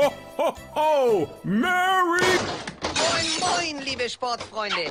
ho, 0.00 0.12
ho, 0.36 0.54
ho! 0.74 1.28
Merry! 1.42 2.38
Moin, 2.96 3.30
moin, 3.40 3.84
liebe 3.84 4.08
Sportfreunde. 4.08 4.90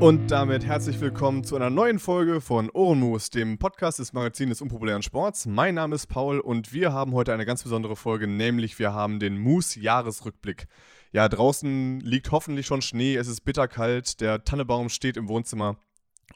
Und 0.00 0.30
damit 0.30 0.64
herzlich 0.64 0.98
willkommen 0.98 1.44
zu 1.44 1.56
einer 1.56 1.68
neuen 1.68 1.98
Folge 1.98 2.40
von 2.40 2.70
Ohrenmus, 2.70 3.28
dem 3.28 3.58
Podcast 3.58 3.98
des 3.98 4.14
Magazins 4.14 4.48
des 4.48 4.62
unpopulären 4.62 5.02
Sports. 5.02 5.44
Mein 5.44 5.74
Name 5.74 5.94
ist 5.94 6.06
Paul 6.06 6.40
und 6.40 6.72
wir 6.72 6.94
haben 6.94 7.12
heute 7.12 7.34
eine 7.34 7.44
ganz 7.44 7.62
besondere 7.64 7.96
Folge, 7.96 8.26
nämlich 8.26 8.78
wir 8.78 8.94
haben 8.94 9.20
den 9.20 9.38
Moose-Jahresrückblick. 9.38 10.68
Ja, 11.12 11.28
draußen 11.28 12.00
liegt 12.00 12.30
hoffentlich 12.30 12.64
schon 12.64 12.80
Schnee, 12.80 13.14
es 13.14 13.28
ist 13.28 13.42
bitterkalt, 13.42 14.22
der 14.22 14.42
Tannebaum 14.42 14.88
steht 14.88 15.18
im 15.18 15.28
Wohnzimmer 15.28 15.76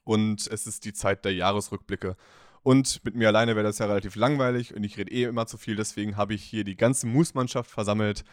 und 0.05 0.47
es 0.47 0.67
ist 0.67 0.85
die 0.85 0.93
Zeit 0.93 1.25
der 1.25 1.33
Jahresrückblicke. 1.33 2.17
Und 2.63 3.03
mit 3.03 3.15
mir 3.15 3.29
alleine 3.29 3.57
wäre 3.57 3.65
das 3.65 3.79
ja 3.79 3.87
relativ 3.87 4.15
langweilig 4.15 4.77
und 4.77 4.85
ich 4.85 4.99
rede 4.99 5.11
eh 5.11 5.23
immer 5.23 5.47
zu 5.47 5.57
viel, 5.57 5.77
deswegen 5.77 6.19
habe 6.19 6.35
ich 6.35 6.45
hier 6.45 6.65
die 6.65 6.77
ganze 6.77 7.07
Moose-Mannschaft 7.07 7.71
versammelt. 7.71 8.25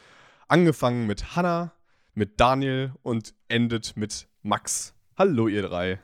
Angefangen 0.50 1.08
mit 1.08 1.38
Hanna, 1.38 1.72
mit 2.16 2.42
Daniel 2.42 2.92
und 3.02 3.34
endet 3.48 3.96
mit 3.96 4.28
Max. 4.44 4.94
Hallo, 5.18 5.48
ihr 5.48 5.62
drei. 5.62 6.00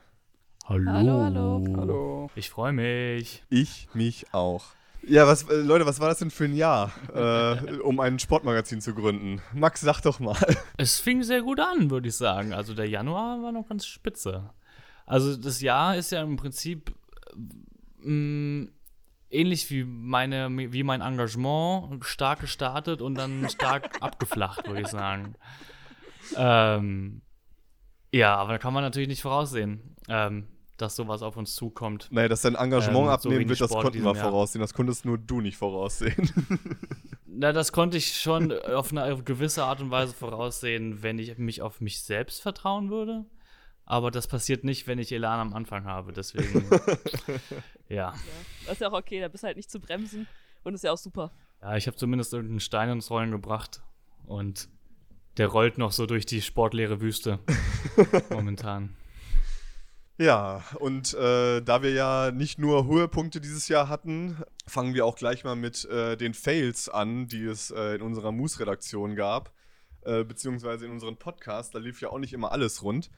Hallo. 0.66 0.90
Hallo, 0.90 1.22
hallo. 1.24 1.64
Hallo. 1.76 2.30
Ich 2.34 2.50
freue 2.50 2.72
mich. 2.72 3.42
Ich 3.48 3.88
mich 3.94 4.26
auch. 4.32 4.66
Ja, 5.02 5.26
was, 5.26 5.44
äh, 5.44 5.54
Leute, 5.62 5.86
was 5.86 5.98
war 6.00 6.08
das 6.08 6.18
denn 6.18 6.30
für 6.30 6.44
ein 6.44 6.54
Jahr, 6.54 6.92
äh, 7.14 7.78
um 7.78 8.00
ein 8.00 8.18
Sportmagazin 8.18 8.80
zu 8.80 8.94
gründen? 8.94 9.40
Max, 9.54 9.80
sag 9.80 10.02
doch 10.02 10.20
mal. 10.20 10.36
Es 10.76 11.00
fing 11.00 11.22
sehr 11.22 11.40
gut 11.42 11.58
an, 11.60 11.90
würde 11.90 12.08
ich 12.08 12.16
sagen. 12.16 12.52
Also 12.52 12.74
der 12.74 12.88
Januar 12.88 13.42
war 13.42 13.52
noch 13.52 13.68
ganz 13.68 13.86
spitze. 13.86 14.50
Also 15.06 15.36
das 15.36 15.62
Jahr 15.62 15.96
ist 15.96 16.12
ja 16.12 16.22
im 16.22 16.36
Prinzip 16.36 16.94
mh, 18.02 18.68
ähnlich 19.30 19.70
wie, 19.70 19.84
meine, 19.84 20.50
wie 20.50 20.82
mein 20.82 21.00
Engagement 21.00 22.04
stark 22.04 22.40
gestartet 22.40 23.00
und 23.00 23.14
dann 23.14 23.48
stark 23.48 23.90
abgeflacht, 24.02 24.66
würde 24.66 24.82
ich 24.82 24.88
sagen. 24.88 25.34
Ähm, 26.36 27.22
ja, 28.12 28.36
aber 28.36 28.52
da 28.52 28.58
kann 28.58 28.72
man 28.72 28.82
natürlich 28.82 29.08
nicht 29.08 29.22
voraussehen, 29.22 29.96
ähm, 30.08 30.46
dass 30.76 30.96
sowas 30.96 31.22
auf 31.22 31.36
uns 31.36 31.54
zukommt. 31.54 32.08
Naja, 32.10 32.28
dass 32.28 32.42
dein 32.42 32.54
Engagement 32.54 32.96
Ähm, 32.96 33.04
so 33.04 33.10
abnehmen 33.10 33.36
wenig 33.36 33.48
wird, 33.48 33.60
das 33.60 33.70
Sport 33.70 33.84
konnten 33.84 34.04
wir 34.04 34.14
voraussehen. 34.14 34.60
Das 34.60 34.74
konntest 34.74 35.04
nur 35.04 35.18
du 35.18 35.40
nicht 35.40 35.56
voraussehen. 35.56 36.30
Na, 37.26 37.52
das 37.52 37.72
konnte 37.72 37.96
ich 37.96 38.16
schon 38.16 38.52
auf 38.52 38.90
eine 38.92 39.22
gewisse 39.22 39.64
Art 39.64 39.80
und 39.80 39.90
Weise 39.90 40.14
voraussehen, 40.14 41.02
wenn 41.02 41.18
ich 41.18 41.36
mich 41.38 41.62
auf 41.62 41.80
mich 41.80 42.02
selbst 42.02 42.42
vertrauen 42.42 42.90
würde. 42.90 43.26
Aber 43.84 44.10
das 44.10 44.26
passiert 44.26 44.64
nicht, 44.64 44.86
wenn 44.86 44.98
ich 44.98 45.12
Elan 45.12 45.40
am 45.40 45.54
Anfang 45.54 45.84
habe. 45.84 46.12
Deswegen, 46.12 46.68
ja. 47.88 48.12
Das 48.64 48.74
ist 48.74 48.80
ja 48.80 48.88
auch 48.88 48.98
okay, 48.98 49.20
da 49.20 49.28
bist 49.28 49.44
du 49.44 49.46
halt 49.46 49.56
nicht 49.56 49.70
zu 49.70 49.80
bremsen 49.80 50.26
und 50.62 50.74
ist 50.74 50.84
ja 50.84 50.92
auch 50.92 50.98
super. 50.98 51.32
Ja, 51.62 51.76
ich 51.76 51.86
habe 51.86 51.96
zumindest 51.96 52.32
irgendeinen 52.32 52.60
Stein 52.60 52.90
ins 52.90 53.10
Rollen 53.10 53.30
gebracht. 53.30 53.82
Und 54.26 54.68
der 55.38 55.46
rollt 55.48 55.78
noch 55.78 55.92
so 55.92 56.06
durch 56.06 56.26
die 56.26 56.42
sportleere 56.42 57.00
Wüste. 57.00 57.38
momentan. 58.30 58.94
ja, 60.18 60.64
und 60.80 61.14
äh, 61.14 61.60
da 61.62 61.82
wir 61.82 61.92
ja 61.92 62.30
nicht 62.32 62.58
nur 62.58 62.86
Höhepunkte 62.86 63.40
dieses 63.40 63.68
Jahr 63.68 63.88
hatten, 63.88 64.36
fangen 64.66 64.94
wir 64.94 65.06
auch 65.06 65.16
gleich 65.16 65.44
mal 65.44 65.56
mit 65.56 65.84
äh, 65.86 66.16
den 66.16 66.34
Fails 66.34 66.88
an, 66.88 67.28
die 67.28 67.44
es 67.44 67.70
äh, 67.70 67.94
in 67.94 68.02
unserer 68.02 68.32
Moose-Redaktion 68.32 69.14
gab, 69.14 69.52
äh, 70.02 70.24
beziehungsweise 70.24 70.86
in 70.86 70.92
unserem 70.92 71.16
Podcast. 71.16 71.74
Da 71.74 71.78
lief 71.78 72.00
ja 72.00 72.10
auch 72.10 72.18
nicht 72.18 72.32
immer 72.32 72.52
alles 72.52 72.82
rund. 72.82 73.10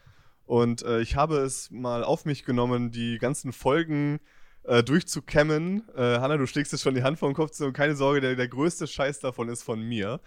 Und 0.45 0.83
äh, 0.83 1.01
ich 1.01 1.17
habe 1.17 1.39
es 1.39 1.71
mal 1.71 2.05
auf 2.05 2.25
mich 2.25 2.45
genommen, 2.45 2.91
die 2.91 3.19
ganzen 3.19 3.53
Folgen 3.53 4.21
äh, 4.65 4.83
durchzukämmen. 4.83 5.89
Äh, 5.97 6.19
Hanna, 6.19 6.37
du 6.37 6.47
schlägst 6.47 6.73
jetzt 6.73 6.83
schon 6.83 6.95
die 6.95 7.03
Hand 7.03 7.19
vor 7.19 7.29
den 7.29 7.35
Kopf 7.35 7.53
zu 7.53 7.67
und 7.67 7.73
keine 7.73 7.97
Sorge, 7.97 8.21
der, 8.21 8.37
der 8.37 8.49
größte 8.49 8.87
Scheiß 8.87 9.21
davon 9.21 9.49
ist 9.49 9.63
von 9.63 9.81
mir. 9.81 10.21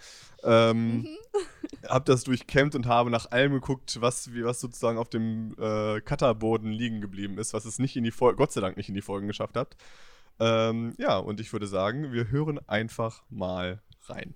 Ähm, 0.43 1.07
Hab 1.87 2.05
das 2.05 2.23
durchkämmt 2.23 2.75
und 2.75 2.85
habe 2.85 3.09
nach 3.09 3.31
allem 3.31 3.53
geguckt, 3.53 3.97
was, 4.01 4.33
wie, 4.33 4.43
was 4.43 4.59
sozusagen 4.59 4.97
auf 4.97 5.09
dem 5.09 5.55
äh, 5.59 6.01
Cutterboden 6.01 6.71
liegen 6.71 7.01
geblieben 7.01 7.37
ist, 7.37 7.53
was 7.53 7.65
es 7.65 7.79
nicht 7.79 7.95
in 7.95 8.03
die 8.03 8.11
Folge, 8.11 8.37
Gott 8.37 8.51
sei 8.51 8.61
Dank 8.61 8.77
nicht 8.77 8.89
in 8.89 8.95
die 8.95 9.01
Folgen 9.01 9.27
geschafft 9.27 9.55
hat. 9.57 9.75
Ähm, 10.39 10.93
ja, 10.97 11.17
und 11.17 11.39
ich 11.39 11.53
würde 11.53 11.67
sagen, 11.67 12.11
wir 12.11 12.29
hören 12.29 12.59
einfach 12.67 13.23
mal 13.29 13.81
rein. 14.05 14.33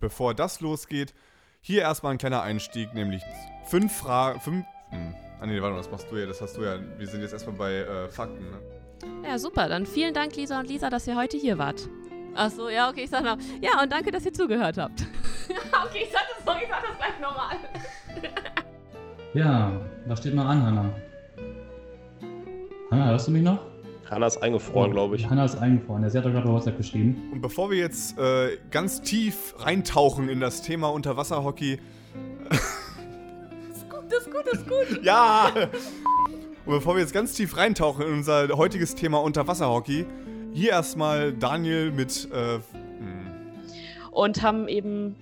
Bevor 0.00 0.34
das 0.34 0.60
losgeht, 0.60 1.14
hier 1.60 1.82
erstmal 1.82 2.12
ein 2.12 2.18
kleiner 2.18 2.42
Einstieg, 2.42 2.92
nämlich 2.92 3.22
fünf 3.66 3.96
Fragen. 3.96 4.40
Fünf. 4.40 4.66
Hm. 4.90 5.14
Ah, 5.40 5.46
nee, 5.46 5.60
warte 5.60 5.72
mal, 5.72 5.78
das 5.78 5.90
machst 5.90 6.10
du 6.10 6.16
ja, 6.16 6.26
das 6.26 6.40
hast 6.40 6.56
du 6.56 6.62
ja. 6.62 6.78
Wir 6.98 7.06
sind 7.06 7.20
jetzt 7.20 7.32
erstmal 7.32 7.56
bei 7.56 7.72
äh, 7.74 8.08
Fakten, 8.08 8.44
ne? 8.50 9.28
Ja, 9.28 9.38
super. 9.38 9.68
Dann 9.68 9.86
vielen 9.86 10.14
Dank, 10.14 10.36
Lisa 10.36 10.60
und 10.60 10.68
Lisa, 10.68 10.90
dass 10.90 11.06
ihr 11.06 11.16
heute 11.16 11.36
hier 11.36 11.58
wart. 11.58 11.88
Ach 12.34 12.50
so, 12.50 12.68
ja, 12.68 12.88
okay, 12.88 13.04
ich 13.04 13.10
sag 13.10 13.24
noch. 13.24 13.36
Ja, 13.60 13.82
und 13.82 13.92
danke, 13.92 14.10
dass 14.10 14.24
ihr 14.24 14.32
zugehört 14.32 14.78
habt. 14.78 15.02
okay, 15.48 16.04
ich 16.04 16.12
sag 16.12 16.22
das 16.36 16.44
noch, 16.44 16.60
ich 16.60 16.68
sag 16.68 16.82
das 16.82 16.96
gleich 16.96 17.20
nochmal. 17.20 17.56
Ja, 19.34 19.72
was 20.06 20.20
steht 20.20 20.36
noch 20.36 20.46
an, 20.46 20.62
Hanna? 20.62 20.90
Hanna, 22.92 23.06
hörst 23.06 23.26
du 23.26 23.32
mich 23.32 23.42
noch? 23.42 23.58
Hanna 24.08 24.28
ist 24.28 24.40
eingefroren, 24.40 24.92
glaube 24.92 25.16
ich. 25.16 25.28
Hanna 25.28 25.44
ist 25.44 25.56
eingefroren. 25.56 26.04
Ja, 26.04 26.10
sie 26.10 26.18
hat 26.18 26.24
doch 26.24 26.30
gerade 26.30 26.48
WhatsApp 26.48 26.76
geschrieben. 26.76 27.30
Und 27.32 27.40
bevor 27.40 27.68
wir 27.68 27.78
jetzt 27.78 28.16
äh, 28.16 28.58
ganz 28.70 29.00
tief 29.02 29.54
reintauchen 29.58 30.28
in 30.28 30.38
das 30.38 30.62
Thema 30.62 30.92
Unterwasserhockey. 30.92 31.80
ist 34.18 34.30
gut, 34.30 34.46
ist 34.52 34.68
gut, 34.68 34.82
ist 34.82 34.94
gut. 34.96 35.04
Ja! 35.04 35.50
Und 36.66 36.74
bevor 36.74 36.94
wir 36.94 37.00
jetzt 37.00 37.12
ganz 37.12 37.34
tief 37.34 37.56
reintauchen 37.56 38.06
in 38.06 38.12
unser 38.14 38.48
heutiges 38.56 38.94
Thema 38.94 39.22
Unterwasserhockey, 39.22 40.06
hier 40.52 40.70
erstmal 40.70 41.32
Daniel 41.32 41.90
mit. 41.90 42.28
Äh, 42.32 42.58
hm. 42.98 43.30
Und 44.12 44.42
haben 44.42 44.68
eben 44.68 45.16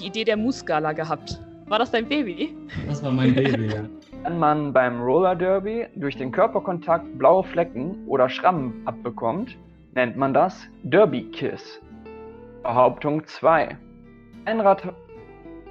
die 0.00 0.06
Idee 0.06 0.24
der 0.24 0.36
Moose-Gala 0.36 0.92
gehabt. 0.92 1.40
War 1.66 1.78
das 1.78 1.90
dein 1.90 2.08
Baby? 2.08 2.56
Das 2.88 3.02
war 3.02 3.12
mein 3.12 3.34
Baby, 3.34 3.66
ja. 3.66 3.84
Wenn 4.24 4.38
man 4.38 4.72
beim 4.72 5.00
Roller 5.00 5.36
Derby 5.36 5.86
durch 5.94 6.16
den 6.16 6.32
Körperkontakt 6.32 7.18
blaue 7.18 7.44
Flecken 7.44 8.06
oder 8.08 8.28
Schrammen 8.28 8.82
abbekommt, 8.84 9.56
nennt 9.94 10.16
man 10.16 10.34
das 10.34 10.66
Derby 10.82 11.30
Kiss. 11.30 11.80
Behauptung 12.62 13.24
2. 13.24 13.76
Ein 14.46 14.60
Rad. 14.60 14.82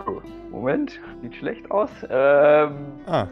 Oh, 0.06 0.22
Moment, 0.52 1.00
sieht 1.22 1.36
schlecht 1.36 1.70
aus. 1.72 1.90
Ähm, 2.10 2.76
Ah, 3.06 3.28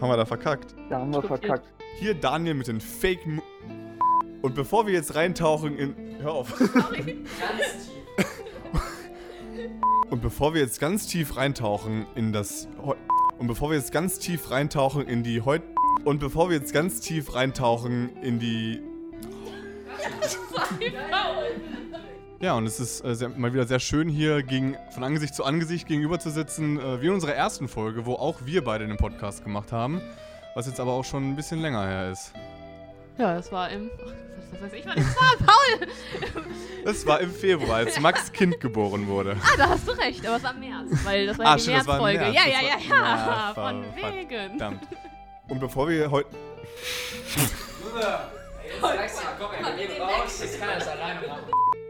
haben 0.00 0.08
wir 0.08 0.16
da 0.16 0.24
verkackt. 0.26 0.74
da 0.90 0.98
haben 1.00 1.12
wir 1.14 1.22
verkackt. 1.22 1.66
Hier 1.98 2.14
Daniel 2.14 2.54
mit 2.54 2.66
den 2.68 2.80
Fake. 2.80 3.26
Mo 3.26 3.42
Und 4.42 4.54
bevor 4.54 4.86
wir 4.86 4.92
jetzt 4.92 5.14
reintauchen 5.14 5.76
in. 5.78 5.94
Hör 6.20 6.32
auf. 6.32 6.52
Und 10.10 10.20
bevor 10.22 10.54
wir 10.54 10.60
jetzt 10.60 10.80
ganz 10.80 11.06
tief 11.06 11.36
reintauchen 11.36 12.06
in 12.14 12.32
das. 12.32 12.68
Und 13.38 13.46
bevor 13.46 13.70
wir 13.70 13.76
jetzt 13.76 13.92
ganz 13.92 14.18
tief 14.18 14.50
reintauchen 14.50 15.06
in 15.06 15.22
die 15.22 15.40
Heut. 15.42 15.62
Und 16.04 16.18
bevor 16.20 16.50
wir 16.50 16.56
jetzt 16.58 16.72
ganz 16.72 17.00
tief 17.00 17.34
reintauchen 17.34 18.10
in 18.22 18.38
die. 18.38 18.82
Ja, 20.80 21.34
und 22.40 22.66
es 22.66 22.78
ist 22.78 23.04
äh, 23.04 23.14
sehr, 23.14 23.28
mal 23.30 23.52
wieder 23.54 23.66
sehr 23.66 23.80
schön 23.80 24.08
hier 24.08 24.42
gegen, 24.42 24.76
von 24.90 25.02
Angesicht 25.02 25.34
zu 25.34 25.44
Angesicht 25.44 25.86
gegenüber 25.88 26.18
zu 26.18 26.30
sitzen, 26.30 26.78
äh, 26.78 27.00
wie 27.00 27.06
in 27.06 27.12
unserer 27.14 27.34
ersten 27.34 27.68
Folge, 27.68 28.04
wo 28.06 28.14
auch 28.14 28.36
wir 28.44 28.62
beide 28.62 28.86
den 28.86 28.96
Podcast 28.98 29.44
gemacht 29.44 29.72
haben, 29.72 30.00
was 30.54 30.66
jetzt 30.66 30.78
aber 30.78 30.92
auch 30.92 31.04
schon 31.04 31.30
ein 31.30 31.36
bisschen 31.36 31.60
länger 31.60 31.86
her 31.86 32.10
ist. 32.10 32.32
Ja, 33.16 33.34
das 33.34 33.50
war 33.50 33.70
im. 33.70 33.90
Ach, 33.98 34.12
was 34.52 34.62
weiß 34.62 34.72
ich, 34.74 34.86
wann 34.86 34.96
das 34.96 35.16
war, 35.16 35.36
Paul! 35.46 35.88
Das 36.84 37.06
war 37.06 37.20
im 37.20 37.30
Februar, 37.32 37.76
als 37.76 37.98
Max 37.98 38.30
Kind 38.32 38.60
geboren 38.60 39.06
wurde. 39.06 39.36
Ah, 39.42 39.56
da 39.56 39.68
hast 39.70 39.88
du 39.88 39.92
recht, 39.92 40.26
aber 40.26 40.36
es 40.36 40.42
war 40.42 40.52
im 40.54 40.60
März, 40.60 41.04
weil 41.04 41.26
das 41.26 41.38
war 41.38 41.46
Ah, 41.46 41.56
ja 41.56 41.64
die 41.64 41.70
Märzfolge. 41.70 42.18
März, 42.18 42.34
Ja, 42.34 42.42
ja, 42.46 42.60
ja, 42.60 42.76
ja, 42.88 42.94
Ja, 43.48 43.54
von 43.54 43.84
wegen. 43.96 44.28
Verdammt. 44.50 44.88
Und 45.48 45.60
bevor 45.60 45.88
wir 45.88 46.10
heute. 46.10 46.28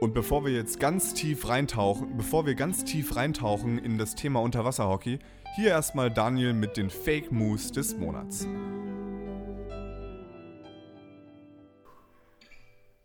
Und 0.01 0.13
bevor 0.13 0.45
wir 0.45 0.53
jetzt 0.53 0.81
ganz 0.81 1.15
tief 1.15 1.49
reintauchen, 1.49 2.17
bevor 2.17 2.47
wir 2.47 2.55
ganz 2.55 2.85
tief 2.85 3.17
reintauchen 3.17 3.79
in 3.79 3.97
das 3.97 4.15
Thema 4.15 4.41
Unterwasserhockey, 4.43 5.19
hier 5.57 5.69
erstmal 5.69 6.11
Daniel 6.11 6.53
mit 6.53 6.77
den 6.77 6.91
Fake 6.91 7.33
Moves 7.33 7.73
des 7.73 7.97
Monats. 7.97 8.47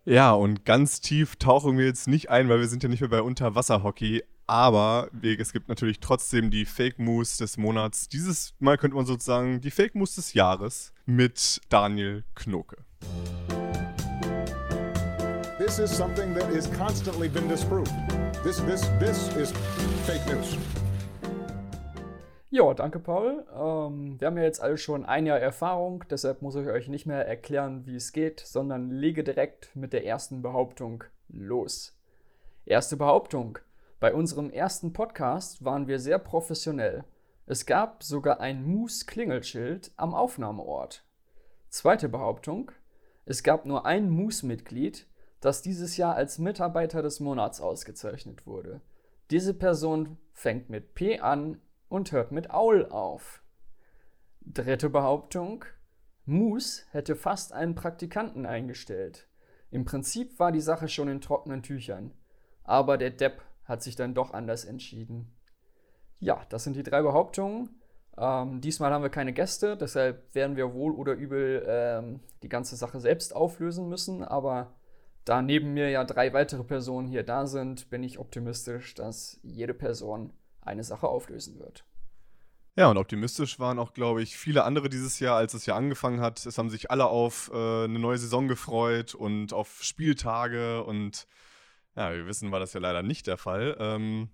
Ja, 0.06 0.32
und 0.34 0.66
ganz 0.66 1.02
tief 1.02 1.36
tauchen 1.36 1.78
wir 1.78 1.86
jetzt 1.86 2.08
nicht 2.08 2.32
ein, 2.32 2.50
weil 2.50 2.60
wir 2.60 2.68
sind 2.68 2.82
ja 2.82 2.90
nicht 2.90 3.02
mehr 3.02 3.10
bei 3.10 3.22
Unterwasserhockey. 3.22 4.24
Aber 4.48 5.12
es 5.22 5.54
gibt 5.54 5.70
natürlich 5.70 6.00
trotzdem 6.00 6.50
die 6.50 6.66
Fake 6.66 6.98
Moves 6.98 7.38
des 7.38 7.58
Monats. 7.58 8.10
Dieses 8.10 8.56
Mal 8.58 8.80
könnte 8.80 8.96
man 8.96 9.06
sozusagen 9.06 9.62
die 9.62 9.70
Fake 9.70 9.94
Moves 9.94 10.16
des 10.16 10.34
Jahres 10.34 10.92
mit 11.06 11.62
Daniel 11.70 12.24
Knoke. 12.34 12.78
This 15.60 15.78
is 15.78 15.92
something 15.92 16.34
that 16.36 16.50
is 16.54 16.68
constantly 16.78 17.28
been 17.28 17.50
disproved. 17.50 17.92
This, 18.46 18.62
this, 18.62 18.88
this 18.98 19.28
is 19.36 19.52
fake 20.06 20.26
news. 20.26 20.58
Ja, 22.50 22.74
danke, 22.74 23.00
Paul. 23.00 23.46
Ähm, 23.54 24.22
wir 24.22 24.28
haben 24.28 24.38
ja 24.38 24.44
jetzt 24.44 24.62
alle 24.62 24.78
schon 24.78 25.04
ein 25.06 25.26
Jahr 25.26 25.38
Erfahrung, 25.38 26.06
deshalb 26.10 26.42
muss 26.42 26.56
ich 26.56 26.66
euch 26.66 26.88
nicht 26.88 27.06
mehr 27.06 27.28
erklären, 27.28 27.86
wie 27.86 27.96
es 27.96 28.14
geht, 28.14 28.40
sondern 28.40 28.90
lege 28.90 29.26
direkt 29.26 29.76
mit 29.76 29.92
der 29.92 30.06
ersten 30.06 30.42
Behauptung 30.42 31.04
los. 31.28 31.94
Erste 32.66 32.96
Behauptung. 32.96 33.60
Bei 34.00 34.14
unserem 34.14 34.52
ersten 34.52 34.94
Podcast 34.94 35.66
waren 35.66 35.90
wir 35.90 36.00
sehr 36.00 36.20
professionell. 36.20 37.04
Es 37.48 37.66
gab 37.66 38.02
sogar 38.02 38.40
ein 38.40 38.64
Moose-Klingelschild 38.66 39.92
am 39.98 40.14
Aufnahmeort. 40.14 41.04
Zweite 41.68 42.08
Behauptung. 42.08 42.72
Es 43.26 43.44
gab 43.44 43.66
nur 43.66 43.86
ein 43.86 44.10
Moose-Mitglied, 44.10 45.06
das 45.42 45.62
dieses 45.62 45.98
Jahr 45.98 46.16
als 46.16 46.40
Mitarbeiter 46.40 47.02
des 47.02 47.20
Monats 47.20 47.62
ausgezeichnet 47.62 48.46
wurde. 48.46 48.82
Diese 49.32 49.54
Person 49.54 50.18
fängt 50.34 50.70
mit 50.70 50.96
P 50.96 51.20
an 51.20 51.62
und 51.88 52.12
hört 52.12 52.32
mit 52.32 52.52
Aul 52.52 52.86
auf. 52.90 53.42
Dritte 54.42 54.90
Behauptung. 54.90 55.66
Moose 56.26 56.84
hätte 56.92 57.16
fast 57.16 57.54
einen 57.54 57.76
Praktikanten 57.76 58.46
eingestellt. 58.46 59.28
Im 59.72 59.86
Prinzip 59.86 60.40
war 60.40 60.52
die 60.52 60.62
Sache 60.62 60.88
schon 60.88 61.08
in 61.08 61.22
trockenen 61.22 61.64
Tüchern. 61.64 62.14
Aber 62.64 62.98
der 62.98 63.12
Depp 63.12 63.42
hat 63.66 63.84
sich 63.84 63.96
dann 63.96 64.14
doch 64.14 64.34
anders 64.34 64.66
entschieden. 64.66 65.32
Ja, 66.20 66.42
das 66.50 66.64
sind 66.64 66.76
die 66.76 66.84
drei 66.84 67.02
Behauptungen. 67.02 67.80
Ähm, 68.18 68.62
diesmal 68.62 68.92
haben 68.92 69.04
wir 69.04 69.10
keine 69.10 69.32
Gäste, 69.32 69.78
deshalb 69.78 70.36
werden 70.36 70.58
wir 70.58 70.74
wohl 70.74 70.92
oder 70.92 71.14
übel 71.14 71.64
ähm, 71.68 72.20
die 72.44 72.50
ganze 72.50 72.76
Sache 72.76 73.00
selbst 73.00 73.36
auflösen 73.36 73.88
müssen. 73.88 74.24
Aber 74.24 74.74
da 75.26 75.42
neben 75.42 75.74
mir 75.74 75.90
ja 75.90 76.04
drei 76.04 76.34
weitere 76.34 76.64
Personen 76.64 77.08
hier 77.08 77.24
da 77.24 77.46
sind, 77.48 77.90
bin 77.90 78.04
ich 78.04 78.20
optimistisch, 78.20 78.94
dass 78.96 79.40
jede 79.44 79.74
Person 79.74 80.34
eine 80.62 80.84
Sache 80.84 81.08
auflösen 81.08 81.60
wird. 81.60 81.86
Ja, 82.76 82.90
und 82.90 82.98
optimistisch 82.98 83.60
waren 83.60 83.80
auch, 83.80 83.94
glaube 83.94 84.22
ich, 84.22 84.38
viele 84.38 84.64
andere 84.64 84.90
dieses 84.90 85.20
Jahr, 85.20 85.36
als 85.36 85.52
das 85.52 85.66
Jahr 85.66 85.78
angefangen 85.78 86.22
hat. 86.22 86.46
Es 86.46 86.58
haben 86.58 86.70
sich 86.70 86.92
alle 86.92 87.08
auf 87.08 87.52
äh, 87.54 87.84
eine 87.84 88.00
neue 88.00 88.18
Saison 88.18 88.48
gefreut 88.48 89.16
und 89.16 89.54
auf 89.54 89.84
Spieltage 89.84 90.84
und 90.84 91.28
ja, 91.96 92.14
wir 92.14 92.26
wissen, 92.26 92.52
war 92.52 92.62
das 92.62 92.74
ja 92.74 92.80
leider 92.80 93.04
nicht 93.04 93.28
der 93.28 93.38
Fall. 93.38 93.76
Ähm, 93.80 94.30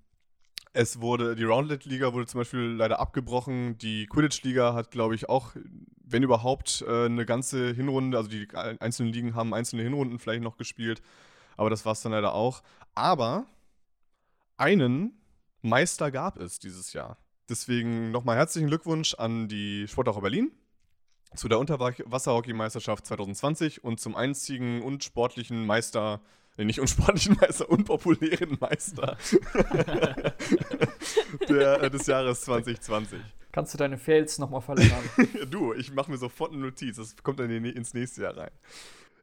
es 0.75 0.99
wurde, 0.99 1.35
die 1.35 1.45
Roundlet-Liga 1.45 2.13
wurde 2.13 2.27
zum 2.27 2.41
Beispiel 2.41 2.59
leider 2.59 2.99
abgebrochen. 2.99 3.77
Die 3.77 4.07
Quidditch-Liga 4.07 4.73
hat, 4.73 4.91
glaube 4.91 5.15
ich, 5.15 5.29
auch, 5.29 5.55
wenn 6.03 6.21
überhaupt, 6.21 6.83
äh, 6.85 7.05
eine 7.05 7.25
ganze 7.25 7.73
Hinrunde, 7.73 8.17
also 8.17 8.29
die 8.29 8.47
einzelnen 8.53 9.13
Ligen 9.13 9.35
haben 9.35 9.53
einzelne 9.53 9.83
Hinrunden 9.83 10.19
vielleicht 10.19 10.43
noch 10.43 10.57
gespielt, 10.57 11.01
aber 11.55 11.69
das 11.69 11.85
war 11.85 11.93
es 11.93 12.01
dann 12.01 12.11
leider 12.11 12.33
auch. 12.33 12.61
Aber 12.93 13.45
einen 14.57 15.13
Meister 15.61 16.11
gab 16.11 16.37
es 16.37 16.59
dieses 16.59 16.91
Jahr. 16.91 17.17
Deswegen 17.47 18.11
nochmal 18.11 18.35
herzlichen 18.35 18.67
Glückwunsch 18.67 19.13
an 19.13 19.47
die 19.47 19.87
Sportaucher 19.87 20.21
Berlin 20.21 20.51
zu 21.35 21.47
der 21.47 21.59
Unterwasserhockey-Meisterschaft 21.59 23.05
2020 23.05 23.81
und 23.83 24.01
zum 24.01 24.15
einzigen 24.15 24.81
und 24.81 25.05
sportlichen 25.05 25.65
Meister, 25.65 26.19
nee, 26.57 26.65
nicht 26.65 26.79
unsportlichen 26.79 27.37
Meister, 27.41 27.69
unpopulären 27.69 28.57
Meister 28.59 29.17
der, 31.49 31.83
äh, 31.83 31.89
des 31.89 32.07
Jahres 32.07 32.41
2020. 32.41 33.19
Kannst 33.51 33.73
du 33.73 33.77
deine 33.77 33.97
Fails 33.97 34.37
nochmal 34.37 34.61
verlängern? 34.61 35.03
du, 35.49 35.73
ich 35.73 35.93
mache 35.93 36.11
mir 36.11 36.17
sofort 36.17 36.51
eine 36.51 36.61
Notiz, 36.61 36.97
das 36.97 37.15
kommt 37.23 37.39
dann 37.39 37.49
ins 37.49 37.93
nächste 37.93 38.23
Jahr 38.23 38.35
rein. 38.35 38.51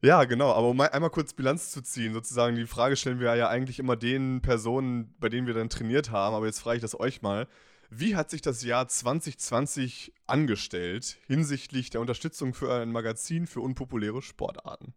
Ja, 0.01 0.25
genau, 0.25 0.53
aber 0.53 0.69
um 0.69 0.81
einmal 0.81 1.11
kurz 1.11 1.33
Bilanz 1.33 1.71
zu 1.71 1.81
ziehen, 1.81 2.13
sozusagen, 2.13 2.57
die 2.57 2.67
Frage 2.67 2.97
stellen 2.97 3.21
wir 3.21 3.35
ja 3.37 3.49
eigentlich 3.49 3.79
immer 3.79 3.95
den 3.95 4.41
Personen, 4.41 5.15
bei 5.21 5.29
denen 5.29 5.47
wir 5.47 5.55
dann 5.55 5.69
trainiert 5.69 6.11
haben, 6.11 6.35
aber 6.35 6.47
jetzt 6.47 6.59
frage 6.59 6.77
ich 6.77 6.83
das 6.83 6.99
euch 6.99 7.23
mal. 7.23 7.47
Wie 7.89 8.17
hat 8.17 8.31
sich 8.31 8.41
das 8.41 8.65
Jahr 8.65 8.89
2020 8.89 10.15
angestellt 10.27 11.19
hinsichtlich 11.27 11.91
der 11.91 12.01
Unterstützung 12.01 12.55
für 12.55 12.75
ein 12.75 12.91
Magazin 12.91 13.47
für 13.47 13.61
unpopuläre 13.61 14.23
Sportarten? 14.23 14.95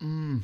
Mm. 0.00 0.40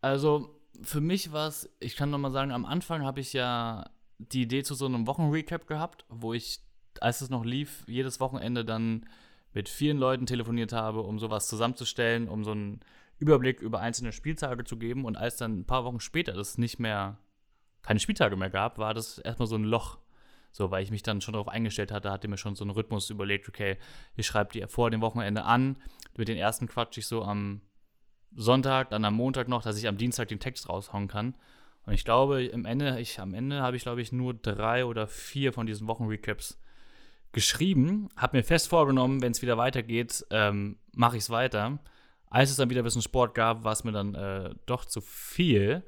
Also 0.00 0.60
für 0.82 1.00
mich 1.00 1.32
war 1.32 1.48
es, 1.48 1.68
ich 1.80 1.96
kann 1.96 2.10
nochmal 2.10 2.30
sagen, 2.30 2.52
am 2.52 2.64
Anfang 2.64 3.04
habe 3.04 3.20
ich 3.20 3.32
ja 3.32 3.90
die 4.18 4.42
Idee 4.42 4.62
zu 4.62 4.74
so 4.74 4.86
einem 4.86 5.06
Wochenrecap 5.06 5.66
gehabt, 5.66 6.04
wo 6.08 6.32
ich, 6.32 6.60
als 7.00 7.20
es 7.20 7.30
noch 7.30 7.44
lief, 7.44 7.84
jedes 7.86 8.20
Wochenende 8.20 8.64
dann 8.64 9.06
mit 9.52 9.68
vielen 9.68 9.98
Leuten 9.98 10.26
telefoniert 10.26 10.72
habe, 10.72 11.00
um 11.00 11.18
sowas 11.18 11.48
zusammenzustellen, 11.48 12.28
um 12.28 12.44
so 12.44 12.52
einen 12.52 12.80
Überblick 13.18 13.60
über 13.60 13.80
einzelne 13.80 14.12
Spieltage 14.12 14.64
zu 14.64 14.76
geben. 14.76 15.04
Und 15.04 15.16
als 15.16 15.36
dann 15.36 15.60
ein 15.60 15.66
paar 15.66 15.84
Wochen 15.84 16.00
später 16.00 16.32
das 16.32 16.58
nicht 16.58 16.78
mehr, 16.78 17.18
keine 17.82 18.00
Spieltage 18.00 18.36
mehr 18.36 18.50
gab, 18.50 18.78
war 18.78 18.94
das 18.94 19.18
erstmal 19.18 19.48
so 19.48 19.56
ein 19.56 19.64
Loch. 19.64 19.98
So, 20.52 20.70
weil 20.70 20.82
ich 20.82 20.90
mich 20.90 21.02
dann 21.02 21.20
schon 21.20 21.32
darauf 21.32 21.48
eingestellt 21.48 21.92
hatte, 21.92 22.10
hatte 22.10 22.26
mir 22.26 22.36
schon 22.36 22.56
so 22.56 22.64
einen 22.64 22.72
Rhythmus 22.72 23.08
überlegt, 23.10 23.48
okay, 23.48 23.76
ich 24.16 24.26
schreibe 24.26 24.52
die 24.52 24.66
vor 24.66 24.90
dem 24.90 25.00
Wochenende 25.00 25.44
an. 25.44 25.76
Mit 26.16 26.28
den 26.28 26.36
ersten 26.36 26.66
quatsch 26.66 26.98
ich 26.98 27.06
so 27.06 27.22
am 27.22 27.60
Sonntag, 28.34 28.90
dann 28.90 29.04
am 29.04 29.14
Montag 29.14 29.48
noch, 29.48 29.62
dass 29.62 29.78
ich 29.78 29.88
am 29.88 29.96
Dienstag 29.96 30.28
den 30.28 30.40
Text 30.40 30.68
raushauen 30.68 31.08
kann. 31.08 31.34
Und 31.86 31.94
ich 31.94 32.04
glaube, 32.04 32.44
im 32.44 32.64
Ende, 32.64 33.00
ich, 33.00 33.20
am 33.20 33.34
Ende 33.34 33.62
habe 33.62 33.76
ich, 33.76 33.82
glaube 33.82 34.00
ich, 34.00 34.12
nur 34.12 34.34
drei 34.34 34.84
oder 34.84 35.06
vier 35.06 35.52
von 35.52 35.66
diesen 35.66 35.86
Wochenrecaps 35.88 36.60
geschrieben. 37.32 38.08
Habe 38.16 38.38
mir 38.38 38.42
fest 38.44 38.68
vorgenommen, 38.68 39.22
wenn 39.22 39.32
es 39.32 39.42
wieder 39.42 39.56
weitergeht, 39.56 40.24
ähm, 40.30 40.78
mache 40.92 41.16
ich 41.16 41.24
es 41.24 41.30
weiter. 41.30 41.78
Als 42.26 42.50
es 42.50 42.56
dann 42.56 42.70
wieder 42.70 42.82
ein 42.82 42.84
bisschen 42.84 43.02
Sport 43.02 43.34
gab, 43.34 43.64
war 43.64 43.72
es 43.72 43.84
mir 43.84 43.92
dann 43.92 44.14
äh, 44.14 44.54
doch 44.66 44.84
zu 44.84 45.00
viel, 45.00 45.84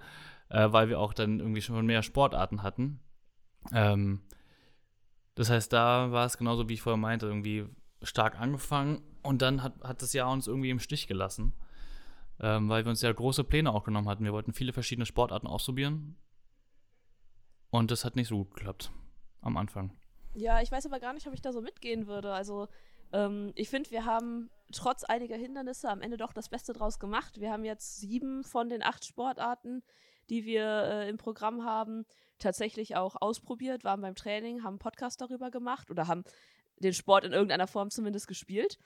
äh, 0.49 0.73
weil 0.73 0.89
wir 0.89 0.99
auch 0.99 1.15
dann 1.15 1.39
irgendwie 1.39 1.63
schon 1.63 1.87
mehr 1.87 2.03
Sportarten 2.03 2.63
hatten. 2.63 3.01
Ähm, 3.73 4.23
das 5.35 5.51
heißt, 5.51 5.73
da 5.73 6.11
war 6.11 6.27
es 6.27 6.37
genauso, 6.37 6.69
wie 6.69 6.75
ich 6.75 6.83
vorher 6.83 6.99
meinte, 6.99 7.27
irgendwie 7.27 7.67
stark 8.03 8.39
angefangen 8.39 9.03
und 9.23 9.43
dann 9.43 9.63
hat, 9.63 9.75
hat 9.83 10.03
das 10.03 10.13
Jahr 10.13 10.31
uns 10.31 10.47
irgendwie 10.47 10.71
im 10.71 10.81
Stich 10.81 11.07
gelassen, 11.07 11.53
ähm, 12.43 12.69
weil 12.69 12.85
wir 12.85 12.91
uns 12.91 13.03
ja 13.03 13.13
große 13.13 13.45
Pläne 13.45 13.73
auch 13.73 13.85
genommen 13.85 14.09
hatten. 14.09 14.25
Wir 14.25 14.33
wollten 14.33 14.53
viele 14.53 14.73
verschiedene 14.73 15.07
Sportarten 15.07 15.47
ausprobieren 15.47 16.17
und 17.71 17.91
das 17.91 18.05
hat 18.05 18.17
nicht 18.17 18.29
so 18.29 18.39
gut 18.39 18.55
geklappt 18.55 18.93
am 19.41 19.57
Anfang. 19.57 19.97
Ja, 20.35 20.61
ich 20.61 20.71
weiß 20.71 20.87
aber 20.87 21.01
gar 21.01 21.13
nicht, 21.13 21.27
ob 21.27 21.35
ich 21.35 21.43
da 21.43 21.53
so 21.53 21.61
mitgehen 21.61 22.07
würde. 22.07 22.33
Also 22.33 22.69
ähm, 23.13 23.53
ich 23.55 23.69
finde, 23.69 23.91
wir 23.91 24.05
haben 24.05 24.51
trotz 24.73 25.05
einiger 25.05 25.37
Hindernisse 25.37 25.89
am 25.89 26.01
Ende 26.01 26.17
doch 26.17 26.33
das 26.33 26.49
Beste 26.49 26.73
draus 26.73 26.99
gemacht. 26.99 27.41
Wir 27.41 27.53
haben 27.53 27.65
jetzt 27.65 28.01
sieben 28.01 28.43
von 28.43 28.69
den 28.69 28.83
acht 28.83 29.05
Sportarten, 29.05 29.83
die 30.31 30.45
wir 30.45 30.65
äh, 30.65 31.09
im 31.09 31.19
Programm 31.19 31.65
haben, 31.65 32.05
tatsächlich 32.39 32.97
auch 32.97 33.17
ausprobiert, 33.21 33.85
waren 33.85 34.01
beim 34.01 34.15
Training, 34.15 34.63
haben 34.63 34.75
einen 34.75 34.79
Podcast 34.79 35.21
darüber 35.21 35.51
gemacht 35.51 35.91
oder 35.91 36.09
haben 36.09 36.25
den 36.79 36.95
Sport 36.95 37.25
in 37.25 37.33
irgendeiner 37.33 37.67
Form 37.67 37.91
zumindest 37.91 38.27
gespielt. 38.27 38.79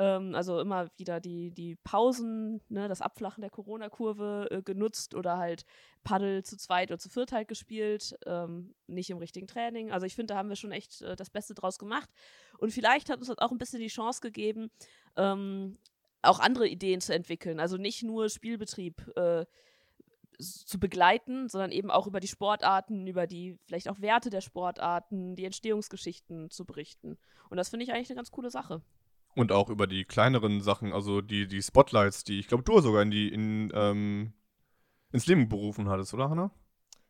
Ähm, 0.00 0.34
also 0.34 0.58
immer 0.60 0.88
wieder 0.96 1.20
die, 1.20 1.50
die 1.50 1.76
Pausen, 1.76 2.62
ne, 2.70 2.88
das 2.88 3.02
Abflachen 3.02 3.42
der 3.42 3.50
Corona-Kurve 3.50 4.48
äh, 4.50 4.62
genutzt 4.62 5.14
oder 5.14 5.36
halt 5.36 5.66
Paddel 6.04 6.42
zu 6.42 6.56
zweit 6.56 6.90
oder 6.90 6.98
zu 6.98 7.10
viert 7.10 7.32
halt 7.32 7.48
gespielt, 7.48 8.16
ähm, 8.24 8.74
nicht 8.86 9.10
im 9.10 9.18
richtigen 9.18 9.46
Training. 9.46 9.92
Also 9.92 10.06
ich 10.06 10.14
finde, 10.14 10.32
da 10.32 10.38
haben 10.38 10.48
wir 10.48 10.56
schon 10.56 10.72
echt 10.72 11.02
äh, 11.02 11.16
das 11.16 11.28
Beste 11.28 11.52
draus 11.52 11.78
gemacht. 11.78 12.08
Und 12.56 12.72
vielleicht 12.72 13.10
hat 13.10 13.18
uns 13.18 13.28
das 13.28 13.36
auch 13.38 13.50
ein 13.50 13.58
bisschen 13.58 13.80
die 13.80 13.88
Chance 13.88 14.22
gegeben, 14.22 14.70
ähm, 15.16 15.76
auch 16.22 16.40
andere 16.40 16.66
Ideen 16.66 17.02
zu 17.02 17.14
entwickeln. 17.14 17.60
Also 17.60 17.76
nicht 17.76 18.02
nur 18.02 18.30
Spielbetrieb 18.30 19.06
äh, 19.16 19.44
zu 20.38 20.80
begleiten, 20.80 21.50
sondern 21.50 21.72
eben 21.72 21.90
auch 21.90 22.06
über 22.06 22.20
die 22.20 22.28
Sportarten, 22.28 23.06
über 23.06 23.26
die 23.26 23.58
vielleicht 23.66 23.90
auch 23.90 24.00
Werte 24.00 24.30
der 24.30 24.40
Sportarten, 24.40 25.36
die 25.36 25.44
Entstehungsgeschichten 25.44 26.50
zu 26.50 26.64
berichten. 26.64 27.18
Und 27.50 27.58
das 27.58 27.68
finde 27.68 27.84
ich 27.84 27.92
eigentlich 27.92 28.08
eine 28.08 28.16
ganz 28.16 28.30
coole 28.30 28.48
Sache. 28.48 28.80
Und 29.34 29.52
auch 29.52 29.70
über 29.70 29.86
die 29.86 30.04
kleineren 30.04 30.60
Sachen, 30.60 30.92
also 30.92 31.20
die, 31.20 31.46
die 31.46 31.62
Spotlights, 31.62 32.24
die 32.24 32.40
ich 32.40 32.48
glaube, 32.48 32.64
du 32.64 32.80
sogar 32.80 33.02
in 33.02 33.10
die, 33.10 33.28
in, 33.28 33.70
ähm, 33.74 34.32
ins 35.12 35.26
Leben 35.26 35.48
berufen 35.48 35.88
hattest, 35.88 36.14
oder 36.14 36.30
Hanna? 36.30 36.50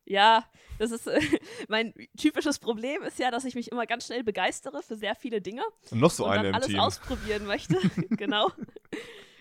Ja, 0.05 0.45
das 0.79 0.91
ist 0.91 1.07
äh, 1.07 1.21
mein 1.69 1.95
typisches 2.19 2.59
Problem 2.59 3.03
ist 3.03 3.19
ja, 3.19 3.31
dass 3.31 3.45
ich 3.45 3.55
mich 3.55 3.71
immer 3.71 3.87
ganz 3.87 4.07
schnell 4.07 4.25
begeistere 4.25 4.83
für 4.83 4.97
sehr 4.97 5.15
viele 5.15 5.41
Dinge. 5.41 5.63
Und 5.91 6.01
noch 6.01 6.11
so 6.11 6.25
und 6.25 6.33
eine 6.33 6.49
im 6.49 6.55
alles 6.55 6.67
Team. 6.67 6.81
ausprobieren 6.81 7.47
möchte. 7.47 7.77
genau. 8.11 8.51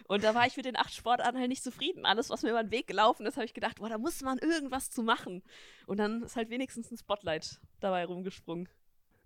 Und 0.07 0.24
da 0.24 0.33
war 0.33 0.48
ich 0.48 0.57
mit 0.57 0.65
den 0.65 0.75
acht 0.75 0.93
Sportarten 0.93 1.38
halt 1.38 1.50
nicht 1.50 1.63
zufrieden. 1.63 2.05
Alles, 2.05 2.29
was 2.29 2.43
mir 2.43 2.50
über 2.50 2.63
den 2.63 2.71
Weg 2.71 2.88
gelaufen 2.88 3.25
ist, 3.25 3.36
habe 3.36 3.45
ich 3.45 3.53
gedacht, 3.53 3.79
boah, 3.79 3.89
da 3.89 3.98
muss 3.98 4.21
man 4.21 4.38
irgendwas 4.38 4.89
zu 4.89 5.03
machen. 5.03 5.43
Und 5.86 5.98
dann 5.98 6.24
ist 6.24 6.36
halt 6.36 6.50
wenigstens 6.50 6.91
ein 6.91 6.98
Spotlight 6.98 7.59
dabei 7.79 8.05
rumgesprungen. 8.05 8.69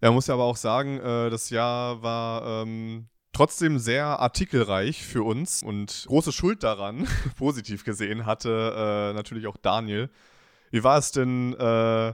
Ja, 0.02 0.10
man 0.10 0.16
muss 0.16 0.28
ja 0.28 0.34
aber 0.34 0.44
auch 0.44 0.58
sagen, 0.58 1.00
äh, 1.00 1.30
das 1.30 1.50
Jahr 1.50 2.02
war 2.02 2.64
ähm, 2.64 3.08
trotzdem 3.34 3.80
sehr 3.80 4.06
artikelreich 4.06 5.04
für 5.06 5.24
uns 5.24 5.62
und 5.64 6.06
große 6.08 6.32
Schuld 6.32 6.64
daran, 6.64 7.08
positiv 7.38 7.84
gesehen, 7.84 8.26
hatte 8.26 8.74
äh, 8.76 9.14
natürlich 9.14 9.48
auch 9.48 9.58
Daniel. 9.58 10.10
Wie 10.72 10.84
war 10.84 10.98
es 10.98 11.12
denn, 11.12 11.54
äh, 11.54 12.14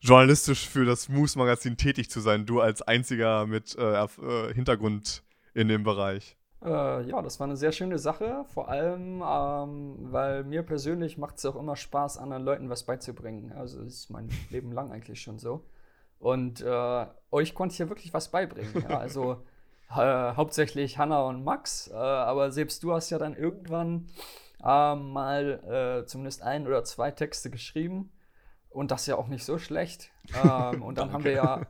journalistisch 0.00 0.68
für 0.68 0.84
das 0.84 1.08
Moose-Magazin 1.08 1.78
tätig 1.78 2.10
zu 2.10 2.20
sein, 2.20 2.44
du 2.44 2.60
als 2.60 2.82
einziger 2.82 3.46
mit 3.46 3.74
äh, 3.78 4.04
äh 4.04 4.52
Hintergrund 4.52 5.22
in 5.54 5.68
dem 5.68 5.82
Bereich? 5.82 6.36
Äh, 6.62 7.02
ja, 7.08 7.22
das 7.22 7.40
war 7.40 7.46
eine 7.46 7.56
sehr 7.56 7.72
schöne 7.72 7.98
Sache, 7.98 8.44
vor 8.52 8.68
allem, 8.68 9.22
ähm, 9.26 9.96
weil 10.12 10.44
mir 10.44 10.62
persönlich 10.62 11.16
macht 11.16 11.38
es 11.38 11.46
auch 11.46 11.56
immer 11.56 11.76
Spaß, 11.76 12.18
anderen 12.18 12.42
Leuten 12.42 12.68
was 12.68 12.84
beizubringen. 12.84 13.52
Also 13.52 13.82
das 13.82 13.94
ist 13.94 14.10
mein 14.10 14.28
Leben 14.50 14.72
lang 14.72 14.92
eigentlich 14.92 15.22
schon 15.22 15.38
so. 15.38 15.64
Und 16.18 16.60
äh, 16.60 17.06
euch 17.30 17.54
konnte 17.54 17.72
ich 17.72 17.78
ja 17.78 17.88
wirklich 17.88 18.12
was 18.12 18.30
beibringen. 18.30 18.84
Ja, 18.88 18.98
also 18.98 19.42
äh, 19.90 20.34
hauptsächlich 20.34 20.98
Hanna 20.98 21.22
und 21.22 21.44
Max, 21.44 21.88
äh, 21.88 21.94
aber 21.94 22.50
selbst 22.50 22.82
du 22.82 22.92
hast 22.92 23.10
ja 23.10 23.18
dann 23.18 23.36
irgendwann 23.36 24.08
ähm, 24.64 25.10
mal 25.10 26.02
äh, 26.02 26.06
zumindest 26.06 26.42
ein 26.42 26.66
oder 26.66 26.84
zwei 26.84 27.10
Texte 27.10 27.50
geschrieben. 27.50 28.10
Und 28.70 28.90
das 28.90 29.06
ja 29.06 29.14
auch 29.14 29.28
nicht 29.28 29.44
so 29.44 29.58
schlecht. 29.58 30.10
Ähm, 30.42 30.82
und 30.82 30.98
dann 30.98 31.12
haben 31.12 31.22
wir 31.22 31.32
ja, 31.32 31.62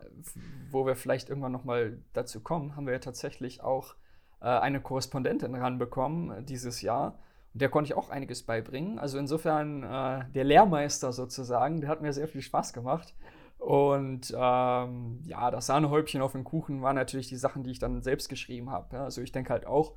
wo 0.70 0.86
wir 0.86 0.96
vielleicht 0.96 1.28
irgendwann 1.28 1.52
noch 1.52 1.64
mal 1.64 1.98
dazu 2.14 2.40
kommen, 2.40 2.76
haben 2.76 2.86
wir 2.86 2.94
ja 2.94 2.98
tatsächlich 2.98 3.62
auch 3.62 3.94
äh, 4.40 4.46
eine 4.46 4.80
Korrespondentin 4.80 5.54
ranbekommen 5.54 6.30
äh, 6.30 6.42
dieses 6.42 6.80
Jahr. 6.80 7.18
Und 7.52 7.60
der 7.60 7.68
konnte 7.68 7.88
ich 7.88 7.94
auch 7.94 8.08
einiges 8.08 8.42
beibringen. 8.42 8.98
Also 8.98 9.18
insofern 9.18 9.82
äh, 9.82 10.24
der 10.32 10.44
Lehrmeister 10.44 11.12
sozusagen, 11.12 11.80
der 11.82 11.90
hat 11.90 12.00
mir 12.00 12.12
sehr 12.12 12.28
viel 12.28 12.42
Spaß 12.42 12.72
gemacht. 12.72 13.14
Und 13.58 14.32
ähm, 14.36 15.20
ja, 15.24 15.50
das 15.50 15.66
Sahnehäubchen 15.66 16.20
auf 16.20 16.32
dem 16.32 16.44
Kuchen 16.44 16.82
waren 16.82 16.96
natürlich 16.96 17.28
die 17.28 17.36
Sachen, 17.36 17.62
die 17.62 17.70
ich 17.70 17.78
dann 17.78 18.02
selbst 18.02 18.28
geschrieben 18.28 18.70
habe. 18.70 18.96
Ja, 18.96 19.04
also 19.04 19.22
ich 19.22 19.32
denke 19.32 19.52
halt 19.52 19.66
auch, 19.66 19.94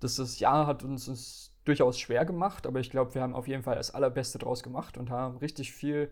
dass 0.00 0.16
das 0.16 0.38
Jahr 0.40 0.66
hat 0.66 0.84
uns, 0.84 1.08
uns 1.08 1.54
durchaus 1.64 1.98
schwer 1.98 2.24
gemacht, 2.24 2.66
aber 2.66 2.80
ich 2.80 2.90
glaube, 2.90 3.14
wir 3.14 3.22
haben 3.22 3.34
auf 3.34 3.48
jeden 3.48 3.62
Fall 3.62 3.76
das 3.76 3.92
Allerbeste 3.92 4.38
draus 4.38 4.62
gemacht 4.62 4.98
und 4.98 5.10
haben 5.10 5.38
richtig 5.38 5.72
viel 5.72 6.10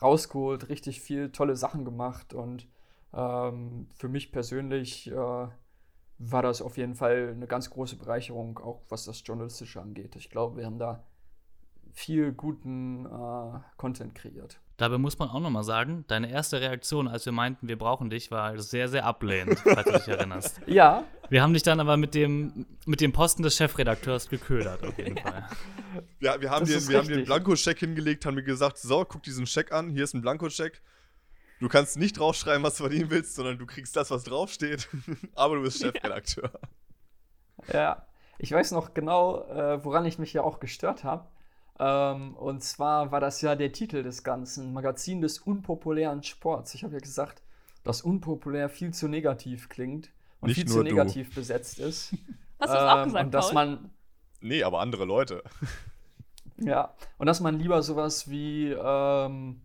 rausgeholt, 0.00 0.68
richtig 0.68 1.00
viel 1.00 1.30
tolle 1.30 1.56
Sachen 1.56 1.84
gemacht. 1.84 2.34
Und 2.34 2.68
ähm, 3.14 3.88
für 3.96 4.08
mich 4.08 4.32
persönlich 4.32 5.10
äh, 5.10 5.14
war 6.18 6.42
das 6.42 6.62
auf 6.62 6.76
jeden 6.76 6.94
Fall 6.94 7.30
eine 7.34 7.46
ganz 7.46 7.70
große 7.70 7.96
Bereicherung, 7.96 8.58
auch 8.58 8.82
was 8.88 9.04
das 9.04 9.22
Journalistische 9.24 9.80
angeht. 9.80 10.16
Ich 10.16 10.30
glaube, 10.30 10.56
wir 10.56 10.66
haben 10.66 10.78
da 10.78 11.04
viel 11.92 12.32
guten 12.32 13.06
äh, 13.06 13.60
Content 13.76 14.14
kreiert. 14.14 14.60
Dabei 14.82 14.98
muss 14.98 15.16
man 15.16 15.28
auch 15.28 15.38
nochmal 15.38 15.62
sagen, 15.62 16.04
deine 16.08 16.28
erste 16.28 16.60
Reaktion, 16.60 17.06
als 17.06 17.24
wir 17.24 17.32
meinten, 17.32 17.68
wir 17.68 17.78
brauchen 17.78 18.10
dich, 18.10 18.32
war 18.32 18.58
sehr, 18.58 18.88
sehr 18.88 19.04
ablehnend, 19.04 19.60
falls 19.60 19.84
du 19.84 19.92
dich 19.92 20.08
erinnerst. 20.08 20.60
Ja. 20.66 21.04
Wir 21.30 21.40
haben 21.40 21.52
dich 21.52 21.62
dann 21.62 21.78
aber 21.78 21.96
mit 21.96 22.16
dem, 22.16 22.66
mit 22.84 23.00
dem 23.00 23.12
Posten 23.12 23.44
des 23.44 23.54
Chefredakteurs 23.54 24.28
geködert, 24.28 24.84
auf 24.84 24.98
jeden 24.98 25.18
Fall. 25.18 25.46
Ja, 26.18 26.40
wir 26.40 26.50
haben, 26.50 26.66
dir, 26.66 26.88
wir 26.88 26.98
haben 26.98 27.06
dir 27.06 27.14
einen 27.14 27.26
Blankoscheck 27.26 27.78
hingelegt, 27.78 28.26
haben 28.26 28.34
mir 28.34 28.42
gesagt, 28.42 28.76
so, 28.78 29.04
guck 29.04 29.22
diesen 29.22 29.46
Scheck 29.46 29.70
an, 29.70 29.88
hier 29.90 30.02
ist 30.02 30.14
ein 30.14 30.20
Blankoscheck. 30.20 30.82
Du 31.60 31.68
kannst 31.68 31.96
nicht 31.96 32.18
draufschreiben, 32.18 32.64
was 32.64 32.76
du 32.76 32.82
verdienen 32.82 33.08
willst, 33.08 33.36
sondern 33.36 33.58
du 33.58 33.66
kriegst 33.66 33.94
das, 33.94 34.10
was 34.10 34.24
draufsteht. 34.24 34.88
aber 35.36 35.54
du 35.54 35.62
bist 35.62 35.80
Chefredakteur. 35.80 36.50
Ja, 37.68 37.78
ja. 37.78 38.06
ich 38.38 38.50
weiß 38.50 38.72
noch 38.72 38.94
genau, 38.94 39.48
äh, 39.48 39.84
woran 39.84 40.04
ich 40.06 40.18
mich 40.18 40.32
ja 40.32 40.42
auch 40.42 40.58
gestört 40.58 41.04
habe. 41.04 41.28
Ähm, 41.78 42.34
und 42.36 42.62
zwar 42.62 43.12
war 43.12 43.20
das 43.20 43.40
ja 43.40 43.56
der 43.56 43.72
Titel 43.72 44.02
des 44.02 44.24
Ganzen, 44.24 44.72
Magazin 44.72 45.20
des 45.20 45.38
unpopulären 45.40 46.22
Sports. 46.22 46.74
Ich 46.74 46.84
habe 46.84 46.94
ja 46.94 47.00
gesagt, 47.00 47.42
dass 47.84 48.02
unpopulär 48.02 48.68
viel 48.68 48.92
zu 48.94 49.08
negativ 49.08 49.68
klingt 49.68 50.12
und 50.40 50.50
Nicht 50.50 50.54
viel 50.54 50.66
zu 50.66 50.82
du. 50.82 50.82
negativ 50.82 51.34
besetzt 51.34 51.78
ist. 51.80 52.16
Hast 52.60 52.74
du 52.74 52.78
es 52.78 52.84
auch 52.86 53.02
Ähm, 53.02 53.04
gesagt, 53.04 53.26
und 53.26 53.34
dass 53.34 53.50
Paul? 53.50 53.54
man 53.54 53.90
Nee, 54.40 54.62
aber 54.64 54.80
andere 54.80 55.04
Leute. 55.04 55.42
Ja, 56.58 56.94
und 57.18 57.26
dass 57.26 57.40
man 57.40 57.58
lieber 57.58 57.82
sowas 57.82 58.28
wie 58.30 58.70
ähm, 58.70 59.62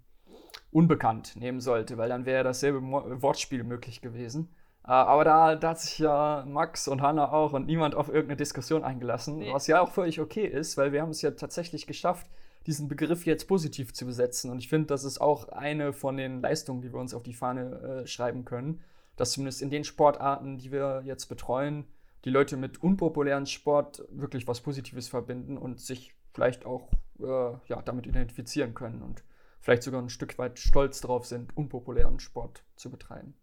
unbekannt 0.71 1.35
nehmen 1.35 1.61
sollte, 1.61 1.97
weil 1.97 2.09
dann 2.09 2.25
wäre 2.25 2.43
dasselbe 2.43 2.81
Mo 2.81 3.03
Wortspiel 3.21 3.63
möglich 3.63 4.01
gewesen. 4.01 4.49
Äh, 4.87 4.91
aber 4.91 5.23
da, 5.23 5.55
da 5.55 5.69
hat 5.69 5.79
sich 5.79 5.99
ja 5.99 6.45
Max 6.47 6.87
und 6.87 7.01
Hanna 7.01 7.31
auch 7.31 7.53
und 7.53 7.67
niemand 7.67 7.93
auf 7.95 8.07
irgendeine 8.07 8.37
Diskussion 8.37 8.83
eingelassen, 8.83 9.37
Nee. 9.39 9.53
was 9.53 9.67
ja 9.67 9.81
auch 9.81 9.91
völlig 9.91 10.19
okay 10.19 10.45
ist, 10.45 10.77
weil 10.77 10.91
wir 10.93 11.01
haben 11.01 11.11
es 11.11 11.21
ja 11.21 11.31
tatsächlich 11.31 11.87
geschafft, 11.87 12.27
diesen 12.65 12.87
Begriff 12.87 13.25
jetzt 13.25 13.47
positiv 13.47 13.93
zu 13.93 14.05
besetzen. 14.05 14.49
Und 14.51 14.59
ich 14.59 14.69
finde, 14.69 14.87
das 14.87 15.03
ist 15.03 15.19
auch 15.19 15.49
eine 15.49 15.93
von 15.93 16.17
den 16.17 16.41
Leistungen, 16.41 16.81
die 16.81 16.91
wir 16.91 16.99
uns 16.99 17.13
auf 17.13 17.23
die 17.23 17.33
Fahne 17.33 18.03
äh, 18.03 18.07
schreiben 18.07 18.45
können, 18.45 18.81
dass 19.15 19.31
zumindest 19.31 19.61
in 19.61 19.69
den 19.69 19.83
Sportarten, 19.83 20.57
die 20.57 20.71
wir 20.71 21.01
jetzt 21.05 21.27
betreuen, 21.27 21.85
die 22.25 22.29
Leute 22.29 22.57
mit 22.57 22.81
unpopulären 22.83 23.45
Sport 23.45 24.03
wirklich 24.09 24.47
was 24.47 24.61
Positives 24.61 25.07
verbinden 25.07 25.57
und 25.57 25.79
sich 25.79 26.13
vielleicht 26.33 26.65
auch 26.65 26.89
äh, 27.19 27.25
ja, 27.67 27.81
damit 27.83 28.05
identifizieren 28.05 28.73
können 28.73 29.01
und 29.01 29.23
vielleicht 29.61 29.83
sogar 29.83 30.01
ein 30.01 30.09
Stück 30.09 30.37
weit 30.37 30.59
stolz 30.59 31.01
darauf 31.01 31.25
sind, 31.25 31.55
unpopulären 31.55 32.19
Sport 32.19 32.63
zu 32.75 32.89
betreiben. 32.89 33.33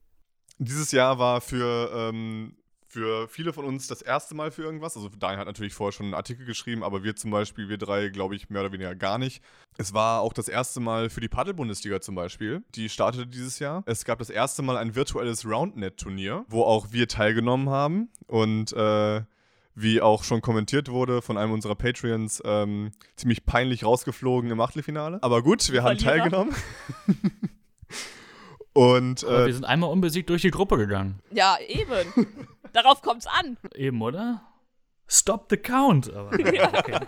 Dieses 0.59 0.93
Jahr 0.93 1.19
war 1.19 1.41
für, 1.41 1.91
ähm, 1.95 2.57
für 2.87 3.29
viele 3.29 3.53
von 3.53 3.65
uns 3.65 3.89
das 3.89 4.03
erste 4.03 4.35
Mal 4.35 4.51
für 4.51 4.63
irgendwas. 4.63 4.97
Also 4.97 5.09
Daniel 5.09 5.41
hat 5.41 5.47
natürlich 5.47 5.75
vorher 5.75 5.93
schon 5.93 6.07
einen 6.07 6.15
Artikel 6.15 6.47
geschrieben, 6.47 6.85
aber 6.85 7.03
wir 7.03 7.17
zum 7.17 7.31
Beispiel, 7.31 7.69
wir 7.69 7.79
drei, 7.79 8.09
glaube 8.09 8.37
ich, 8.37 8.51
mehr 8.51 8.63
oder 8.63 8.73
weniger 8.73 8.95
gar 8.95 9.19
nicht. 9.19 9.43
Es 9.77 9.93
war 9.93 10.21
auch 10.21 10.33
das 10.33 10.49
erste 10.49 10.79
Mal 10.79 11.11
für 11.11 11.21
die 11.21 11.29
Paddel-Bundesliga 11.29 12.01
zum 12.01 12.15
Beispiel. 12.15 12.63
Die 12.77 12.89
startete 12.89 13.27
dieses 13.27 13.59
Jahr. 13.59 13.83
Es 13.87 14.05
gab 14.05 14.21
das 14.21 14.31
erste 14.31 14.63
Mal 14.63 14.77
ein 14.77 14.95
virtuelles 14.95 15.45
Roundnet-Turnier, 15.45 16.45
wo 16.49 16.63
auch 16.63 16.93
wir 16.93 17.09
teilgenommen 17.09 17.69
haben. 17.69 18.11
Und 18.27 18.73
äh, 18.73 19.23
wie 19.75 20.01
auch 20.01 20.23
schon 20.23 20.41
kommentiert 20.41 20.89
wurde 20.89 21.21
von 21.21 21.37
einem 21.37 21.53
unserer 21.53 21.75
Patreons, 21.75 22.43
ähm, 22.45 22.93
ziemlich 23.17 23.45
peinlich 23.45 23.85
rausgeflogen 23.85 24.51
im 24.51 24.61
Achtelfinale. 24.61 25.19
Aber 25.23 25.43
gut, 25.43 25.71
wir 25.73 25.83
haben 25.83 25.99
Verlierer. 25.99 26.31
teilgenommen. 26.31 26.55
Und 28.75 29.25
Aber 29.25 29.45
äh, 29.45 29.47
wir 29.47 29.55
sind 29.55 29.65
einmal 29.65 29.91
unbesiegt 29.91 30.29
durch 30.29 30.43
die 30.43 30.51
Gruppe 30.51 30.77
gegangen. 30.77 31.21
Ja, 31.31 31.57
eben. 31.67 32.27
Darauf 32.73 33.03
kommt's 33.03 33.27
an. 33.27 33.57
Eben, 33.75 34.03
oder? 34.03 34.43
Stop 35.07 35.47
the 35.49 35.57
count. 35.57 36.13
Aber, 36.13 36.33
okay. 36.33 36.99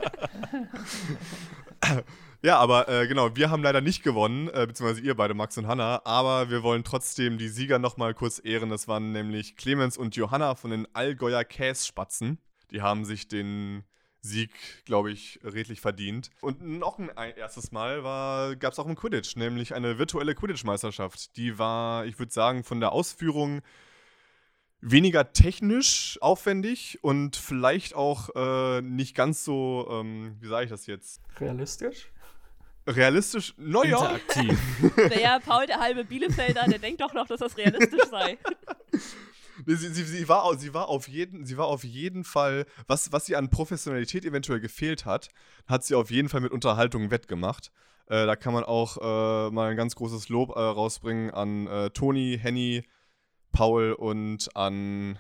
Ja, 2.43 2.59
aber 2.59 2.89
äh, 2.89 3.09
genau, 3.09 3.35
wir 3.35 3.51
haben 3.51 3.63
leider 3.63 3.81
nicht 3.81 4.05
gewonnen, 4.05 4.49
äh, 4.49 4.67
beziehungsweise 4.69 5.01
ihr 5.01 5.17
beide, 5.17 5.35
Max 5.35 5.59
und 5.59 5.67
Hanna, 5.67 6.03
aber 6.05 6.49
wir 6.49 6.63
wollen 6.63 6.85
trotzdem 6.85 7.39
die 7.39 7.49
Sieger 7.49 7.81
nochmal 7.81 8.15
kurz 8.15 8.41
ehren. 8.45 8.71
Das 8.71 8.87
waren 8.87 9.11
nämlich 9.11 9.57
Clemens 9.57 9.97
und 9.97 10.15
Johanna 10.15 10.55
von 10.55 10.71
den 10.71 10.87
Allgäuer 10.95 11.43
Kässpatzen. 11.43 12.39
Die 12.71 12.83
haben 12.83 13.05
sich 13.05 13.27
den 13.27 13.83
Sieg, 14.27 14.51
glaube 14.85 15.11
ich, 15.11 15.41
redlich 15.43 15.81
verdient. 15.81 16.31
Und 16.41 16.63
noch 16.63 16.99
ein 16.99 17.11
ein 17.17 17.37
erstes 17.37 17.73
Mal 17.73 18.57
gab 18.57 18.73
es 18.73 18.79
auch 18.79 18.87
im 18.87 18.97
Quidditch, 18.97 19.37
nämlich 19.37 19.75
eine 19.75 19.99
virtuelle 19.99 20.35
Quidditch-Meisterschaft. 20.35 21.37
Die 21.37 21.59
war, 21.59 22.05
ich 22.07 22.19
würde 22.19 22.33
sagen, 22.33 22.65
von 22.65 22.81
der 22.81 22.93
Ausführung 22.93 23.63
weniger 24.81 25.33
technisch 25.33 26.19
aufwendig 26.21 26.99
und 27.03 27.37
vielleicht 27.37 27.95
auch 27.95 28.31
äh, 28.35 28.83
nicht 28.83 29.15
ganz 29.15 29.45
so, 29.45 29.89
ähm, 29.91 30.37
wie 30.41 30.49
sage 30.49 30.65
ich 30.65 30.71
das 30.71 30.87
jetzt? 30.87 31.21
Realistisch? 31.41 32.13
Realistisch? 32.87 33.55
Naja. 33.57 33.97
Interaktiv. 33.97 34.61
Naja, 34.97 35.41
Paul, 35.45 35.67
der 35.67 35.81
halbe 35.81 36.05
Bielefelder, 36.05 36.67
der 36.69 36.79
denkt 36.79 37.01
doch 37.01 37.13
noch, 37.15 37.27
dass 37.27 37.41
das 37.41 37.57
realistisch 37.57 38.05
sei. 38.11 38.39
Sie, 39.67 39.75
sie, 39.77 40.05
sie, 40.05 40.29
war, 40.29 40.57
sie, 40.59 40.73
war 40.75 40.89
auf 40.89 41.09
jeden, 41.09 41.45
sie 41.45 41.59
war 41.59 41.67
auf 41.67 41.83
jeden 41.83 42.23
Fall, 42.23 42.67
was, 42.87 43.13
was 43.13 43.29
ihr 43.29 43.37
an 43.37 43.51
Professionalität 43.51 44.25
eventuell 44.25 44.61
gefehlt 44.61 45.05
hat, 45.05 45.29
hat 45.67 45.85
sie 45.85 45.97
auf 45.97 46.11
jeden 46.11 46.29
Fall 46.29 46.41
mit 46.41 46.53
Unterhaltung 46.53 47.11
wettgemacht. 47.11 47.73
Äh, 48.07 48.27
da 48.27 48.37
kann 48.37 48.55
man 48.55 48.63
auch 48.63 48.97
äh, 48.99 49.51
mal 49.51 49.71
ein 49.71 49.77
ganz 49.77 49.97
großes 49.97 50.29
Lob 50.29 50.51
äh, 50.51 50.61
rausbringen 50.61 51.33
an 51.33 51.67
äh, 51.67 51.91
Toni, 51.91 52.39
Henny, 52.41 52.85
Paul 53.51 53.93
und 53.93 54.55
an. 54.55 55.19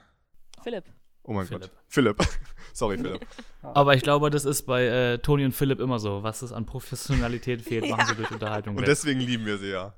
Philipp. 0.62 0.84
Oh 1.24 1.32
mein 1.32 1.46
Philipp. 1.46 1.62
Gott. 1.62 1.70
Philipp. 1.88 2.16
Sorry, 2.72 2.98
Philipp. 2.98 3.26
Aber 3.62 3.94
ich 3.94 4.02
glaube, 4.02 4.30
das 4.30 4.44
ist 4.44 4.62
bei 4.62 4.84
äh, 4.84 5.18
Toni 5.18 5.44
und 5.44 5.52
Philipp 5.52 5.80
immer 5.80 5.98
so. 5.98 6.22
Was 6.22 6.42
es 6.42 6.52
an 6.52 6.66
Professionalität 6.66 7.62
fehlt, 7.62 7.86
machen 7.90 8.06
sie 8.06 8.14
durch 8.14 8.30
Unterhaltung 8.30 8.76
Und 8.76 8.82
weg. 8.82 8.86
deswegen 8.86 9.18
lieben 9.18 9.44
wir 9.44 9.58
sie 9.58 9.70
ja. 9.70 9.96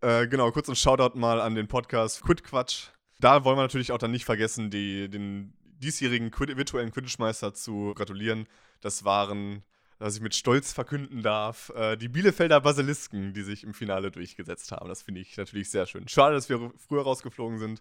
Äh, 0.00 0.26
genau, 0.28 0.50
kurz 0.52 0.68
ein 0.70 0.76
Shoutout 0.76 1.18
mal 1.18 1.40
an 1.40 1.54
den 1.54 1.68
Podcast 1.68 2.22
Quid 2.22 2.44
Quatsch. 2.44 2.88
Da 3.20 3.44
wollen 3.44 3.56
wir 3.56 3.62
natürlich 3.62 3.92
auch 3.92 3.98
dann 3.98 4.10
nicht 4.12 4.24
vergessen, 4.24 4.70
die, 4.70 5.08
den 5.08 5.52
diesjährigen 5.80 6.30
Quid 6.30 6.56
virtuellen 6.56 6.90
Quidditch-Meister 6.90 7.54
zu 7.54 7.94
gratulieren. 7.94 8.46
Das 8.80 9.04
waren, 9.04 9.62
dass 9.98 10.16
ich 10.16 10.22
mit 10.22 10.34
Stolz 10.34 10.72
verkünden 10.72 11.22
darf, 11.22 11.70
äh, 11.74 11.96
die 11.96 12.08
Bielefelder 12.08 12.60
Basilisken, 12.60 13.34
die 13.34 13.42
sich 13.42 13.64
im 13.64 13.74
Finale 13.74 14.10
durchgesetzt 14.10 14.72
haben. 14.72 14.88
Das 14.88 15.02
finde 15.02 15.20
ich 15.20 15.36
natürlich 15.36 15.70
sehr 15.70 15.86
schön. 15.86 16.06
Schade, 16.08 16.34
dass 16.34 16.48
wir 16.48 16.72
früher 16.76 17.02
rausgeflogen 17.02 17.58
sind, 17.58 17.80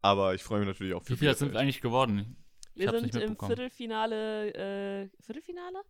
aber 0.00 0.34
ich 0.34 0.42
freue 0.42 0.60
mich 0.60 0.68
natürlich 0.68 0.94
auch 0.94 1.02
für 1.02 1.10
Wie 1.10 1.16
viele 1.16 1.34
sind 1.34 1.56
eigentlich 1.56 1.80
geworden? 1.80 2.36
Ich 2.74 2.82
Wir 2.82 2.90
sind 2.90 3.02
nicht 3.02 3.16
im. 3.16 3.36
Viertelfinale, 3.36 5.04
äh, 5.04 5.08
Viertelfinale? 5.20 5.82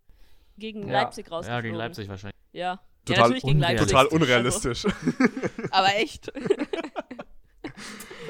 Gegen 0.58 0.86
Ja. 0.88 1.02
Leipzig 1.02 1.26
Ja, 1.28 1.32
rausgeflogen. 1.32 1.62
gegen 1.64 1.76
Leipzig 1.76 2.08
wahrscheinlich. 2.08 2.36
Ja. 2.52 2.60
ja, 2.60 2.80
Total 3.06 3.22
natürlich 3.22 3.42
gegen 3.44 3.58
Leipzig. 3.60 3.86
Total 3.88 4.04
Also, 4.04 4.16
unrealistisch. 4.16 4.84
aber 5.70 5.96
echt. 5.96 6.30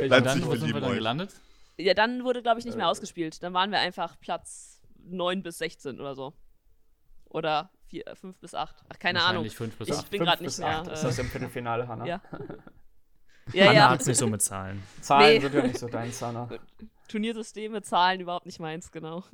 Und 0.03 0.11
Leipzig, 0.11 0.47
wo 0.47 0.55
sind 0.57 0.73
wir 0.75 0.81
dann 0.81 0.91
euch. 0.91 0.97
gelandet? 0.97 1.31
Ja, 1.79 1.95
dann 1.95 2.25
wurde, 2.25 2.43
glaube 2.43 2.59
ich, 2.61 2.67
nicht 2.67 2.77
mehr 2.77 2.89
ausgespielt. 2.89 3.43
Dann 3.43 3.55
waren 3.55 3.71
wir 3.71 3.79
einfach 3.81 4.19
Platz 4.21 4.81
9 5.05 5.43
bis 5.43 5.59
16 5.59 6.01
oder 6.01 6.15
so. 6.15 6.33
Oder 7.27 7.71
4, 7.89 8.05
5 8.15 8.39
bis 8.39 8.55
8. 8.55 8.77
Ach, 8.89 8.99
keine 8.99 9.21
Ahnung. 9.23 9.45
Wahrscheinlich 9.45 9.57
fünf 9.57 9.77
bis 9.79 9.89
Ich 9.89 9.95
acht. 9.95 10.11
bin 10.11 10.23
gerade 10.23 10.43
nicht 10.43 10.59
mehr. 10.59 10.81
acht 10.81 10.89
Ist 10.93 11.01
Äh, 11.03 11.07
das 11.07 11.19
im 11.19 11.27
Viertelfinale, 11.29 11.89
Hanna? 11.89 12.07
ja. 12.07 12.21
ja, 13.53 13.65
Anna 13.71 13.73
ja. 13.75 13.91
hat's 13.91 14.07
nicht 14.07 14.19
so 14.19 14.27
mit 14.27 14.43
Zahlen. 14.43 14.83
Zahlen 15.01 15.35
Nee. 15.35 15.41
sind 15.41 15.55
ja 15.55 15.63
nicht 15.63 15.79
so 15.79 15.89
dein 15.89 16.13
Zahner. 16.13 16.49
Turniersysteme, 17.09 17.83
Zahlen 17.83 18.21
überhaupt 18.21 18.47
nicht 18.47 18.61
meins, 18.61 18.93
genau. 18.93 19.25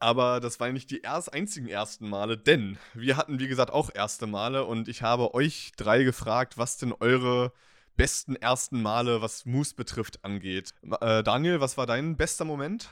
Aber 0.00 0.38
das 0.40 0.60
waren 0.60 0.72
nicht 0.74 0.90
die 0.92 1.00
erst 1.00 1.32
einzigen 1.32 1.66
ersten 1.68 2.08
Male, 2.08 2.38
denn 2.38 2.78
wir 2.94 3.16
hatten, 3.16 3.40
wie 3.40 3.48
gesagt, 3.48 3.72
auch 3.72 3.90
erste 3.92 4.28
Male 4.28 4.64
und 4.64 4.86
ich 4.86 5.02
habe 5.02 5.34
euch 5.34 5.72
drei 5.76 6.04
gefragt, 6.04 6.56
was 6.56 6.76
denn 6.78 6.92
eure 7.00 7.52
besten 7.98 8.34
ersten 8.36 8.80
Male, 8.80 9.20
was 9.20 9.44
Moose 9.44 9.74
betrifft, 9.74 10.24
angeht. 10.24 10.72
Äh, 11.02 11.22
Daniel, 11.22 11.60
was 11.60 11.76
war 11.76 11.84
dein 11.86 12.16
bester 12.16 12.46
Moment? 12.46 12.88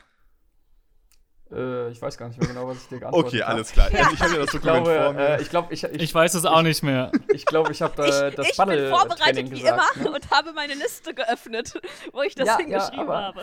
Äh, 1.50 1.90
ich 1.90 2.02
weiß 2.02 2.18
gar 2.18 2.26
nicht 2.28 2.38
mehr 2.40 2.48
genau, 2.48 2.66
was 2.66 2.78
ich 2.82 2.88
dir 2.88 2.98
geantwortet 2.98 3.32
Okay, 3.34 3.42
habe. 3.42 3.54
alles 3.54 3.70
klar. 3.72 3.90
Ja. 3.92 4.10
Ich 4.12 4.20
habe 4.20 4.32
ja 4.32 4.38
das 4.40 4.50
Dokument 4.50 4.84
glaube, 4.84 5.02
vor 5.04 5.12
mir. 5.12 5.28
äh, 5.28 5.42
ich, 5.42 5.48
glaub, 5.48 5.70
ich, 5.72 5.84
ich, 5.84 6.02
Ich 6.02 6.14
weiß 6.14 6.34
es 6.34 6.44
auch 6.44 6.62
nicht 6.62 6.82
mehr. 6.82 7.12
Ich 7.32 7.46
glaube, 7.46 7.70
ich 7.72 7.80
habe 7.82 8.02
äh, 8.04 8.32
das 8.32 8.48
ich 8.50 8.56
bin 8.56 8.66
Paddle-Training 8.66 8.90
vorbereitet 8.98 9.50
wie 9.52 9.60
gesagt. 9.60 9.96
immer 9.96 10.04
ne? 10.10 10.14
und 10.16 10.30
habe 10.30 10.52
meine 10.52 10.74
Liste 10.74 11.14
geöffnet, 11.14 11.80
wo 12.12 12.22
ich 12.22 12.34
das 12.34 12.46
Ja, 12.48 12.52
ja, 12.54 12.64
hingeschrieben 12.66 13.00
aber- 13.08 13.22
habe. 13.22 13.42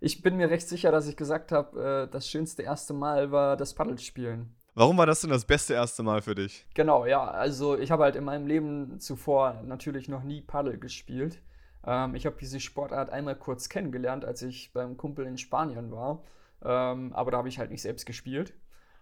Ich 0.00 0.22
bin 0.22 0.36
mir 0.36 0.48
recht 0.50 0.68
sicher, 0.68 0.92
dass 0.92 1.08
ich 1.08 1.16
gesagt 1.16 1.50
habe, 1.50 2.06
äh, 2.08 2.12
das 2.12 2.28
schönste 2.28 2.62
erste 2.62 2.92
Mal 2.92 3.32
war 3.32 3.56
das 3.56 3.74
Paddelspielen. 3.74 4.54
Warum 4.78 4.96
war 4.96 5.06
das 5.06 5.22
denn 5.22 5.30
das 5.30 5.44
beste 5.44 5.74
erste 5.74 6.04
Mal 6.04 6.22
für 6.22 6.36
dich? 6.36 6.64
Genau, 6.74 7.04
ja. 7.04 7.28
Also 7.28 7.76
ich 7.76 7.90
habe 7.90 8.04
halt 8.04 8.14
in 8.14 8.22
meinem 8.22 8.46
Leben 8.46 9.00
zuvor 9.00 9.60
natürlich 9.64 10.08
noch 10.08 10.22
nie 10.22 10.40
Paddel 10.40 10.78
gespielt. 10.78 11.42
Ähm, 11.84 12.14
ich 12.14 12.26
habe 12.26 12.36
diese 12.38 12.60
Sportart 12.60 13.10
einmal 13.10 13.34
kurz 13.34 13.68
kennengelernt, 13.68 14.24
als 14.24 14.40
ich 14.42 14.72
beim 14.72 14.96
Kumpel 14.96 15.26
in 15.26 15.36
Spanien 15.36 15.90
war. 15.90 16.22
Ähm, 16.62 17.12
aber 17.12 17.32
da 17.32 17.38
habe 17.38 17.48
ich 17.48 17.58
halt 17.58 17.72
nicht 17.72 17.82
selbst 17.82 18.06
gespielt. 18.06 18.54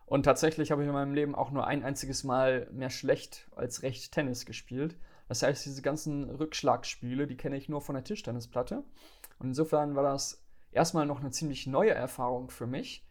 Und 0.07 0.23
tatsächlich 0.23 0.71
habe 0.71 0.81
ich 0.81 0.89
in 0.89 0.95
meinem 0.95 1.13
Leben 1.13 1.35
auch 1.35 1.51
nur 1.51 1.67
ein 1.67 1.85
einziges 1.85 2.25
Mal 2.25 2.69
mehr 2.73 2.89
schlecht 2.89 3.47
als 3.55 3.83
recht 3.83 4.13
Tennis 4.13 4.47
gespielt. 4.47 4.97
Das 5.29 5.43
heißt, 5.43 5.67
diese 5.67 5.83
ganzen 5.83 6.31
Rückschlagspiele, 6.31 7.27
die 7.27 7.37
kenne 7.37 7.59
ich 7.59 7.69
nur 7.69 7.83
von 7.83 7.97
der 7.97 8.05
Tischtennisplatte. 8.05 8.83
Und 9.39 9.49
insofern 9.49 9.95
war 9.95 10.05
das 10.05 10.43
erstmal 10.73 11.05
noch 11.05 11.21
eine 11.21 11.33
ziemlich 11.33 11.67
neue 11.67 11.93
Erfahrung 11.93 12.49
für 12.49 12.67
mich. 12.67 13.06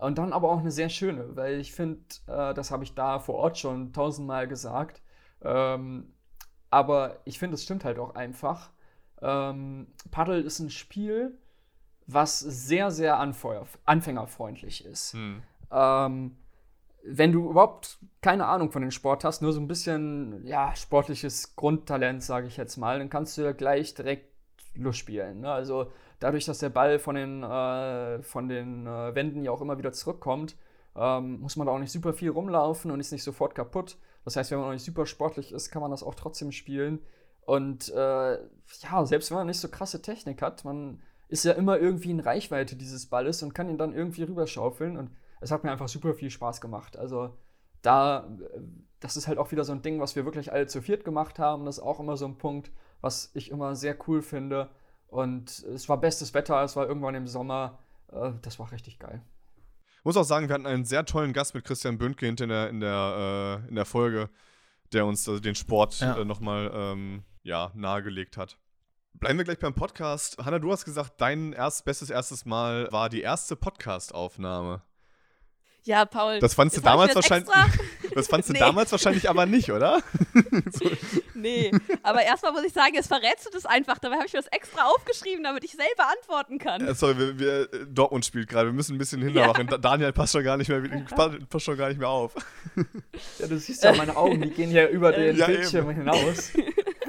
Und 0.00 0.18
dann 0.18 0.32
aber 0.32 0.50
auch 0.50 0.60
eine 0.60 0.70
sehr 0.70 0.88
schöne, 0.88 1.36
weil 1.36 1.60
ich 1.60 1.72
finde, 1.72 2.00
äh, 2.26 2.54
das 2.54 2.70
habe 2.70 2.84
ich 2.84 2.94
da 2.94 3.18
vor 3.18 3.34
Ort 3.34 3.58
schon 3.58 3.92
tausendmal 3.92 4.48
gesagt. 4.48 5.02
Ähm, 5.42 6.12
aber 6.70 7.18
ich 7.24 7.38
finde, 7.38 7.54
es 7.54 7.64
stimmt 7.64 7.84
halt 7.84 7.98
auch 7.98 8.14
einfach. 8.14 8.70
Ähm, 9.20 9.88
Paddle 10.10 10.40
ist 10.40 10.58
ein 10.60 10.70
Spiel, 10.70 11.38
was 12.06 12.38
sehr, 12.38 12.90
sehr 12.90 13.18
anfeuer 13.18 13.66
anfängerfreundlich 13.84 14.84
ist. 14.84 15.12
Hm. 15.12 15.42
Ähm, 15.70 16.36
wenn 17.02 17.32
du 17.32 17.50
überhaupt 17.50 17.98
keine 18.20 18.46
Ahnung 18.46 18.70
von 18.70 18.82
dem 18.82 18.90
Sport 18.90 19.24
hast, 19.24 19.42
nur 19.42 19.52
so 19.52 19.60
ein 19.60 19.68
bisschen, 19.68 20.46
ja, 20.46 20.74
sportliches 20.74 21.56
Grundtalent, 21.56 22.22
sage 22.22 22.46
ich 22.46 22.56
jetzt 22.56 22.76
mal, 22.76 22.98
dann 22.98 23.10
kannst 23.10 23.36
du 23.36 23.42
ja 23.42 23.52
gleich 23.52 23.94
direkt 23.94 24.30
losspielen. 24.74 25.40
Ne? 25.40 25.52
Also 25.52 25.90
dadurch, 26.20 26.44
dass 26.44 26.58
der 26.58 26.70
Ball 26.70 26.98
von 26.98 27.16
den, 27.16 27.42
äh, 27.42 28.22
von 28.22 28.48
den 28.48 28.86
äh, 28.86 29.14
Wänden 29.14 29.42
ja 29.42 29.50
auch 29.50 29.60
immer 29.60 29.78
wieder 29.78 29.92
zurückkommt, 29.92 30.56
ähm, 30.96 31.40
muss 31.40 31.56
man 31.56 31.66
da 31.66 31.72
auch 31.72 31.78
nicht 31.78 31.92
super 31.92 32.12
viel 32.12 32.30
rumlaufen 32.30 32.90
und 32.90 33.00
ist 33.00 33.12
nicht 33.12 33.24
sofort 33.24 33.54
kaputt. 33.54 33.98
Das 34.24 34.36
heißt, 34.36 34.50
wenn 34.50 34.58
man 34.58 34.68
noch 34.68 34.74
nicht 34.74 34.84
super 34.84 35.06
sportlich 35.06 35.52
ist, 35.52 35.70
kann 35.70 35.82
man 35.82 35.90
das 35.90 36.02
auch 36.02 36.14
trotzdem 36.14 36.52
spielen. 36.52 37.00
Und 37.46 37.88
äh, 37.88 38.34
ja, 38.34 39.06
selbst 39.06 39.30
wenn 39.30 39.38
man 39.38 39.46
nicht 39.46 39.60
so 39.60 39.68
krasse 39.68 40.02
Technik 40.02 40.42
hat, 40.42 40.64
man 40.64 41.02
ist 41.28 41.44
ja 41.44 41.52
immer 41.52 41.78
irgendwie 41.78 42.10
in 42.10 42.20
Reichweite 42.20 42.76
dieses 42.76 43.06
Balles 43.06 43.42
und 43.42 43.54
kann 43.54 43.68
ihn 43.68 43.78
dann 43.78 43.94
irgendwie 43.94 44.24
rüberschaufeln. 44.24 44.96
Und 44.96 45.10
es 45.40 45.50
hat 45.50 45.64
mir 45.64 45.70
einfach 45.72 45.88
super 45.88 46.12
viel 46.14 46.30
Spaß 46.30 46.60
gemacht. 46.60 46.96
Also 46.96 47.34
da, 47.82 48.28
das 48.98 49.16
ist 49.16 49.26
halt 49.26 49.38
auch 49.38 49.52
wieder 49.52 49.64
so 49.64 49.72
ein 49.72 49.82
Ding, 49.82 50.00
was 50.00 50.16
wir 50.16 50.24
wirklich 50.24 50.52
alle 50.52 50.66
zu 50.66 50.82
viert 50.82 51.04
gemacht 51.04 51.38
haben. 51.38 51.64
Das 51.64 51.78
ist 51.78 51.84
auch 51.84 52.00
immer 52.00 52.16
so 52.16 52.26
ein 52.26 52.36
Punkt, 52.36 52.70
was 53.00 53.30
ich 53.34 53.50
immer 53.50 53.74
sehr 53.74 53.96
cool 54.06 54.22
finde. 54.22 54.68
Und 55.10 55.58
es 55.74 55.88
war 55.88 55.98
bestes 56.00 56.34
Wetter, 56.34 56.62
es 56.62 56.76
war 56.76 56.86
irgendwann 56.86 57.14
im 57.16 57.26
Sommer. 57.26 57.78
Äh, 58.12 58.30
das 58.42 58.58
war 58.58 58.70
richtig 58.72 58.98
geil. 58.98 59.20
Ich 59.98 60.04
muss 60.04 60.16
auch 60.16 60.24
sagen, 60.24 60.48
wir 60.48 60.54
hatten 60.54 60.66
einen 60.66 60.84
sehr 60.84 61.04
tollen 61.04 61.32
Gast 61.32 61.54
mit 61.54 61.64
Christian 61.64 61.98
Bündke 61.98 62.26
hinter 62.26 62.44
in 62.44 62.50
der, 62.50 62.68
in 62.70 62.80
der, 62.80 63.60
äh, 63.66 63.68
in 63.68 63.74
der 63.74 63.84
Folge, 63.84 64.30
der 64.92 65.04
uns 65.04 65.26
äh, 65.28 65.40
den 65.40 65.54
Sport 65.54 66.00
Ja. 66.00 66.16
äh, 66.16 66.24
nochmal 66.24 66.70
ähm, 66.72 67.22
ja, 67.42 67.70
nahegelegt 67.74 68.36
hat. 68.36 68.56
Bleiben 69.14 69.36
wir 69.38 69.44
gleich 69.44 69.58
beim 69.58 69.74
Podcast. 69.74 70.38
Hanna, 70.38 70.58
du 70.60 70.70
hast 70.72 70.84
gesagt, 70.84 71.14
dein 71.20 71.52
erst, 71.52 71.84
bestes 71.84 72.08
erstes 72.08 72.46
Mal 72.46 72.88
war 72.92 73.08
die 73.08 73.20
erste 73.20 73.56
Podcast-Aufnahme. 73.56 74.82
Ja, 75.82 76.04
Paul. 76.04 76.38
Das 76.38 76.54
fandst 76.54 76.76
du 76.76 76.80
damals 76.80 77.14
wahrscheinlich. 77.14 77.50
Das 78.14 78.26
fandst 78.26 78.48
du 78.48 78.52
Nee. 78.54 78.58
damals 78.58 78.90
wahrscheinlich 78.90 79.30
aber 79.30 79.46
nicht, 79.46 79.70
oder? 79.70 80.02
Nee, 81.40 81.70
aber 82.02 82.22
erstmal 82.22 82.52
muss 82.52 82.64
ich 82.64 82.72
sagen, 82.72 82.94
jetzt 82.94 83.08
verrätst 83.08 83.46
du 83.46 83.50
das 83.50 83.66
einfach. 83.66 83.98
Dabei 83.98 84.16
habe 84.16 84.26
ich 84.26 84.32
mir 84.32 84.40
das 84.40 84.48
extra 84.48 84.84
aufgeschrieben, 84.86 85.42
damit 85.44 85.64
ich 85.64 85.72
selber 85.72 86.08
antworten 86.10 86.58
kann. 86.58 86.86
Äh, 86.86 86.94
sorry, 86.94 87.18
wir, 87.18 87.38
wir, 87.38 87.72
äh, 87.72 87.86
Dortmund 87.88 88.24
spielt 88.24 88.48
gerade. 88.48 88.68
Wir 88.68 88.72
müssen 88.72 88.94
ein 88.94 88.98
bisschen 88.98 89.22
hinter 89.22 89.40
Ja. 89.40 89.52
Daniel 89.78 90.12
passt 90.12 90.32
schon 90.32 90.44
gar 90.44 90.56
nicht 90.56 90.68
mehr, 90.68 90.80
passt, 91.48 91.64
schon 91.64 91.76
gar 91.76 91.88
nicht 91.88 91.98
mehr 91.98 92.08
auf. 92.08 92.34
Ja, 93.38 93.46
du 93.46 93.58
siehst 93.58 93.82
ja 93.84 93.94
meine 93.94 94.16
Augen, 94.16 94.40
die 94.42 94.50
gehen 94.50 94.70
ja 94.70 94.86
über 94.88 95.12
den 95.12 95.36
Ja, 95.36 95.46
Bildschirm 95.46 95.90
eben. 95.90 95.98
hinaus. 96.00 96.52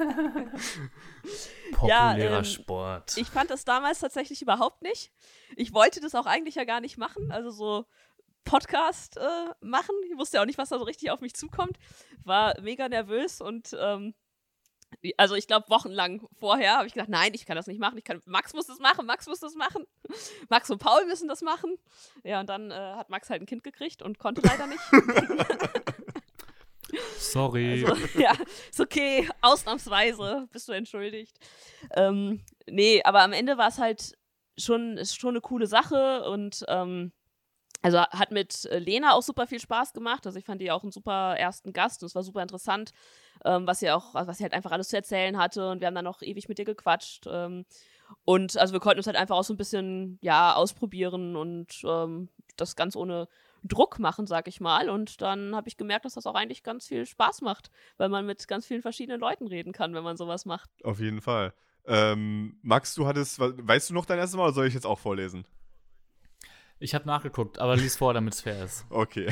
Populärer 1.72 2.38
ähm, 2.38 2.44
Sport. 2.44 3.16
Ich 3.16 3.28
fand 3.28 3.50
das 3.50 3.64
damals 3.64 4.00
tatsächlich 4.00 4.42
überhaupt 4.42 4.82
nicht. 4.82 5.10
Ich 5.56 5.72
wollte 5.72 6.00
das 6.00 6.14
auch 6.14 6.26
eigentlich 6.26 6.54
ja 6.56 6.64
gar 6.64 6.80
nicht 6.80 6.98
machen, 6.98 7.30
also 7.32 7.50
so 7.50 7.86
Podcast 8.44 9.16
äh, 9.18 9.20
machen. 9.60 9.94
Ich 10.10 10.18
wusste 10.18 10.36
ja 10.36 10.42
auch 10.42 10.46
nicht, 10.46 10.58
was 10.58 10.70
da 10.70 10.78
so 10.78 10.84
richtig 10.84 11.10
auf 11.10 11.20
mich 11.20 11.34
zukommt. 11.34 11.76
War 12.24 12.54
mega 12.60 12.88
nervös 12.88 13.40
und 13.40 13.76
ähm, 13.80 14.14
also 15.16 15.34
ich 15.34 15.46
glaube 15.46 15.68
wochenlang 15.68 16.26
vorher 16.38 16.76
habe 16.76 16.86
ich 16.86 16.94
gedacht, 16.94 17.08
nein, 17.08 17.32
ich 17.34 17.46
kann 17.46 17.56
das 17.56 17.66
nicht 17.66 17.80
machen. 17.80 17.98
Ich 17.98 18.04
kann, 18.04 18.22
Max 18.24 18.54
muss 18.54 18.66
das 18.66 18.78
machen, 18.78 19.06
Max 19.06 19.26
muss 19.26 19.40
das 19.40 19.54
machen. 19.54 19.86
Max 20.48 20.70
und 20.70 20.78
Paul 20.78 21.06
müssen 21.06 21.28
das 21.28 21.42
machen. 21.42 21.76
Ja, 22.24 22.40
und 22.40 22.48
dann 22.48 22.70
äh, 22.70 22.74
hat 22.74 23.10
Max 23.10 23.30
halt 23.30 23.42
ein 23.42 23.46
Kind 23.46 23.64
gekriegt 23.64 24.02
und 24.02 24.18
konnte 24.18 24.42
leider 24.42 24.66
nicht. 24.66 24.82
Sorry. 27.18 27.84
Also, 27.86 28.18
ja, 28.18 28.32
ist 28.70 28.80
okay, 28.80 29.28
ausnahmsweise 29.40 30.46
bist 30.52 30.68
du 30.68 30.72
entschuldigt. 30.72 31.38
Ähm, 31.94 32.44
nee, 32.66 33.02
aber 33.02 33.22
am 33.22 33.32
Ende 33.32 33.56
war 33.56 33.68
es 33.68 33.78
halt 33.78 34.12
schon, 34.58 34.98
ist 34.98 35.18
schon 35.18 35.30
eine 35.30 35.40
coole 35.40 35.66
Sache 35.66 36.28
und 36.28 36.64
ähm, 36.68 37.12
also 37.82 37.98
hat 37.98 38.30
mit 38.30 38.64
äh, 38.66 38.78
Lena 38.78 39.12
auch 39.12 39.22
super 39.22 39.46
viel 39.46 39.60
Spaß 39.60 39.92
gemacht. 39.92 40.26
Also 40.26 40.38
ich 40.38 40.44
fand 40.44 40.60
die 40.60 40.70
auch 40.70 40.82
einen 40.82 40.92
super 40.92 41.36
ersten 41.36 41.72
Gast 41.72 42.02
und 42.02 42.06
es 42.06 42.14
war 42.14 42.22
super 42.22 42.42
interessant, 42.42 42.92
ähm, 43.44 43.66
was 43.66 43.80
sie 43.80 43.90
auch, 43.90 44.14
was 44.14 44.38
sie 44.38 44.44
halt 44.44 44.52
einfach 44.54 44.70
alles 44.72 44.88
zu 44.88 44.96
erzählen 44.96 45.36
hatte 45.36 45.70
und 45.70 45.80
wir 45.80 45.88
haben 45.88 45.94
dann 45.94 46.04
noch 46.04 46.22
ewig 46.22 46.48
mit 46.48 46.58
ihr 46.58 46.64
gequatscht. 46.64 47.26
Ähm, 47.28 47.64
und 48.24 48.56
also 48.58 48.72
wir 48.72 48.80
konnten 48.80 48.98
uns 48.98 49.06
halt 49.06 49.16
einfach 49.16 49.36
auch 49.36 49.44
so 49.44 49.54
ein 49.54 49.56
bisschen, 49.56 50.18
ja, 50.22 50.54
ausprobieren 50.54 51.34
und 51.36 51.82
ähm, 51.84 52.28
das 52.56 52.76
ganz 52.76 52.94
ohne 52.94 53.26
Druck 53.64 53.98
machen, 53.98 54.26
sag 54.26 54.48
ich 54.48 54.60
mal. 54.60 54.90
Und 54.90 55.22
dann 55.22 55.56
habe 55.56 55.68
ich 55.68 55.76
gemerkt, 55.76 56.04
dass 56.04 56.14
das 56.14 56.26
auch 56.26 56.34
eigentlich 56.34 56.62
ganz 56.62 56.86
viel 56.86 57.06
Spaß 57.06 57.40
macht, 57.40 57.70
weil 57.96 58.08
man 58.08 58.26
mit 58.26 58.46
ganz 58.48 58.66
vielen 58.66 58.82
verschiedenen 58.82 59.20
Leuten 59.20 59.46
reden 59.46 59.72
kann, 59.72 59.94
wenn 59.94 60.04
man 60.04 60.16
sowas 60.16 60.44
macht. 60.44 60.70
Auf 60.84 61.00
jeden 61.00 61.20
Fall. 61.20 61.54
Ähm, 61.86 62.58
Max, 62.62 62.94
du 62.94 63.06
hattest, 63.06 63.38
we- 63.40 63.54
weißt 63.56 63.90
du 63.90 63.94
noch 63.94 64.04
dein 64.04 64.18
erstes 64.18 64.36
Mal 64.36 64.44
oder 64.44 64.52
soll 64.52 64.66
ich 64.66 64.74
jetzt 64.74 64.86
auch 64.86 64.98
vorlesen? 64.98 65.46
Ich 66.82 66.96
habe 66.96 67.06
nachgeguckt, 67.06 67.60
aber 67.60 67.76
lies 67.76 67.96
vor, 67.96 68.12
damit 68.12 68.34
es 68.34 68.40
fair 68.40 68.64
ist. 68.64 68.84
Okay. 68.90 69.28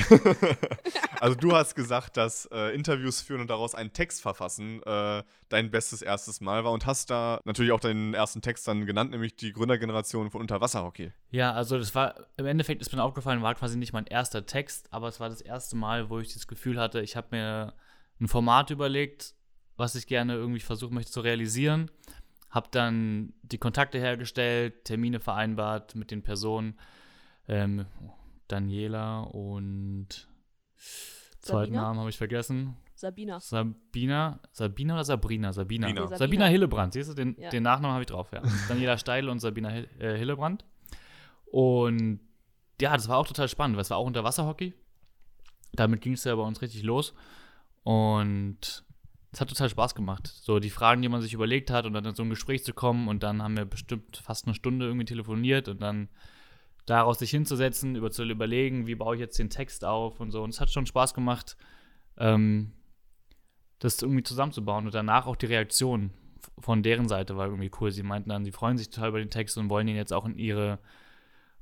also 1.19 1.35
du 1.35 1.53
hast 1.53 1.75
gesagt, 1.75 2.15
dass 2.15 2.45
äh, 2.45 2.73
Interviews 2.73 3.21
führen 3.21 3.41
und 3.41 3.49
daraus 3.49 3.75
einen 3.75 3.91
Text 3.91 4.21
verfassen 4.21 4.81
äh, 4.83 5.23
dein 5.49 5.69
bestes 5.69 6.01
erstes 6.01 6.39
Mal 6.39 6.63
war 6.63 6.71
und 6.71 6.85
hast 6.85 7.09
da 7.09 7.41
natürlich 7.43 7.73
auch 7.73 7.79
deinen 7.79 8.13
ersten 8.13 8.41
Text 8.41 8.67
dann 8.67 8.85
genannt, 8.85 9.11
nämlich 9.11 9.35
die 9.35 9.51
Gründergeneration 9.51 10.31
von 10.31 10.41
Unterwasserhockey. 10.41 11.11
Ja, 11.29 11.51
also 11.51 11.77
das 11.77 11.93
war, 11.93 12.27
im 12.37 12.45
Endeffekt 12.45 12.81
ist 12.81 12.93
mir 12.93 13.03
aufgefallen, 13.03 13.41
war 13.41 13.55
quasi 13.55 13.77
nicht 13.77 13.91
mein 13.91 14.05
erster 14.05 14.45
Text, 14.45 14.91
aber 14.91 15.09
es 15.09 15.19
war 15.19 15.29
das 15.29 15.41
erste 15.41 15.75
Mal, 15.75 16.09
wo 16.09 16.19
ich 16.19 16.33
das 16.33 16.47
Gefühl 16.47 16.79
hatte, 16.79 17.01
ich 17.01 17.17
habe 17.17 17.27
mir 17.31 17.73
ein 18.21 18.29
Format 18.29 18.69
überlegt, 18.69 19.33
was 19.75 19.95
ich 19.95 20.07
gerne 20.07 20.35
irgendwie 20.35 20.61
versuchen 20.61 20.93
möchte 20.93 21.11
zu 21.11 21.21
realisieren. 21.21 21.91
Habe 22.49 22.69
dann 22.71 23.33
die 23.43 23.57
Kontakte 23.57 23.99
hergestellt, 23.99 24.85
Termine 24.85 25.19
vereinbart 25.19 25.95
mit 25.95 26.11
den 26.11 26.23
Personen, 26.23 26.77
ähm, 27.51 27.85
Daniela 28.47 29.21
und 29.21 30.07
zweiten 31.39 31.73
Sabina? 31.73 31.81
Namen 31.81 31.99
habe 31.99 32.09
ich 32.09 32.17
vergessen. 32.17 32.75
Sabina. 32.95 33.39
Sabina, 33.39 34.39
Sabina 34.51 34.93
oder 34.93 35.03
Sabrina? 35.03 35.53
Sabina. 35.53 35.87
Sabina. 35.87 36.01
Sabina. 36.07 36.17
Sabina 36.17 36.45
Hillebrand, 36.45 36.93
siehst 36.93 37.09
du, 37.09 37.13
den, 37.13 37.35
Ja. 37.39 37.49
den 37.49 37.63
Nachnamen 37.63 37.93
habe 37.93 38.03
ich 38.03 38.07
drauf, 38.07 38.31
ja. 38.31 38.41
Daniela 38.67 38.97
Steil 38.97 39.27
und 39.27 39.39
Sabina 39.39 39.69
Hill, 39.69 39.89
äh, 39.99 40.17
Hillebrand. 40.17 40.65
Und 41.45 42.19
ja, 42.79 42.93
das 42.95 43.09
war 43.09 43.17
auch 43.17 43.27
total 43.27 43.47
spannend, 43.49 43.75
weil 43.75 43.81
es 43.81 43.89
war 43.89 43.97
auch 43.97 44.05
Unterwasserhockey. 44.05 44.73
Damit 45.73 46.01
ging 46.01 46.13
es 46.13 46.23
ja 46.23 46.35
bei 46.35 46.43
uns 46.43 46.61
richtig 46.61 46.83
los. 46.83 47.13
Und 47.83 48.85
es 49.31 49.41
hat 49.41 49.49
total 49.49 49.69
Spaß 49.69 49.95
gemacht. 49.95 50.27
So 50.27 50.59
die 50.59 50.69
Fragen, 50.69 51.01
die 51.01 51.09
man 51.09 51.21
sich 51.21 51.33
überlegt 51.33 51.71
hat 51.71 51.85
und 51.85 51.93
dann 51.93 52.05
in 52.05 52.15
so 52.15 52.23
ein 52.23 52.29
Gespräch 52.29 52.63
zu 52.63 52.73
kommen 52.73 53.07
und 53.07 53.23
dann 53.23 53.41
haben 53.41 53.57
wir 53.57 53.65
bestimmt 53.65 54.17
fast 54.17 54.45
eine 54.45 54.55
Stunde 54.55 54.85
irgendwie 54.85 55.05
telefoniert 55.05 55.67
und 55.67 55.81
dann 55.81 56.09
daraus 56.85 57.19
sich 57.19 57.31
hinzusetzen, 57.31 57.95
über 57.95 58.11
zu 58.11 58.23
überlegen, 58.23 58.87
wie 58.87 58.95
baue 58.95 59.15
ich 59.15 59.21
jetzt 59.21 59.39
den 59.39 59.49
Text 59.49 59.85
auf 59.85 60.19
und 60.19 60.31
so. 60.31 60.43
Und 60.43 60.49
es 60.49 60.59
hat 60.59 60.71
schon 60.71 60.85
Spaß 60.85 61.13
gemacht, 61.13 61.57
ähm, 62.17 62.73
das 63.79 64.01
irgendwie 64.01 64.23
zusammenzubauen 64.23 64.85
und 64.85 64.93
danach 64.93 65.25
auch 65.25 65.35
die 65.35 65.47
Reaktion 65.47 66.11
von 66.59 66.83
deren 66.83 67.07
Seite 67.07 67.37
war 67.37 67.47
irgendwie 67.47 67.71
cool. 67.79 67.91
Sie 67.91 68.03
meinten 68.03 68.29
dann, 68.29 68.45
sie 68.45 68.51
freuen 68.51 68.77
sich 68.77 68.89
total 68.89 69.09
über 69.09 69.19
den 69.19 69.29
Text 69.29 69.57
und 69.57 69.69
wollen 69.69 69.87
ihn 69.87 69.95
jetzt 69.95 70.13
auch 70.13 70.25
in 70.25 70.37
ihre 70.37 70.79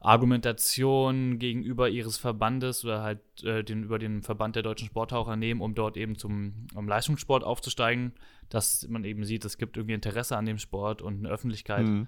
Argumentation 0.02 1.40
gegenüber 1.40 1.90
ihres 1.90 2.18
Verbandes 2.18 2.86
oder 2.86 3.02
halt 3.02 3.20
äh, 3.44 3.64
den, 3.64 3.84
über 3.84 4.00
den 4.00 4.22
Verband 4.22 4.56
der 4.56 4.64
deutschen 4.64 4.88
Sporttaucher 4.88 5.36
nehmen, 5.36 5.60
um 5.60 5.76
dort 5.76 5.98
eben 5.98 6.16
zum 6.16 6.68
um 6.74 6.88
Leistungssport 6.88 7.44
aufzusteigen, 7.44 8.14
dass 8.50 8.88
man 8.88 9.04
eben 9.04 9.26
sieht, 9.26 9.44
es 9.44 9.58
gibt 9.58 9.76
irgendwie 9.76 9.96
Interesse 9.96 10.38
an 10.38 10.46
dem 10.46 10.58
Sport 10.58 11.02
und 11.02 11.20
eine 11.20 11.30
Öffentlichkeit. 11.30 11.86
Mhm. 11.86 12.08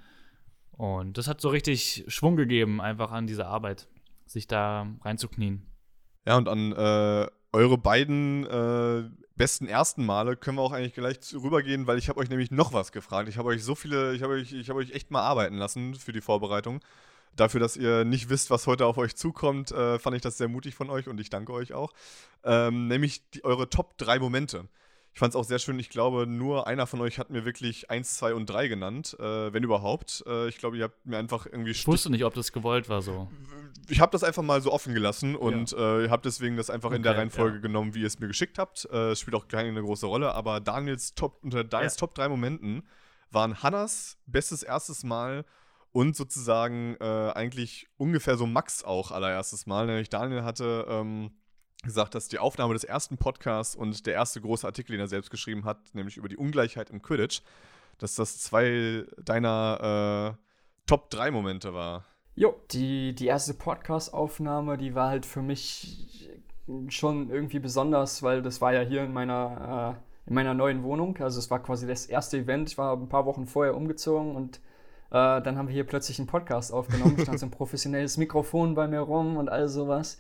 Und 0.72 1.18
das 1.18 1.28
hat 1.28 1.42
so 1.42 1.50
richtig 1.50 2.06
Schwung 2.08 2.36
gegeben, 2.36 2.82
einfach 2.82 3.12
an 3.12 3.28
diese 3.28 3.46
Arbeit, 3.46 3.88
sich 4.26 4.48
da 4.48 4.88
reinzuknien. 5.02 5.66
Ja, 6.26 6.38
und 6.38 6.48
an 6.48 6.72
äh, 6.72 7.28
eure 7.52 7.78
beiden 7.78 8.46
äh, 8.46 9.10
besten 9.36 9.68
ersten 9.68 10.06
Male 10.06 10.36
können 10.36 10.58
wir 10.58 10.62
auch 10.62 10.72
eigentlich 10.72 10.94
gleich 10.94 11.18
rübergehen, 11.34 11.88
weil 11.88 11.98
ich 11.98 12.10
habe 12.10 12.20
euch 12.20 12.30
nämlich 12.30 12.52
noch 12.52 12.74
was 12.74 12.92
gefragt. 12.92 13.28
Ich 13.28 13.38
habe 13.38 13.50
euch 13.50 13.64
so 13.64 13.76
viele, 13.76 14.14
ich 14.14 14.22
habe 14.22 14.34
euch, 14.34 14.54
ich 14.54 14.72
euch 14.72 14.92
echt 14.92 15.12
mal 15.12 15.22
arbeiten 15.22 15.56
lassen 15.56 15.96
für 15.96 16.12
die 16.12 16.22
Vorbereitung. 16.22 16.80
Dafür, 17.36 17.60
dass 17.60 17.78
ihr 17.78 18.04
nicht 18.04 18.30
wisst, 18.30 18.50
was 18.50 18.68
heute 18.68 18.86
auf 18.86 18.98
euch 18.98 19.16
zukommt, 19.16 19.72
äh, 19.72 20.00
fand 20.00 20.16
ich 20.16 20.22
das 20.22 20.38
sehr 20.38 20.50
mutig 20.50 20.76
von 20.76 20.90
euch 20.90 21.08
und 21.08 21.20
ich 21.20 21.30
danke 21.30 21.54
euch 21.54 21.74
auch. 21.74 21.94
Ähm, 22.44 22.88
nämlich 22.88 23.30
die, 23.32 23.44
eure 23.44 23.70
Top 23.70 23.98
3 23.98 24.20
Momente. 24.20 24.68
Ich 25.14 25.20
fand 25.20 25.34
es 25.34 25.36
auch 25.36 25.44
sehr 25.44 25.60
schön. 25.60 25.78
Ich 25.78 25.90
glaube, 25.90 26.26
nur 26.26 26.68
einer 26.68 26.88
von 26.88 27.02
euch 27.02 27.20
hat 27.20 27.30
mir 27.32 27.44
wirklich 27.44 27.90
1, 27.90 28.16
2 28.18 28.34
und 28.34 28.46
3 28.46 28.70
genannt, 28.70 29.16
äh, 29.20 29.52
wenn 29.54 29.62
überhaupt. 29.64 30.24
Äh, 30.26 30.48
ich 30.48 30.58
glaube, 30.58 30.78
ihr 30.78 30.86
habt 30.86 31.06
mir 31.06 31.18
einfach 31.18 31.46
irgendwie. 31.46 31.72
Ich 31.72 31.86
wusste 31.86 32.10
nicht, 32.10 32.24
ob 32.24 32.34
das 32.34 32.54
gewollt 32.54 32.88
war 32.88 33.02
so. 33.02 33.28
Ich 33.90 34.00
habe 34.00 34.12
das 34.14 34.24
einfach 34.24 34.42
mal 34.44 34.62
so 34.62 34.72
offen 34.72 34.94
gelassen 34.94 35.36
und 35.36 35.72
Ja. 35.72 36.00
äh, 36.04 36.10
habe 36.10 36.22
deswegen 36.24 36.56
das 36.56 36.70
einfach 36.70 36.92
in 36.92 36.96
Okay, 36.98 37.04
der 37.04 37.18
Reihenfolge 37.18 37.56
ja. 37.58 37.62
genommen, 37.62 37.94
wie 37.94 38.02
ihr 38.02 38.08
es 38.08 38.20
mir 38.20 38.28
geschickt 38.28 38.58
habt. 38.58 38.88
Äh, 38.92 39.12
Es 39.12 39.20
spielt 39.20 39.36
auch 39.36 39.48
keine 39.50 39.82
große 39.82 40.06
Rolle, 40.06 40.34
aber 40.34 40.62
Daniels 40.62 41.14
Top, 41.14 41.40
unter 41.44 41.64
Daniels 41.66 41.96
Ja. 41.96 42.00
Top 42.00 42.16
3 42.16 42.30
Momenten 42.30 42.88
waren 43.32 43.62
Hannas 43.64 44.18
bestes 44.28 44.64
erstes 44.64 45.04
Mal 45.04 45.44
und 45.92 46.16
sozusagen 46.16 46.96
äh, 47.02 47.32
eigentlich 47.36 47.88
ungefähr 47.98 48.38
so 48.38 48.46
Max 48.48 48.84
auch 48.86 49.12
allererstes 49.12 49.66
Mal. 49.66 49.88
Nämlich 49.88 50.10
Daniel 50.10 50.44
hatte 50.44 50.86
ähm, 50.88 51.32
gesagt, 51.82 52.16
dass 52.16 52.28
die 52.28 52.40
Aufnahme 52.40 52.74
des 52.74 52.84
ersten 52.84 53.18
Podcasts 53.18 53.76
und 53.76 54.06
der 54.06 54.14
erste 54.14 54.42
große 54.42 54.66
Artikel, 54.66 54.94
den 54.94 55.02
er 55.02 55.08
selbst 55.08 55.32
geschrieben 55.32 55.66
hat, 55.66 55.78
nämlich 55.94 56.18
über 56.18 56.30
die 56.30 56.38
Ungleichheit 56.38 56.90
im 56.90 57.02
Quidditch, 57.02 57.42
dass 57.98 58.16
das 58.16 58.40
zwei 58.40 59.06
deiner 59.24 60.36
äh, 60.38 60.42
Top 60.88 61.10
3 61.10 61.32
Momente 61.32 61.74
war. 61.74 62.06
Jo, 62.36 62.56
die, 62.72 63.14
die 63.14 63.28
erste 63.28 63.54
Podcast-Aufnahme, 63.54 64.78
die 64.78 64.96
war 64.96 65.10
halt 65.10 65.26
für 65.26 65.42
mich 65.42 66.30
schon 66.90 67.30
irgendwie 67.30 67.60
besonders, 67.60 68.24
weil 68.24 68.42
das 68.42 68.62
war 68.62 68.74
ja 68.74 68.82
hier 68.82 69.04
in 69.04 69.14
meiner, 69.14 69.98
äh, 69.98 70.30
in 70.30 70.36
meiner 70.36 70.54
neuen 70.54 70.84
Wohnung. 70.84 71.18
Also 71.18 71.40
es 71.40 71.52
war 71.52 71.62
quasi 71.62 71.88
das 71.88 72.06
erste 72.06 72.38
Event. 72.38 72.70
Ich 72.70 72.78
war 72.78 72.96
ein 72.96 73.10
paar 73.10 73.26
Wochen 73.26 73.46
vorher 73.46 73.76
umgezogen 73.76 74.36
und 74.36 74.58
äh, 75.10 75.42
dann 75.42 75.58
haben 75.58 75.68
wir 75.68 75.74
hier 75.74 75.86
plötzlich 75.86 76.20
einen 76.20 76.28
Podcast 76.28 76.72
aufgenommen. 76.72 77.20
stand 77.20 77.40
so 77.40 77.46
ein 77.46 77.52
professionelles 77.52 78.18
Mikrofon 78.18 78.76
bei 78.76 78.88
mir 78.88 79.02
rum 79.02 79.38
und 79.38 79.50
all 79.50 79.68
sowas. 79.68 80.20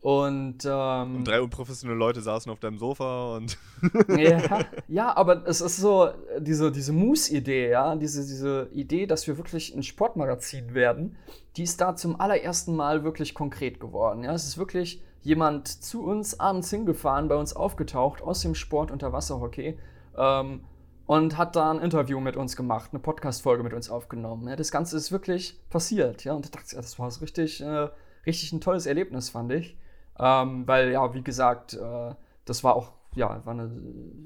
Und, 0.00 0.64
ähm, 0.64 1.16
Und 1.16 1.28
drei 1.28 1.42
unprofessionelle 1.42 1.98
Leute 1.98 2.22
saßen 2.22 2.50
auf 2.50 2.58
deinem 2.58 2.78
Sofa 2.78 3.36
und. 3.36 3.58
ja, 4.08 4.64
ja, 4.88 5.16
aber 5.16 5.46
es 5.46 5.60
ist 5.60 5.76
so 5.76 6.08
diese, 6.38 6.72
diese 6.72 6.94
Moose-Idee, 6.94 7.70
ja, 7.70 7.94
diese, 7.96 8.26
diese 8.26 8.70
Idee, 8.72 9.06
dass 9.06 9.26
wir 9.26 9.36
wirklich 9.36 9.74
ein 9.74 9.82
Sportmagazin 9.82 10.72
werden, 10.72 11.16
die 11.56 11.64
ist 11.64 11.82
da 11.82 11.96
zum 11.96 12.18
allerersten 12.18 12.74
Mal 12.74 13.04
wirklich 13.04 13.34
konkret 13.34 13.78
geworden. 13.78 14.24
Ja, 14.24 14.32
es 14.32 14.44
ist 14.46 14.56
wirklich 14.56 15.02
jemand 15.22 15.68
zu 15.68 16.02
uns 16.02 16.40
abends 16.40 16.70
hingefahren, 16.70 17.28
bei 17.28 17.36
uns 17.36 17.54
aufgetaucht 17.54 18.22
aus 18.22 18.40
dem 18.40 18.54
Sport 18.54 18.90
Unterwasserhockey 18.90 19.78
ähm, 20.16 20.64
und 21.04 21.36
hat 21.36 21.56
da 21.56 21.70
ein 21.70 21.78
Interview 21.78 22.20
mit 22.20 22.38
uns 22.38 22.56
gemacht, 22.56 22.90
eine 22.92 23.00
Podcast-Folge 23.00 23.62
mit 23.62 23.74
uns 23.74 23.90
aufgenommen. 23.90 24.48
Ja, 24.48 24.56
das 24.56 24.70
Ganze 24.70 24.96
ist 24.96 25.12
wirklich 25.12 25.60
passiert, 25.68 26.24
ja, 26.24 26.32
und 26.32 26.46
ich 26.46 26.52
dachte, 26.52 26.74
das 26.74 26.98
war 26.98 27.10
so 27.10 27.20
richtig, 27.20 27.60
äh, 27.60 27.88
richtig 28.24 28.52
ein 28.54 28.62
tolles 28.62 28.86
Erlebnis, 28.86 29.28
fand 29.28 29.52
ich. 29.52 29.76
Ähm, 30.20 30.68
weil, 30.68 30.92
ja, 30.92 31.14
wie 31.14 31.22
gesagt, 31.22 31.74
äh, 31.74 32.14
das 32.44 32.62
war 32.62 32.76
auch, 32.76 32.92
ja, 33.14 33.44
war 33.44 33.54
eine 33.54 33.70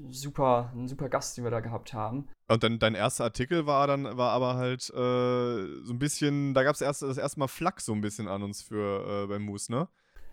super, 0.09 0.71
ein 0.75 0.87
super 0.87 1.07
Gast, 1.07 1.37
den 1.37 1.45
wir 1.45 1.51
da 1.51 1.61
gehabt 1.61 1.93
haben. 1.93 2.27
Und 2.47 2.63
dann 2.63 2.79
dein 2.79 2.95
erster 2.95 3.23
Artikel 3.23 3.65
war 3.65 3.87
dann, 3.87 4.17
war 4.17 4.31
aber 4.31 4.55
halt 4.55 4.89
äh, 4.89 5.83
so 5.83 5.93
ein 5.93 5.99
bisschen, 5.99 6.53
da 6.53 6.63
gab 6.63 6.75
es 6.75 6.81
erst, 6.81 7.01
das 7.01 7.17
erste 7.17 7.39
Mal 7.39 7.47
Flak 7.47 7.79
so 7.79 7.93
ein 7.93 8.01
bisschen 8.01 8.27
an 8.27 8.43
uns 8.43 8.61
für 8.61 9.23
äh, 9.23 9.27
beim 9.27 9.43
Moose, 9.43 9.71
ne? 9.71 9.87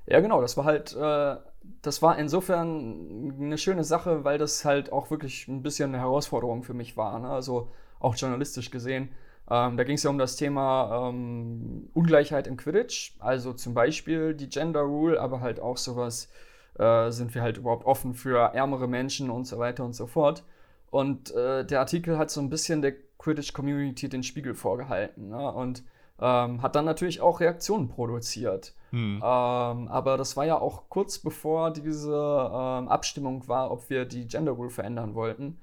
Ja, 0.07 0.20
genau, 0.20 0.40
das 0.40 0.57
war 0.57 0.64
halt, 0.64 0.96
äh, 0.96 1.37
das 1.81 2.03
war 2.03 2.18
insofern 2.18 3.33
eine 3.40 3.57
schöne 3.57 3.85
Sache, 3.85 4.25
weil 4.25 4.37
das 4.37 4.64
halt 4.64 4.90
auch 4.90 5.11
wirklich 5.11 5.46
ein 5.46 5.62
bisschen 5.62 5.90
eine 5.90 5.98
Herausforderung 6.03 6.64
für 6.64 6.75
mich 6.75 6.96
war, 6.96 7.20
ne? 7.20 7.29
also 7.29 7.70
auch 8.01 8.16
journalistisch 8.16 8.72
gesehen. 8.72 9.11
Ähm, 9.53 9.77
da 9.77 9.85
ging 9.85 9.97
es 9.97 10.03
ja 10.03 10.09
um 10.09 10.17
das 10.17 10.37
Thema 10.37 11.11
ähm, 11.11 11.91
Ungleichheit 11.93 12.47
im 12.47 12.57
Quidditch, 12.57 13.12
also 13.19 13.53
zum 13.53 13.75
Beispiel 13.75 14.33
die 14.33 14.49
Gender 14.49 14.81
Rule, 14.81 15.21
aber 15.21 15.43
halt 15.43 15.61
auch 15.61 15.77
sowas, 15.77 16.31
äh, 16.79 17.11
sind 17.11 17.35
wir 17.35 17.43
halt 17.43 17.59
überhaupt 17.59 17.85
offen 17.85 18.15
für 18.15 18.38
ärmere 18.55 18.88
Menschen 18.88 19.29
und 19.29 19.47
so 19.47 19.59
weiter 19.59 19.85
und 19.85 19.93
so 19.93 20.07
fort. 20.07 20.43
Und 20.91 21.35
äh, 21.35 21.67
der 21.67 21.81
Artikel 21.81 22.17
hat 22.17 22.31
so 22.31 22.41
ein 22.41 22.49
bisschen 22.49 22.81
der 22.81 22.95
Quidditch-Community 23.19 24.09
den 24.09 24.23
Spiegel 24.23 24.55
vorgehalten 24.55 25.29
ne? 25.29 25.53
und 25.53 25.85
ähm, 26.19 26.62
hat 26.62 26.75
dann 26.75 26.87
natürlich 26.87 27.21
auch 27.21 27.41
Reaktionen 27.41 27.88
produziert. 27.88 28.75
Hm. 28.91 29.17
Ähm, 29.17 29.21
aber 29.23 30.17
das 30.17 30.35
war 30.35 30.47
ja 30.47 30.59
auch 30.59 30.85
kurz 30.88 31.19
bevor 31.19 31.73
diese 31.73 32.11
ähm, 32.11 32.88
Abstimmung 32.88 33.47
war, 33.49 33.71
ob 33.71 33.91
wir 33.91 34.07
die 34.07 34.27
Gender 34.27 34.53
Rule 34.53 34.71
verändern 34.71 35.15
wollten. 35.15 35.59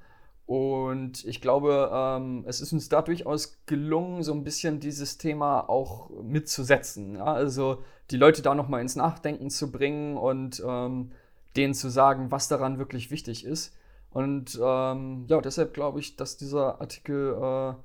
Und 0.49 1.25
ich 1.25 1.41
glaube, 1.41 1.91
ähm, 1.93 2.43
es 2.47 2.59
ist 2.59 2.73
uns 2.73 2.89
da 2.89 3.03
durchaus 3.03 3.59
gelungen, 3.67 4.23
so 4.23 4.33
ein 4.33 4.43
bisschen 4.43 4.79
dieses 4.79 5.19
Thema 5.19 5.69
auch 5.69 6.09
mitzusetzen. 6.23 7.17
Ja? 7.17 7.25
Also 7.25 7.83
die 8.09 8.17
Leute 8.17 8.41
da 8.41 8.55
nochmal 8.55 8.81
ins 8.81 8.95
Nachdenken 8.95 9.51
zu 9.51 9.71
bringen 9.71 10.17
und 10.17 10.59
ähm, 10.67 11.11
denen 11.55 11.75
zu 11.75 11.89
sagen, 11.89 12.31
was 12.31 12.47
daran 12.47 12.79
wirklich 12.79 13.11
wichtig 13.11 13.45
ist. 13.45 13.77
Und 14.09 14.59
ähm, 14.59 15.25
ja, 15.27 15.39
deshalb 15.39 15.75
glaube 15.75 15.99
ich, 15.99 16.15
dass 16.15 16.35
dieser 16.35 16.81
Artikel 16.81 17.35
äh, 17.35 17.75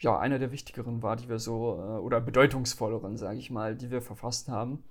ja 0.00 0.18
einer 0.18 0.40
der 0.40 0.50
wichtigeren 0.50 1.04
war, 1.04 1.14
die 1.14 1.28
wir 1.28 1.38
so, 1.38 1.74
äh, 1.78 2.00
oder 2.00 2.20
bedeutungsvolleren, 2.20 3.16
sage 3.16 3.38
ich 3.38 3.52
mal, 3.52 3.76
die 3.76 3.92
wir 3.92 4.02
verfasst 4.02 4.48
haben. 4.48 4.82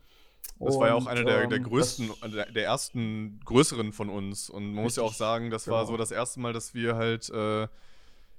Das 0.60 0.80
war 0.80 0.88
ja 0.88 0.94
auch 0.94 1.02
Und, 1.02 1.08
einer 1.08 1.24
der, 1.24 1.48
der 1.48 1.58
ähm, 1.58 1.64
größten, 1.64 2.10
das- 2.22 2.32
der, 2.54 2.64
ersten 2.64 3.40
größeren 3.44 3.92
von 3.92 4.10
uns. 4.10 4.50
Und 4.50 4.74
man 4.74 4.84
muss 4.84 4.96
ja 4.96 5.04
auch 5.04 5.08
Richtig, 5.08 5.18
sagen, 5.20 5.50
das 5.50 5.68
war 5.68 5.82
genau. 5.82 5.92
so 5.92 5.98
das 5.98 6.12
erste 6.12 6.40
Mal, 6.40 6.54
dass 6.54 6.74
wir 6.74 6.96
halt, 6.96 7.30
äh, 7.30 7.68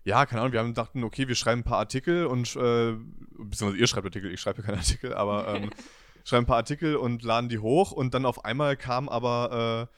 ja, 0.05 0.25
keine 0.25 0.40
Ahnung, 0.42 0.53
wir 0.53 0.61
haben 0.61 0.73
dachten, 0.75 1.05
okay, 1.05 1.29
wir 1.29 1.35
schreiben 1.35 1.61
ein 1.61 1.64
paar 1.64 1.79
Artikel 1.79 2.27
und, 2.27 2.57
äh, 2.57 2.95
beziehungsweise 3.38 3.77
ihr 3.77 3.87
schreibt 3.87 4.07
Artikel, 4.07 4.33
ich 4.33 4.40
schreibe 4.40 4.62
keine 4.62 4.79
Artikel, 4.79 5.14
aber 5.14 5.49
ähm, 5.49 5.71
schreiben 6.25 6.45
ein 6.45 6.47
paar 6.47 6.57
Artikel 6.57 6.97
und 6.97 7.23
laden 7.23 7.49
die 7.49 7.59
hoch 7.59 7.92
und 7.92 8.14
dann 8.14 8.25
auf 8.25 8.45
einmal 8.45 8.77
kam 8.77 9.09
aber 9.09 9.88
äh, 9.90 9.97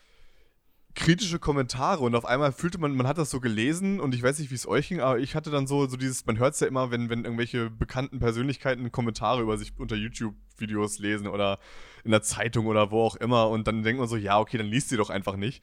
kritische 0.99 1.39
Kommentare 1.39 2.03
und 2.03 2.17
auf 2.17 2.25
einmal 2.25 2.51
fühlte 2.51 2.79
man, 2.79 2.95
man 2.97 3.07
hat 3.07 3.19
das 3.19 3.31
so 3.31 3.39
gelesen 3.39 4.01
und 4.01 4.17
ich 4.17 4.23
weiß 4.23 4.41
nicht, 4.41 4.51
wie 4.51 4.57
es 4.57 4.67
euch 4.67 4.89
ging, 4.89 5.01
aber 5.01 5.21
ich 5.21 5.37
hatte 5.37 5.51
dann 5.51 5.69
so, 5.69 5.87
so 5.87 5.97
dieses, 5.97 6.27
man 6.27 6.39
hört 6.39 6.55
es 6.55 6.61
ja 6.61 6.67
immer, 6.67 6.91
wenn, 6.91 7.09
wenn 7.09 7.25
irgendwelche 7.25 7.71
bekannten 7.71 8.19
Persönlichkeiten 8.19 8.91
Kommentare 8.91 9.41
über 9.41 9.57
sich 9.57 9.73
unter 9.79 9.95
YouTube-Videos 9.95 10.99
lesen 10.99 11.29
oder 11.29 11.61
in 12.03 12.11
der 12.11 12.23
Zeitung 12.23 12.67
oder 12.67 12.91
wo 12.91 13.03
auch 13.03 13.15
immer 13.15 13.49
und 13.49 13.69
dann 13.69 13.85
denkt 13.85 14.01
man 14.01 14.09
so, 14.09 14.17
ja, 14.17 14.41
okay, 14.41 14.59
dann 14.59 14.67
liest 14.67 14.89
sie 14.89 14.97
doch 14.97 15.09
einfach 15.09 15.37
nicht. 15.37 15.63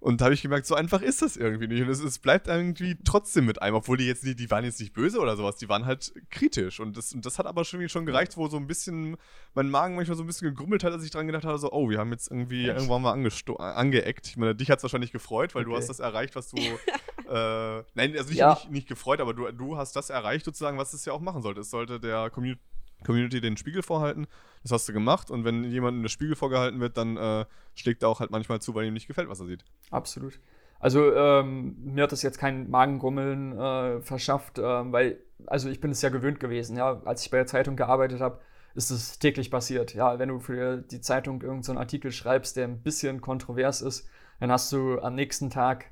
Und 0.00 0.20
da 0.20 0.26
habe 0.26 0.34
ich 0.34 0.42
gemerkt, 0.42 0.66
so 0.66 0.74
einfach 0.74 1.02
ist 1.02 1.22
das 1.22 1.36
irgendwie 1.36 1.66
nicht. 1.66 1.82
Und 1.82 1.88
es, 1.88 2.00
es 2.00 2.18
bleibt 2.18 2.48
irgendwie 2.48 2.96
trotzdem 3.04 3.46
mit 3.46 3.62
einem, 3.62 3.76
obwohl 3.76 3.96
die 3.96 4.06
jetzt 4.06 4.24
nicht, 4.24 4.38
die 4.38 4.50
waren 4.50 4.64
jetzt 4.64 4.80
nicht 4.80 4.92
böse 4.92 5.18
oder 5.20 5.36
sowas, 5.36 5.56
die 5.56 5.68
waren 5.68 5.86
halt 5.86 6.12
kritisch. 6.30 6.80
Und 6.80 6.96
das, 6.96 7.12
und 7.12 7.24
das 7.26 7.38
hat 7.38 7.46
aber 7.46 7.64
schon, 7.64 7.88
schon 7.88 8.06
gereicht, 8.06 8.36
wo 8.36 8.48
so 8.48 8.56
ein 8.56 8.66
bisschen 8.66 9.16
mein 9.54 9.68
Magen 9.70 9.96
manchmal 9.96 10.16
so 10.16 10.22
ein 10.22 10.26
bisschen 10.26 10.48
gegrummelt 10.48 10.84
hat, 10.84 10.92
als 10.92 11.04
ich 11.04 11.10
dran 11.10 11.26
gedacht 11.26 11.44
habe, 11.44 11.58
so, 11.58 11.72
oh, 11.72 11.88
wir 11.90 11.98
haben 11.98 12.12
jetzt 12.12 12.30
irgendwie 12.30 12.68
Echt? 12.68 12.76
irgendwann 12.76 13.02
mal 13.02 13.16
äh, 13.26 13.62
angeeckt. 13.62 14.26
Ich 14.28 14.36
meine, 14.36 14.54
dich 14.54 14.70
hat 14.70 14.78
es 14.78 14.82
wahrscheinlich 14.84 15.12
gefreut, 15.12 15.54
weil 15.54 15.64
du 15.64 15.70
Okay. 15.70 15.80
hast 15.80 15.88
das 15.88 16.00
erreicht, 16.00 16.36
was 16.36 16.50
du. 16.50 16.56
äh, 17.28 17.82
nein, 17.94 18.16
also 18.16 18.28
nicht, 18.28 18.36
Ja. 18.38 18.50
nicht, 18.54 18.70
nicht 18.70 18.88
gefreut, 18.88 19.20
aber 19.20 19.34
du, 19.34 19.50
du 19.52 19.76
hast 19.76 19.96
das 19.96 20.10
erreicht, 20.10 20.44
sozusagen, 20.44 20.78
was 20.78 20.92
es 20.92 21.04
ja 21.04 21.12
auch 21.12 21.20
machen 21.20 21.42
sollte. 21.42 21.60
Es 21.60 21.70
sollte 21.70 21.98
der 22.00 22.30
Community. 22.30 22.60
Community 23.04 23.40
den 23.40 23.56
Spiegel 23.56 23.82
vorhalten. 23.82 24.26
Das 24.62 24.72
hast 24.72 24.88
du 24.88 24.92
gemacht. 24.92 25.30
Und 25.30 25.44
wenn 25.44 25.64
jemandem 25.64 26.02
der 26.02 26.08
Spiegel 26.08 26.34
vorgehalten 26.34 26.80
wird, 26.80 26.96
dann 26.96 27.16
äh, 27.16 27.44
schlägt 27.74 28.02
er 28.02 28.08
auch 28.08 28.20
halt 28.20 28.30
manchmal 28.30 28.60
zu, 28.60 28.74
weil 28.74 28.86
ihm 28.86 28.94
nicht 28.94 29.06
gefällt, 29.06 29.28
was 29.28 29.40
er 29.40 29.46
sieht. 29.46 29.64
Absolut. 29.90 30.40
Also 30.78 31.14
ähm, 31.14 31.76
mir 31.78 32.04
hat 32.04 32.12
das 32.12 32.22
jetzt 32.22 32.38
kein 32.38 32.68
Magengrummeln 32.70 33.58
äh, 33.58 34.00
verschafft, 34.02 34.58
ähm, 34.58 34.92
weil, 34.92 35.18
also 35.46 35.70
ich 35.70 35.80
bin 35.80 35.90
es 35.90 36.02
ja 36.02 36.10
gewöhnt 36.10 36.38
gewesen, 36.38 36.76
ja, 36.76 37.00
als 37.04 37.24
ich 37.24 37.30
bei 37.30 37.38
der 37.38 37.46
Zeitung 37.46 37.76
gearbeitet 37.76 38.20
habe, 38.20 38.40
ist 38.74 38.90
es 38.90 39.18
täglich 39.18 39.50
passiert. 39.50 39.94
Ja, 39.94 40.18
wenn 40.18 40.28
du 40.28 40.38
für 40.38 40.78
die 40.78 41.00
Zeitung 41.00 41.40
irgendeinen 41.40 41.62
so 41.62 41.80
Artikel 41.80 42.12
schreibst, 42.12 42.56
der 42.56 42.68
ein 42.68 42.82
bisschen 42.82 43.22
kontrovers 43.22 43.80
ist, 43.80 44.08
dann 44.38 44.52
hast 44.52 44.70
du 44.70 45.00
am 45.00 45.14
nächsten 45.14 45.48
Tag 45.48 45.86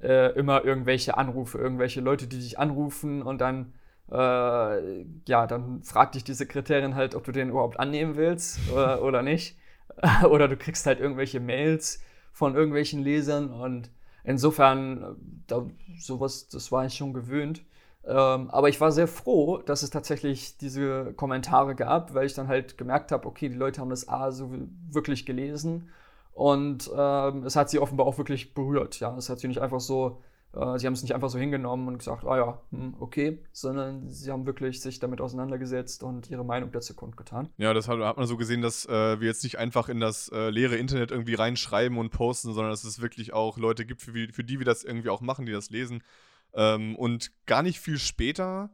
äh, 0.00 0.32
immer 0.38 0.64
irgendwelche 0.64 1.18
Anrufe, 1.18 1.58
irgendwelche 1.58 2.00
Leute, 2.00 2.26
die 2.26 2.38
dich 2.38 2.58
anrufen 2.58 3.22
und 3.22 3.42
dann, 3.42 3.74
äh, 4.10 5.04
ja, 5.26 5.46
dann 5.46 5.82
fragt 5.82 6.14
dich 6.14 6.24
die 6.24 6.34
Sekretärin 6.34 6.94
halt, 6.94 7.14
ob 7.14 7.24
du 7.24 7.32
den 7.32 7.50
überhaupt 7.50 7.78
annehmen 7.78 8.16
willst 8.16 8.58
äh, 8.70 8.94
oder 8.96 9.22
nicht. 9.22 9.56
oder 10.28 10.48
du 10.48 10.56
kriegst 10.56 10.86
halt 10.86 11.00
irgendwelche 11.00 11.40
Mails 11.40 12.00
von 12.32 12.54
irgendwelchen 12.54 13.02
Lesern 13.02 13.50
und 13.50 13.90
Insofern, 14.24 15.02
äh, 15.02 15.06
da, 15.46 15.66
sowas, 15.98 16.48
das 16.48 16.70
war 16.72 16.84
ich 16.86 16.94
schon 16.94 17.12
gewöhnt. 17.12 17.62
Ähm, 18.04 18.50
aber 18.50 18.68
ich 18.68 18.80
war 18.80 18.92
sehr 18.92 19.08
froh, 19.08 19.58
dass 19.58 19.82
es 19.82 19.90
tatsächlich 19.90 20.56
diese 20.56 21.12
Kommentare 21.14 21.74
gab, 21.74 22.14
weil 22.14 22.26
ich 22.26 22.34
dann 22.34 22.48
halt 22.48 22.78
gemerkt 22.78 23.12
habe, 23.12 23.26
okay, 23.26 23.48
die 23.48 23.56
Leute 23.56 23.80
haben 23.80 23.90
das 23.90 24.08
A 24.08 24.32
so 24.32 24.50
wirklich 24.90 25.26
gelesen 25.26 25.90
und 26.32 26.90
ähm, 26.96 27.44
es 27.44 27.56
hat 27.56 27.68
sie 27.68 27.78
offenbar 27.78 28.06
auch 28.06 28.16
wirklich 28.16 28.54
berührt. 28.54 29.00
Ja, 29.00 29.14
es 29.18 29.28
hat 29.28 29.38
sie 29.40 29.48
nicht 29.48 29.60
einfach 29.60 29.80
so, 29.80 30.22
sie 30.52 30.86
haben 30.86 30.94
es 30.94 31.02
nicht 31.02 31.14
einfach 31.14 31.30
so 31.30 31.38
hingenommen 31.38 31.86
und 31.86 31.98
gesagt, 31.98 32.24
ah 32.24 32.36
ja, 32.36 32.60
hm, 32.70 32.96
okay, 32.98 33.38
sondern 33.52 34.08
sie 34.08 34.32
haben 34.32 34.46
wirklich 34.46 34.80
sich 34.80 34.98
damit 34.98 35.20
auseinandergesetzt 35.20 36.02
und 36.02 36.28
ihre 36.28 36.44
Meinung 36.44 36.72
dazu 36.72 36.94
kundgetan. 36.94 37.48
Ja, 37.56 37.72
das 37.72 37.86
hat, 37.86 38.00
hat 38.00 38.16
man 38.16 38.26
so 38.26 38.36
gesehen, 38.36 38.60
dass 38.60 38.84
äh, 38.86 39.20
wir 39.20 39.28
jetzt 39.28 39.44
nicht 39.44 39.58
einfach 39.58 39.88
in 39.88 40.00
das 40.00 40.28
äh, 40.32 40.50
leere 40.50 40.76
Internet 40.76 41.12
irgendwie 41.12 41.34
reinschreiben 41.34 41.98
und 41.98 42.10
posten, 42.10 42.52
sondern 42.52 42.72
dass 42.72 42.82
es 42.82 43.00
wirklich 43.00 43.32
auch 43.32 43.58
Leute 43.58 43.86
gibt, 43.86 44.02
für, 44.02 44.12
für 44.32 44.44
die 44.44 44.58
wir 44.58 44.66
das 44.66 44.82
irgendwie 44.82 45.10
auch 45.10 45.20
machen, 45.20 45.46
die 45.46 45.52
das 45.52 45.70
lesen 45.70 46.02
ähm, 46.52 46.96
und 46.96 47.30
gar 47.46 47.62
nicht 47.62 47.80
viel 47.80 47.98
später, 47.98 48.70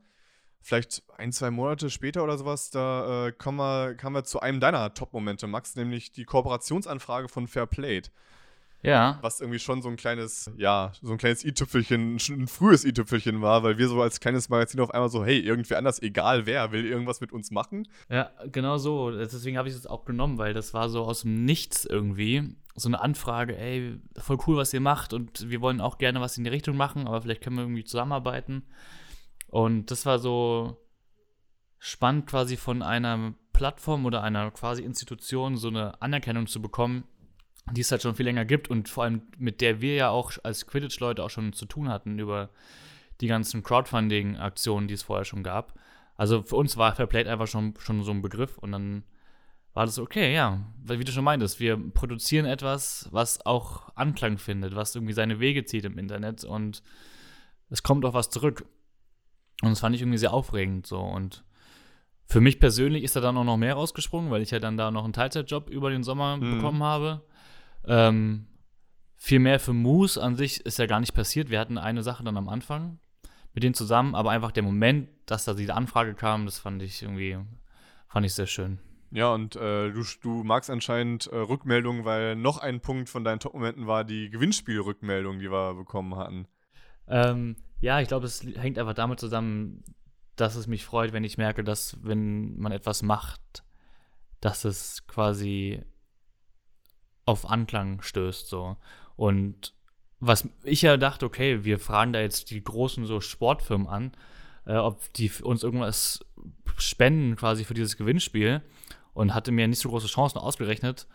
vielleicht 0.61 1.03
ein, 1.17 1.33
zwei 1.33 1.51
Monate 1.51 1.91
später 1.91 2.25
oder 2.25 2.39
sowas, 2.39 2.71
da 2.71 3.27
äh, 3.27 3.33
kommen 3.33 3.59
wir, 3.59 3.95
kamen 3.95 4.17
wir 4.17 4.25
zu 4.25 4.41
einem 4.41 4.61
deiner 4.61 4.95
Top-Momente, 4.95 5.47
Max, 5.47 5.77
nämlich 5.77 6.13
die 6.13 6.25
Kooperationsanfrage 6.25 7.29
von 7.29 7.47
Fairplayed. 7.47 8.11
Ja. 8.87 9.19
Was 9.21 9.41
irgendwie 9.41 9.59
schon 9.59 9.83
so 9.83 9.89
ein 9.89 9.97
kleines, 9.97 10.51
ja, 10.57 10.93
so 11.03 11.11
ein 11.11 11.19
kleines 11.19 11.45
i-Tüpfelchen, 11.45 12.17
ein 12.17 12.47
frühes 12.47 12.85
i-Tüpfelchen 12.85 13.43
war, 13.43 13.63
weil 13.65 13.79
wir 13.79 13.89
so 13.89 14.01
als 14.01 14.21
kleines 14.21 14.49
Magazin 14.49 14.81
auf 14.81 14.93
einmal 14.93 15.09
so, 15.09 15.25
hey, 15.25 15.41
irgendwer 15.41 15.79
anders, 15.79 16.01
egal 16.01 16.47
wer, 16.47 16.71
will 16.71 16.87
irgendwas 16.87 17.21
mit 17.21 17.33
uns 17.33 17.51
machen. 17.51 17.89
Ja, 18.09 18.31
genau 18.53 18.79
so. 18.79 19.11
Deswegen 19.11 19.59
habe 19.59 19.69
ich 19.69 19.75
es 19.75 19.87
auch 19.87 20.05
genommen, 20.05 20.39
weil 20.39 20.55
das 20.55 20.73
war 20.73 20.89
so 20.89 21.03
aus 21.03 21.23
dem 21.23 21.45
Nichts 21.45 21.85
irgendwie. 21.85 22.57
So 22.77 22.89
eine 22.89 23.01
Anfrage, 23.01 23.57
ey, 23.59 23.99
voll 24.19 24.39
cool, 24.47 24.57
was 24.57 24.73
ihr 24.73 24.81
macht 24.81 25.13
und 25.13 25.51
wir 25.51 25.61
wollen 25.61 25.81
auch 25.81 25.99
gerne 25.99 26.21
was 26.21 26.39
in 26.39 26.45
die 26.45 26.51
Richtung 26.51 26.77
machen, 26.77 27.09
aber 27.09 27.23
vielleicht 27.23 27.43
können 27.43 27.57
wir 27.57 27.63
irgendwie 27.63 27.85
zusammenarbeiten. 27.85 28.67
Und 29.49 29.91
das 29.91 30.07
war 30.07 30.19
so 30.19 30.77
spannend, 31.79 32.27
quasi 32.27 32.57
von 32.57 32.83
einer 32.83 33.35
Plattform 33.53 34.05
oder 34.05 34.23
einer 34.23 34.51
quasi 34.51 34.83
Institution 34.83 35.57
so 35.57 35.69
eine 35.69 36.01
Anerkennung 36.03 36.47
zu 36.47 36.61
bekommen, 36.61 37.05
die 37.73 37.81
es 37.81 37.91
halt 37.91 38.03
schon 38.03 38.15
viel 38.15 38.27
länger 38.27 38.45
gibt 38.45 38.69
und 38.69 38.89
vor 38.89 39.05
allem 39.05 39.23
mit 39.39 39.61
der 39.61 39.81
wir 39.81 39.95
ja 39.95 40.09
auch 40.11 40.33
als 40.43 40.67
Quidditch-Leute 40.67 41.23
auch 41.23 41.31
schon 41.31 41.53
zu 41.53 41.67
tun 41.67 41.89
hatten 41.89 42.19
über 42.19 42.51
die 43.21 43.27
ganzen 43.27 43.63
Crowdfunding-Aktionen, 43.63 44.89
die 44.89 44.95
es 44.95 45.03
vorher 45.03 45.25
schon 45.25 45.43
gab. 45.43 45.75
Also 46.17 46.43
für 46.43 46.57
uns 46.57 46.77
war 46.77 46.95
Fairplay 46.95 47.27
einfach 47.27 47.47
schon, 47.47 47.75
schon 47.79 48.03
so 48.03 48.11
ein 48.11 48.23
Begriff 48.23 48.59
und 48.59 48.73
dann 48.73 49.05
war 49.75 49.85
das 49.85 49.99
okay, 49.99 50.33
ja. 50.33 50.65
Weil, 50.83 50.99
wie 50.99 51.05
du 51.05 51.13
schon 51.13 51.25
meintest, 51.25 51.61
wir 51.61 51.77
produzieren 51.77 52.47
etwas, 52.47 53.09
was 53.11 53.45
auch 53.45 53.95
Anklang 53.95 54.39
findet, 54.39 54.75
was 54.75 54.95
irgendwie 54.95 55.13
seine 55.13 55.41
Wege 55.41 55.65
zieht 55.65 55.85
im 55.85 55.99
Internet 55.99 56.45
und 56.45 56.83
es 57.69 57.83
kommt 57.83 58.05
auch 58.05 58.15
was 58.15 58.31
zurück. 58.31 58.65
Und 59.63 59.71
das 59.71 59.81
fand 59.81 59.95
ich 59.95 60.03
irgendwie 60.03 60.19
sehr 60.19 60.33
aufregend 60.33 60.87
so 60.87 61.01
und 61.01 61.45
für 62.27 62.41
mich 62.41 62.59
persönlich 62.59 63.05
ist 63.05 63.17
da 63.17 63.21
dann 63.21 63.37
auch 63.37 63.45
noch 63.45 63.57
mehr 63.57 63.75
rausgesprungen, 63.75 64.31
weil 64.31 64.43
ich 64.43 64.51
ja 64.51 64.59
dann 64.59 64.77
da 64.77 64.91
noch 64.91 65.05
einen 65.05 65.13
Teilzeitjob 65.13 65.71
über 65.71 65.91
den 65.91 66.03
Sommer 66.03 66.37
mhm. 66.37 66.57
bekommen 66.57 66.83
habe. 66.83 67.23
Ähm, 67.87 68.47
viel 69.17 69.39
mehr 69.39 69.59
für 69.59 69.73
Moose 69.73 70.23
an 70.23 70.37
sich 70.37 70.65
ist 70.65 70.79
ja 70.79 70.87
gar 70.87 71.01
nicht 71.01 71.15
passiert. 71.15 71.51
Wir 71.51 71.61
hatten 71.61 71.79
eine 71.79 72.03
Sache 72.03 72.25
dann 72.25 72.37
am 72.37 72.49
Anfang 72.49 72.99
mit 73.57 73.63
denen 73.63 73.75
zusammen, 73.75 74.15
aber 74.15 74.33
einfach 74.33 74.53
der 74.53 74.63
Moment, 74.63 75.09
dass 75.25 75.47
da 75.47 75.55
diese 75.55 75.75
Anfrage 75.75 76.13
kam, 76.15 76.45
das 76.45 76.59
fand 76.59 76.83
ich 76.83 77.03
irgendwie, 77.03 77.39
fand 78.07 78.27
ich 78.27 78.35
sehr 78.35 78.47
schön. 78.47 78.79
Ja, 79.11 79.33
und 79.33 79.57
äh, 79.57 79.91
du, 79.93 80.05
du 80.21 80.45
magst 80.45 80.69
anscheinend 80.69 81.27
äh, 81.29 81.37
Rückmeldungen, 81.37 82.05
weil 82.05 82.37
noch 82.37 82.59
ein 82.59 82.81
Punkt 82.81 83.09
von 83.09 83.25
deinen 83.25 83.41
Top-Momenten 83.41 83.87
war 83.87 84.05
die 84.05 84.29
Gewinnspielrückmeldung, 84.29 85.39
die 85.39 85.51
wir 85.51 85.73
bekommen 85.73 86.17
hatten. 86.17 86.47
Ähm, 87.09 87.57
ja, 87.81 87.99
ich 88.01 88.09
glaube, 88.09 88.27
es 88.27 88.43
hängt 88.43 88.79
einfach 88.79 88.93
damit 88.93 89.21
zusammen, 89.21 89.83
dass 90.37 90.55
es 90.57 90.67
mich 90.67 90.85
freut, 90.85 91.15
wenn 91.15 91.25
ich 91.25 91.39
merke, 91.39 91.65
dass, 91.65 91.97
wenn 92.03 92.59
man 92.59 92.73
etwas 92.73 93.03
macht, 93.03 93.65
dass 94.41 94.67
es 94.67 95.07
quasi 95.07 95.83
auf 97.27 97.51
Anklang 97.51 98.01
stößt 98.01 98.49
so. 98.49 98.77
Und 99.17 99.75
was 100.21 100.49
ich 100.63 100.83
ja 100.83 100.97
dachte, 100.97 101.27
okay, 101.27 101.65
wir 101.65 101.79
fragen 101.79 102.13
da 102.13 102.21
jetzt 102.21 102.51
die 102.51 102.63
großen 102.63 103.05
so 103.05 103.21
Sportfirmen 103.21 103.87
an, 103.87 104.13
äh, 104.65 104.77
ob 104.77 105.13
die 105.15 105.31
uns 105.43 105.63
irgendwas 105.63 106.25
spenden 106.79 107.37
quasi 107.37 107.65
für 107.65 107.75
dieses 107.75 107.97
Gewinnspiel 107.97 108.63
und 109.13 109.35
hatte 109.35 109.53
mir 109.53 109.69
nicht 109.69 109.81
so 109.81 109.91
große 109.91 110.07
Chancen 110.07 110.39
ausgerechnet. 110.39 111.07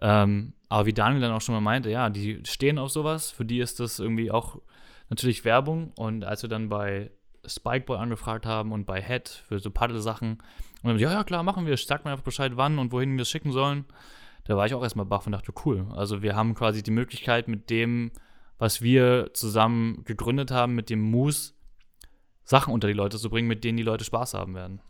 Ähm, 0.00 0.54
aber 0.68 0.86
wie 0.86 0.92
Daniel 0.92 1.20
dann 1.20 1.32
auch 1.32 1.40
schon 1.40 1.54
mal 1.54 1.60
meinte, 1.60 1.90
ja, 1.90 2.08
die 2.10 2.40
stehen 2.44 2.78
auf 2.78 2.90
sowas, 2.90 3.30
für 3.30 3.44
die 3.44 3.58
ist 3.58 3.80
das 3.80 3.98
irgendwie 3.98 4.30
auch 4.30 4.60
natürlich 5.10 5.44
Werbung 5.44 5.92
und 5.96 6.24
als 6.24 6.42
wir 6.42 6.48
dann 6.48 6.68
bei 6.68 7.10
Spikeboy 7.44 7.98
angefragt 7.98 8.46
haben 8.46 8.72
und 8.72 8.84
bei 8.84 9.02
Head 9.02 9.28
für 9.28 9.58
so 9.58 9.70
Paddel-Sachen 9.70 10.38
und 10.82 10.90
dann, 10.90 10.98
ja, 10.98 11.10
ja, 11.10 11.24
klar, 11.24 11.42
machen 11.42 11.66
wir, 11.66 11.76
sag 11.76 12.04
mir 12.04 12.12
einfach 12.12 12.24
Bescheid, 12.24 12.52
wann 12.54 12.78
und 12.78 12.92
wohin 12.92 13.16
wir 13.16 13.22
es 13.22 13.30
schicken 13.30 13.50
sollen 13.50 13.86
da 14.48 14.56
war 14.56 14.64
ich 14.64 14.72
auch 14.72 14.82
erstmal 14.82 15.04
baff 15.04 15.26
und 15.26 15.32
dachte, 15.32 15.52
cool. 15.66 15.86
Also 15.94 16.22
wir 16.22 16.34
haben 16.34 16.54
quasi 16.54 16.82
die 16.82 16.90
Möglichkeit 16.90 17.48
mit 17.48 17.68
dem, 17.68 18.10
was 18.56 18.80
wir 18.80 19.30
zusammen 19.34 20.04
gegründet 20.04 20.50
haben, 20.50 20.74
mit 20.74 20.88
dem 20.88 21.02
Moose, 21.02 21.52
Sachen 22.44 22.72
unter 22.72 22.88
die 22.88 22.94
Leute 22.94 23.18
zu 23.18 23.28
bringen, 23.28 23.46
mit 23.46 23.62
denen 23.62 23.76
die 23.76 23.82
Leute 23.82 24.04
Spaß 24.04 24.32
haben 24.32 24.54
werden. 24.54 24.80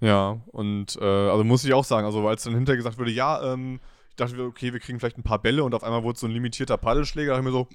Ja, 0.00 0.42
und 0.48 0.94
äh, 1.00 1.04
also 1.04 1.42
muss 1.42 1.64
ich 1.64 1.72
auch 1.72 1.84
sagen, 1.84 2.04
also 2.04 2.28
als 2.28 2.42
dann 2.42 2.54
hinterher 2.54 2.76
gesagt 2.76 2.98
wurde, 2.98 3.12
ja, 3.12 3.54
ähm, 3.54 3.80
ich 4.10 4.16
dachte, 4.16 4.38
okay, 4.42 4.74
wir 4.74 4.80
kriegen 4.80 5.00
vielleicht 5.00 5.16
ein 5.16 5.22
paar 5.22 5.40
Bälle 5.40 5.64
und 5.64 5.74
auf 5.74 5.82
einmal 5.82 6.02
wurde 6.02 6.18
so 6.18 6.26
ein 6.26 6.32
limitierter 6.32 6.76
Paddelschläger, 6.76 7.30
da 7.30 7.38
habe 7.38 7.48
ich 7.48 7.54
mir 7.54 7.58
so, 7.58 7.68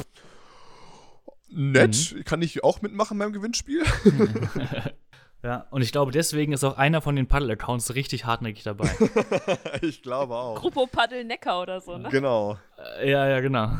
nett, 1.49 2.13
mhm. 2.15 2.23
kann 2.25 2.43
ich 2.43 2.63
auch 2.63 2.83
mitmachen 2.83 3.17
beim 3.17 3.33
Gewinnspiel? 3.33 3.83
Ja, 5.43 5.65
und 5.71 5.81
ich 5.81 5.91
glaube, 5.91 6.11
deswegen 6.11 6.53
ist 6.53 6.63
auch 6.63 6.77
einer 6.77 7.01
von 7.01 7.15
den 7.15 7.27
Paddle-Accounts 7.27 7.95
richtig 7.95 8.25
hartnäckig 8.25 8.63
dabei. 8.63 8.89
ich 9.81 10.03
glaube 10.03 10.35
auch. 10.35 10.59
Gruppo 10.59 10.85
Paddel 10.85 11.23
Neckar 11.23 11.61
oder 11.61 11.81
so, 11.81 11.97
ne? 11.97 12.09
Genau. 12.09 12.59
Äh, 12.99 13.09
ja, 13.09 13.27
ja, 13.27 13.39
genau. 13.39 13.71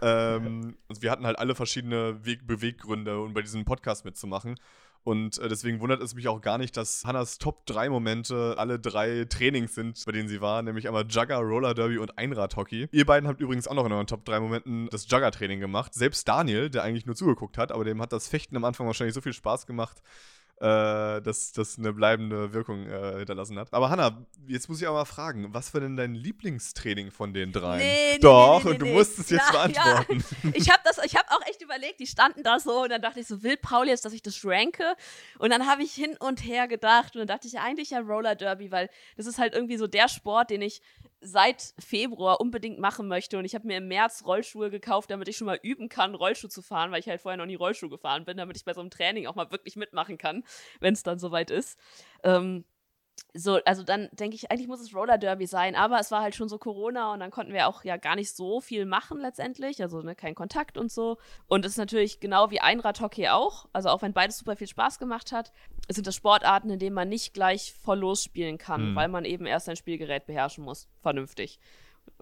Ähm, 0.00 0.76
also 0.88 1.02
wir 1.02 1.10
hatten 1.10 1.26
halt 1.26 1.38
alle 1.38 1.54
verschiedene 1.54 2.24
Weg 2.24 2.46
Beweggründe, 2.46 3.20
um 3.20 3.34
bei 3.34 3.42
diesem 3.42 3.64
Podcast 3.64 4.04
mitzumachen. 4.06 4.58
Und 5.04 5.38
äh, 5.38 5.48
deswegen 5.48 5.80
wundert 5.80 6.02
es 6.02 6.16
mich 6.16 6.26
auch 6.26 6.40
gar 6.40 6.58
nicht, 6.58 6.76
dass 6.76 7.04
Hannas 7.04 7.38
Top 7.38 7.64
3 7.66 7.90
Momente 7.90 8.56
alle 8.58 8.80
drei 8.80 9.24
Trainings 9.24 9.74
sind, 9.74 10.02
bei 10.04 10.10
denen 10.10 10.28
sie 10.28 10.40
war, 10.40 10.62
nämlich 10.62 10.88
einmal 10.88 11.06
Jugger, 11.08 11.36
Roller 11.36 11.74
Derby 11.74 11.98
und 11.98 12.18
Einradhockey. 12.18 12.88
Ihr 12.90 13.06
beiden 13.06 13.28
habt 13.28 13.40
übrigens 13.40 13.68
auch 13.68 13.74
noch 13.74 13.86
in 13.86 13.92
euren 13.92 14.08
Top 14.08 14.24
3 14.24 14.40
Momenten 14.40 14.88
das 14.90 15.08
Jugger-Training 15.08 15.60
gemacht. 15.60 15.94
Selbst 15.94 16.26
Daniel, 16.26 16.70
der 16.70 16.82
eigentlich 16.82 17.06
nur 17.06 17.14
zugeguckt 17.14 17.56
hat, 17.56 17.70
aber 17.70 17.84
dem 17.84 18.02
hat 18.02 18.12
das 18.12 18.26
Fechten 18.26 18.56
am 18.56 18.64
Anfang 18.64 18.88
wahrscheinlich 18.88 19.14
so 19.14 19.20
viel 19.20 19.32
Spaß 19.32 19.66
gemacht, 19.66 20.02
äh, 20.58 21.20
dass 21.20 21.52
das 21.52 21.78
eine 21.78 21.92
bleibende 21.92 22.52
Wirkung 22.54 22.86
äh, 22.86 23.18
hinterlassen 23.18 23.58
hat. 23.58 23.72
Aber 23.74 23.90
Hanna, 23.90 24.26
jetzt 24.46 24.68
muss 24.68 24.80
ich 24.80 24.86
aber 24.88 24.98
mal 24.98 25.04
fragen, 25.04 25.52
was 25.52 25.74
war 25.74 25.82
denn 25.82 25.96
dein 25.96 26.14
Lieblingstraining 26.14 27.10
von 27.10 27.34
den 27.34 27.52
dreien? 27.52 27.80
Nee, 27.80 28.12
nee, 28.14 28.18
Doch, 28.20 28.64
nee, 28.64 28.70
und 28.70 28.78
du 28.80 28.86
musst 28.86 29.18
es 29.18 29.28
jetzt 29.28 29.44
Na, 29.52 29.66
beantworten. 29.66 30.24
Ja. 30.42 30.50
Ich 30.54 30.70
habe 30.70 30.82
hab 30.88 31.30
auch 31.30 31.46
echt 31.46 31.60
überlegt, 31.62 32.00
die 32.00 32.06
standen 32.06 32.42
da 32.42 32.58
so 32.58 32.84
und 32.84 32.90
dann 32.90 33.02
dachte 33.02 33.20
ich 33.20 33.26
so, 33.26 33.42
will 33.42 33.56
Paul 33.56 33.88
jetzt, 33.88 34.04
dass 34.04 34.12
ich 34.12 34.22
das 34.22 34.44
ranke? 34.44 34.96
Und 35.38 35.50
dann 35.50 35.66
habe 35.66 35.82
ich 35.82 35.92
hin 35.92 36.16
und 36.18 36.42
her 36.44 36.68
gedacht 36.68 37.14
und 37.14 37.20
dann 37.20 37.28
dachte 37.28 37.48
ich 37.48 37.58
eigentlich 37.58 37.90
ja 37.90 38.00
Roller 38.00 38.34
Derby, 38.34 38.70
weil 38.70 38.88
das 39.16 39.26
ist 39.26 39.38
halt 39.38 39.54
irgendwie 39.54 39.76
so 39.76 39.86
der 39.86 40.08
Sport, 40.08 40.50
den 40.50 40.62
ich 40.62 40.80
seit 41.26 41.74
Februar 41.78 42.40
unbedingt 42.40 42.78
machen 42.78 43.08
möchte. 43.08 43.38
Und 43.38 43.44
ich 43.44 43.54
habe 43.54 43.66
mir 43.66 43.78
im 43.78 43.88
März 43.88 44.24
Rollschuhe 44.24 44.70
gekauft, 44.70 45.10
damit 45.10 45.28
ich 45.28 45.36
schon 45.36 45.46
mal 45.46 45.58
üben 45.62 45.88
kann, 45.88 46.14
Rollschuh 46.14 46.48
zu 46.48 46.62
fahren, 46.62 46.92
weil 46.92 47.00
ich 47.00 47.08
halt 47.08 47.20
vorher 47.20 47.36
noch 47.36 47.46
nie 47.46 47.56
Rollschuh 47.56 47.88
gefahren 47.88 48.24
bin, 48.24 48.36
damit 48.36 48.56
ich 48.56 48.64
bei 48.64 48.72
so 48.72 48.80
einem 48.80 48.90
Training 48.90 49.26
auch 49.26 49.34
mal 49.34 49.50
wirklich 49.50 49.76
mitmachen 49.76 50.18
kann, 50.18 50.44
wenn 50.80 50.94
es 50.94 51.02
dann 51.02 51.18
soweit 51.18 51.50
ist. 51.50 51.78
Ähm, 52.22 52.64
so, 53.34 53.60
also 53.64 53.82
dann 53.82 54.08
denke 54.12 54.34
ich, 54.34 54.50
eigentlich 54.50 54.68
muss 54.68 54.80
es 54.80 54.94
Roller 54.94 55.18
Derby 55.18 55.46
sein, 55.46 55.74
aber 55.74 55.98
es 55.98 56.10
war 56.10 56.22
halt 56.22 56.34
schon 56.34 56.48
so 56.48 56.58
Corona 56.58 57.12
und 57.12 57.20
dann 57.20 57.30
konnten 57.30 57.52
wir 57.52 57.68
auch 57.68 57.84
ja 57.84 57.96
gar 57.96 58.16
nicht 58.16 58.34
so 58.34 58.60
viel 58.60 58.86
machen 58.86 59.20
letztendlich, 59.20 59.82
also 59.82 60.00
ne, 60.00 60.14
kein 60.14 60.34
Kontakt 60.34 60.78
und 60.78 60.90
so. 60.90 61.18
Und 61.46 61.64
es 61.64 61.72
ist 61.72 61.78
natürlich 61.78 62.20
genau 62.20 62.50
wie 62.50 62.60
Einradhockey 62.60 63.28
auch, 63.28 63.68
also 63.72 63.90
auch 63.90 64.02
wenn 64.02 64.12
beides 64.12 64.38
super 64.38 64.56
viel 64.56 64.66
Spaß 64.66 64.98
gemacht 64.98 65.32
hat, 65.32 65.52
sind 65.88 66.06
das 66.06 66.14
Sportarten, 66.14 66.70
in 66.70 66.78
denen 66.78 66.94
man 66.94 67.08
nicht 67.08 67.34
gleich 67.34 67.74
voll 67.74 67.98
losspielen 67.98 68.58
kann, 68.58 68.92
mhm. 68.92 68.96
weil 68.96 69.08
man 69.08 69.24
eben 69.24 69.46
erst 69.46 69.68
ein 69.68 69.76
Spielgerät 69.76 70.26
beherrschen 70.26 70.64
muss, 70.64 70.88
vernünftig 71.00 71.60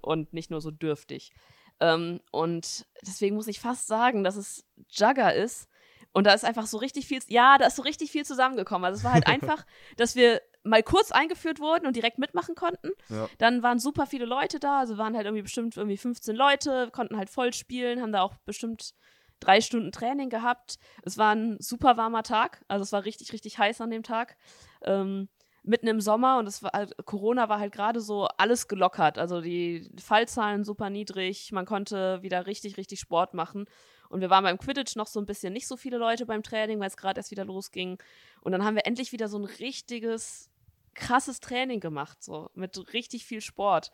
und 0.01 0.33
nicht 0.33 0.51
nur 0.51 0.61
so 0.61 0.71
dürftig. 0.71 1.33
Ähm, 1.81 2.21
und 2.31 2.87
deswegen 3.03 3.37
muss 3.37 3.49
ich 3.49 3.61
fast 3.61 3.87
sagen, 3.87 4.25
dass 4.25 4.37
es 4.37 4.65
Jugger 4.91 5.35
ist. 5.35 5.69
Und 6.13 6.29
da 6.29 6.33
ist 6.33 6.45
einfach 6.45 6.67
so 6.67 6.79
richtig 6.79 7.07
viel, 7.07 7.21
ja, 7.27 7.59
da 7.59 7.67
ist 7.67 7.77
so 7.77 7.83
richtig 7.83 8.13
viel 8.13 8.25
zusammengekommen. 8.25 8.85
Also 8.85 8.99
es 8.99 9.05
war 9.05 9.13
halt 9.13 9.27
einfach, 9.29 9.67
dass 9.97 10.15
wir 10.15 10.41
mal 10.65 10.83
kurz 10.83 11.13
eingeführt 11.13 11.61
wurden 11.61 11.87
und 11.87 11.95
direkt 11.95 12.19
mitmachen 12.19 12.55
konnten. 12.55 12.91
Ja. 13.09 13.29
Dann 13.39 13.63
waren 13.63 13.79
super 13.79 14.07
viele 14.07 14.25
Leute 14.25 14.59
da, 14.59 14.81
also 14.81 14.99
waren 14.99 15.15
halt 15.15 15.27
irgendwie 15.27 15.43
bestimmt 15.43 15.77
irgendwie 15.77 15.97
15 15.97 16.35
Leute, 16.35 16.91
konnten 16.93 17.17
halt 17.17 17.31
voll 17.31 17.53
spielen, 17.53 18.01
haben 18.01 18.13
da 18.13 18.23
auch 18.23 18.35
bestimmt 18.45 18.95
drei 19.41 19.61
Stunden 19.61 19.93
Training 19.93 20.31
gehabt. 20.31 20.77
Es 21.03 21.19
war 21.19 21.35
ein 21.35 21.57
super 21.61 21.97
warmer 21.97 22.23
Tag, 22.23 22.65
also 22.69 22.83
es 22.83 22.93
war 22.93 23.05
richtig, 23.05 23.33
richtig 23.33 23.59
heiß 23.59 23.81
an 23.81 23.91
dem 23.91 24.03
Tag. 24.03 24.37
Ähm, 24.83 25.29
mitten 25.65 25.87
im 25.87 26.01
Sommer 26.01 26.39
und 26.39 26.47
es 26.47 26.63
war 26.63 26.73
halt, 26.73 26.95
Corona 27.07 27.49
war 27.49 27.59
halt 27.59 27.73
gerade 27.73 28.01
so 28.01 28.27
alles 28.37 28.69
gelockert. 28.69 29.19
Also 29.19 29.41
die 29.41 29.91
Fallzahlen 29.99 30.63
super 30.63 30.91
niedrig, 30.91 31.53
man 31.53 31.65
konnte 31.65 32.23
wieder 32.23 32.47
richtig, 32.47 32.77
richtig 32.77 33.01
Sport 33.01 33.33
machen. 33.35 33.65
Und 34.11 34.21
wir 34.21 34.31
waren 34.31 34.45
beim 34.45 34.59
Quidditch 34.59 34.95
noch 34.95 35.07
so 35.07 35.19
ein 35.19 35.27
bisschen 35.27 35.53
nicht 35.53 35.67
so 35.67 35.77
viele 35.77 35.97
Leute 35.97 36.27
beim 36.27 36.43
Training, 36.43 36.79
weil 36.81 36.89
es 36.89 36.97
gerade 36.97 37.19
erst 37.19 37.31
wieder 37.31 37.47
losging. 37.47 37.99
Und 38.43 38.53
dann 38.53 38.65
haben 38.65 38.77
wir 38.77 38.87
endlich 38.87 39.13
wieder 39.13 39.29
so 39.29 39.39
ein 39.39 39.45
richtiges, 39.45 40.51
krasses 40.95 41.41
Training 41.41 41.81
gemacht, 41.81 42.23
so 42.23 42.51
mit 42.55 42.93
richtig 42.93 43.25
viel 43.25 43.41
Sport. 43.41 43.91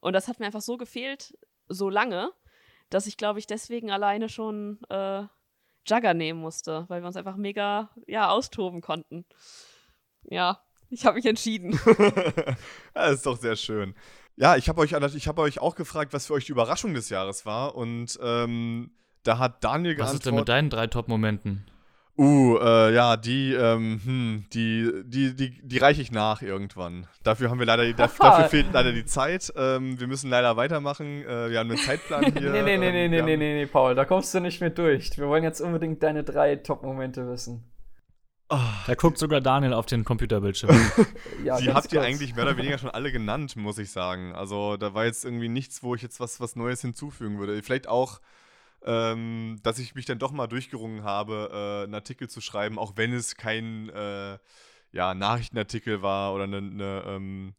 Und 0.00 0.12
das 0.12 0.28
hat 0.28 0.40
mir 0.40 0.46
einfach 0.46 0.60
so 0.60 0.76
gefehlt, 0.76 1.36
so 1.68 1.88
lange, 1.88 2.30
dass 2.90 3.06
ich, 3.06 3.16
glaube 3.16 3.38
ich, 3.38 3.46
deswegen 3.46 3.90
alleine 3.90 4.28
schon 4.28 4.80
äh, 4.88 5.24
Jugger 5.86 6.14
nehmen 6.14 6.40
musste, 6.40 6.84
weil 6.88 7.02
wir 7.02 7.06
uns 7.06 7.16
einfach 7.16 7.36
mega, 7.36 7.90
ja, 8.06 8.28
austoben 8.28 8.80
konnten. 8.80 9.24
Ja, 10.24 10.62
ich 10.90 11.04
habe 11.04 11.16
mich 11.16 11.26
entschieden. 11.26 11.78
das 12.94 13.14
ist 13.14 13.26
doch 13.26 13.36
sehr 13.36 13.56
schön. 13.56 13.94
Ja, 14.36 14.56
ich 14.56 14.68
habe 14.68 14.80
euch, 14.80 14.94
hab 14.94 15.38
euch 15.38 15.58
auch 15.60 15.74
gefragt, 15.74 16.12
was 16.12 16.26
für 16.26 16.34
euch 16.34 16.46
die 16.46 16.52
Überraschung 16.52 16.94
des 16.94 17.08
Jahres 17.08 17.46
war. 17.46 17.74
Und 17.74 18.18
ähm, 18.22 18.90
da 19.22 19.38
hat 19.38 19.62
Daniel 19.62 19.94
geantwortet. 19.94 20.00
Was 20.00 20.14
ist 20.14 20.26
denn 20.26 20.34
mit 20.34 20.48
deinen 20.48 20.70
drei 20.70 20.86
Top-Momenten? 20.86 21.66
Uh, 22.16 22.58
äh, 22.58 22.94
ja, 22.94 23.16
die, 23.16 23.54
ähm, 23.54 24.00
hm, 24.04 24.44
die, 24.52 25.02
die, 25.04 25.34
die, 25.34 25.60
die 25.60 25.78
reiche 25.78 26.00
ich 26.00 26.12
nach 26.12 26.42
irgendwann. 26.42 27.08
Dafür 27.24 27.50
haben 27.50 27.58
wir 27.58 27.66
leider, 27.66 27.92
dafür, 27.94 28.24
dafür 28.24 28.48
fehlt 28.48 28.66
leider 28.72 28.92
die 28.92 29.04
Zeit. 29.04 29.52
Ähm, 29.56 29.98
wir 29.98 30.06
müssen 30.06 30.30
leider 30.30 30.56
weitermachen. 30.56 31.24
Äh, 31.24 31.50
wir 31.50 31.58
haben 31.58 31.70
einen 31.70 31.78
Zeitplan 31.78 32.24
hier. 32.38 32.50
nee, 32.50 32.62
nee, 32.62 32.76
nee, 32.78 32.86
ähm, 32.86 32.90
nee, 32.92 33.08
nee, 33.08 33.22
nee, 33.22 33.36
nee, 33.36 33.54
nee, 33.54 33.66
Paul, 33.66 33.96
da 33.96 34.04
kommst 34.04 34.32
du 34.32 34.38
nicht 34.38 34.60
mit 34.60 34.78
durch. 34.78 35.18
Wir 35.18 35.26
wollen 35.26 35.42
jetzt 35.42 35.60
unbedingt 35.60 36.04
deine 36.04 36.22
drei 36.22 36.54
Top-Momente 36.54 37.26
wissen. 37.28 37.64
Oh. 38.48 38.58
Da 38.86 38.94
guckt 38.94 39.18
sogar 39.18 39.40
Daniel 39.40 39.72
auf 39.72 39.86
den 39.86 40.04
Computerbildschirm. 40.04 40.70
ja, 41.44 41.58
Die 41.58 41.72
habt 41.72 41.92
ihr 41.92 42.02
eigentlich 42.02 42.36
mehr 42.36 42.44
oder 42.44 42.56
weniger 42.56 42.78
schon 42.78 42.90
alle 42.90 43.10
genannt, 43.10 43.56
muss 43.56 43.78
ich 43.78 43.90
sagen. 43.90 44.34
Also 44.34 44.76
da 44.76 44.94
war 44.94 45.06
jetzt 45.06 45.24
irgendwie 45.24 45.48
nichts, 45.48 45.82
wo 45.82 45.96
ich 45.96 46.02
jetzt 46.02 46.20
was, 46.20 46.40
was 46.40 46.54
Neues 46.54 46.80
hinzufügen 46.82 47.40
würde. 47.40 47.60
Vielleicht 47.62 47.88
auch 47.88 48.20
ähm, 48.84 49.58
dass 49.62 49.78
ich 49.78 49.94
mich 49.94 50.04
dann 50.04 50.18
doch 50.18 50.32
mal 50.32 50.46
durchgerungen 50.46 51.04
habe, 51.04 51.50
äh, 51.52 51.84
einen 51.84 51.94
Artikel 51.94 52.28
zu 52.28 52.40
schreiben, 52.40 52.78
auch 52.78 52.92
wenn 52.96 53.12
es 53.12 53.36
kein 53.36 53.88
äh, 53.88 54.38
ja, 54.92 55.14
Nachrichtenartikel 55.14 56.02
war 56.02 56.34
oder 56.34 56.44
eine, 56.44 56.58
eine, 56.58 57.04
ähm, 57.06 57.54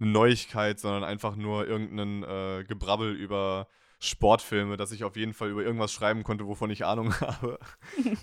eine, 0.00 0.10
Neuigkeit, 0.10 0.78
sondern 0.78 1.04
einfach 1.04 1.36
nur 1.36 1.66
irgendein 1.66 2.22
äh, 2.22 2.64
Gebrabbel 2.64 3.14
über 3.14 3.66
Sportfilme, 3.98 4.76
dass 4.76 4.92
ich 4.92 5.02
auf 5.02 5.16
jeden 5.16 5.34
Fall 5.34 5.50
über 5.50 5.64
irgendwas 5.64 5.92
schreiben 5.92 6.22
konnte, 6.22 6.46
wovon 6.46 6.70
ich 6.70 6.84
Ahnung 6.84 7.12
habe. 7.20 7.58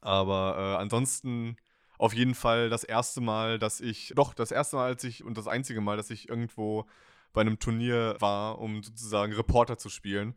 Aber 0.02 0.56
äh, 0.58 0.82
ansonsten 0.82 1.58
auf 1.98 2.14
jeden 2.14 2.36
Fall 2.36 2.70
das 2.70 2.86
erste 2.86 3.20
Mal, 3.20 3.60
dass 3.60 3.82
ich, 3.82 4.14
doch, 4.16 4.34
das 4.34 4.52
erste 4.52 4.78
Mal, 4.78 4.86
als 4.86 5.04
ich 5.04 5.24
und 5.24 5.38
das 5.38 5.48
einzige 5.48 5.82
Mal, 5.82 5.98
dass 5.98 6.10
ich 6.10 6.30
irgendwo 6.30 6.86
bei 7.34 7.42
einem 7.42 7.60
Turnier 7.60 8.16
war, 8.20 8.60
um 8.60 8.82
sozusagen 8.82 9.34
Reporter 9.34 9.78
zu 9.78 9.90
spielen 9.90 10.36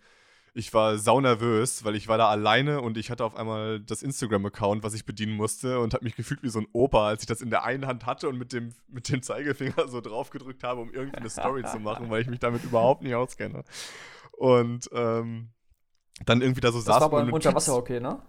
ich 0.58 0.74
war 0.74 0.98
sau 0.98 1.20
nervös, 1.20 1.84
weil 1.84 1.94
ich 1.94 2.08
war 2.08 2.18
da 2.18 2.28
alleine 2.28 2.80
und 2.80 2.96
ich 2.96 3.10
hatte 3.10 3.24
auf 3.24 3.36
einmal 3.36 3.78
das 3.80 4.02
Instagram-Account, 4.02 4.82
was 4.82 4.92
ich 4.92 5.06
bedienen 5.06 5.34
musste 5.34 5.78
und 5.78 5.94
habe 5.94 6.04
mich 6.04 6.16
gefühlt 6.16 6.42
wie 6.42 6.48
so 6.48 6.58
ein 6.58 6.66
Opa, 6.72 7.06
als 7.06 7.22
ich 7.22 7.28
das 7.28 7.40
in 7.40 7.50
der 7.50 7.64
einen 7.64 7.86
Hand 7.86 8.06
hatte 8.06 8.28
und 8.28 8.38
mit 8.38 8.52
dem, 8.52 8.74
mit 8.88 9.08
dem 9.08 9.22
Zeigefinger 9.22 9.86
so 9.86 10.00
drauf 10.00 10.30
gedrückt 10.30 10.64
habe, 10.64 10.80
um 10.80 10.92
irgendwie 10.92 11.18
eine 11.18 11.30
Story 11.30 11.62
zu 11.64 11.78
machen, 11.78 12.10
weil 12.10 12.22
ich 12.22 12.28
mich 12.28 12.40
damit 12.40 12.64
überhaupt 12.64 13.02
nicht 13.02 13.14
auskenne. 13.14 13.62
Und 14.32 14.90
ähm, 14.92 15.50
dann 16.24 16.42
irgendwie 16.42 16.60
da 16.60 16.72
so 16.72 16.78
das 16.78 16.86
saß. 16.86 16.94
Das 16.96 17.02
war 17.02 17.10
beim 17.10 17.32
Unterwasserhockey, 17.32 18.00
ne? 18.00 18.20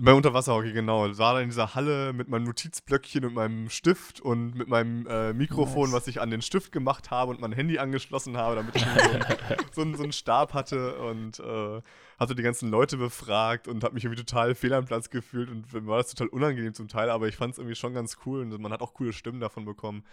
Bei 0.00 0.12
Unterwasserhockey, 0.12 0.72
genau. 0.72 1.08
War 1.18 1.34
da 1.34 1.40
in 1.40 1.48
dieser 1.48 1.74
Halle 1.74 2.12
mit 2.12 2.28
meinem 2.28 2.44
Notizblöckchen 2.44 3.24
und 3.24 3.34
meinem 3.34 3.68
Stift 3.68 4.20
und 4.20 4.54
mit 4.54 4.68
meinem 4.68 5.08
äh, 5.08 5.32
Mikrofon, 5.32 5.90
nice. 5.90 5.92
was 5.92 6.06
ich 6.06 6.20
an 6.20 6.30
den 6.30 6.40
Stift 6.40 6.70
gemacht 6.70 7.10
habe 7.10 7.32
und 7.32 7.40
mein 7.40 7.50
Handy 7.50 7.80
angeschlossen 7.80 8.36
habe, 8.36 8.54
damit 8.54 8.76
ich 8.76 8.82
so, 8.82 8.88
so, 9.72 9.82
einen, 9.82 9.96
so, 9.96 10.04
einen 10.04 10.12
Stab 10.12 10.54
hatte 10.54 10.96
und 10.98 11.40
äh, 11.40 11.82
hatte 12.16 12.36
die 12.36 12.44
ganzen 12.44 12.70
Leute 12.70 12.96
befragt 12.96 13.66
und 13.66 13.82
habe 13.82 13.94
mich 13.94 14.04
irgendwie 14.04 14.22
total 14.22 14.54
fehl 14.54 14.72
am 14.72 14.84
Platz 14.84 15.10
gefühlt 15.10 15.50
und 15.50 15.72
mir 15.72 15.86
war 15.88 15.96
das 15.98 16.14
total 16.14 16.28
unangenehm 16.28 16.74
zum 16.74 16.86
Teil, 16.86 17.10
aber 17.10 17.26
ich 17.26 17.34
fand 17.34 17.54
es 17.54 17.58
irgendwie 17.58 17.74
schon 17.74 17.92
ganz 17.92 18.18
cool 18.24 18.42
und 18.42 18.56
man 18.60 18.72
hat 18.72 18.82
auch 18.82 18.94
coole 18.94 19.12
Stimmen 19.12 19.40
davon 19.40 19.64
bekommen. 19.64 20.04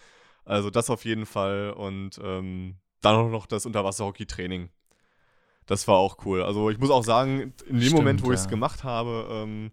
Also 0.45 0.71
das 0.71 0.89
auf 0.89 1.05
jeden 1.05 1.27
Fall 1.27 1.69
und 1.77 2.19
ähm, 2.23 2.77
dann 3.01 3.15
auch 3.17 3.29
noch 3.29 3.45
das 3.45 3.67
Unterwasserhockey-Training 3.67 4.69
das 5.65 5.87
war 5.87 5.95
auch 5.95 6.25
cool. 6.25 6.43
Also 6.43 6.69
ich 6.69 6.77
muss 6.77 6.89
auch 6.89 7.03
sagen, 7.03 7.53
in 7.67 7.75
dem 7.75 7.81
Stimmt, 7.81 7.95
Moment, 7.95 8.23
wo 8.23 8.27
ja. 8.27 8.33
ich 8.33 8.41
es 8.41 8.47
gemacht 8.47 8.83
habe, 8.83 9.27
ähm, 9.31 9.71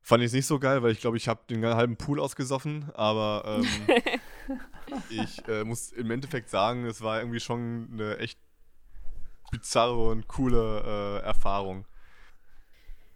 fand 0.00 0.22
ich 0.22 0.28
es 0.28 0.32
nicht 0.32 0.46
so 0.46 0.58
geil, 0.58 0.82
weil 0.82 0.92
ich 0.92 1.00
glaube, 1.00 1.16
ich 1.16 1.28
habe 1.28 1.40
den 1.48 1.64
halben 1.64 1.96
Pool 1.96 2.20
ausgesoffen. 2.20 2.90
Aber 2.94 3.62
ähm, 3.62 4.58
ich 5.10 5.46
äh, 5.48 5.64
muss 5.64 5.92
im 5.92 6.10
Endeffekt 6.10 6.50
sagen, 6.50 6.84
es 6.84 7.02
war 7.02 7.20
irgendwie 7.20 7.40
schon 7.40 7.88
eine 7.92 8.18
echt 8.18 8.38
bizarre 9.50 10.08
und 10.08 10.28
coole 10.28 11.20
äh, 11.22 11.26
Erfahrung 11.26 11.86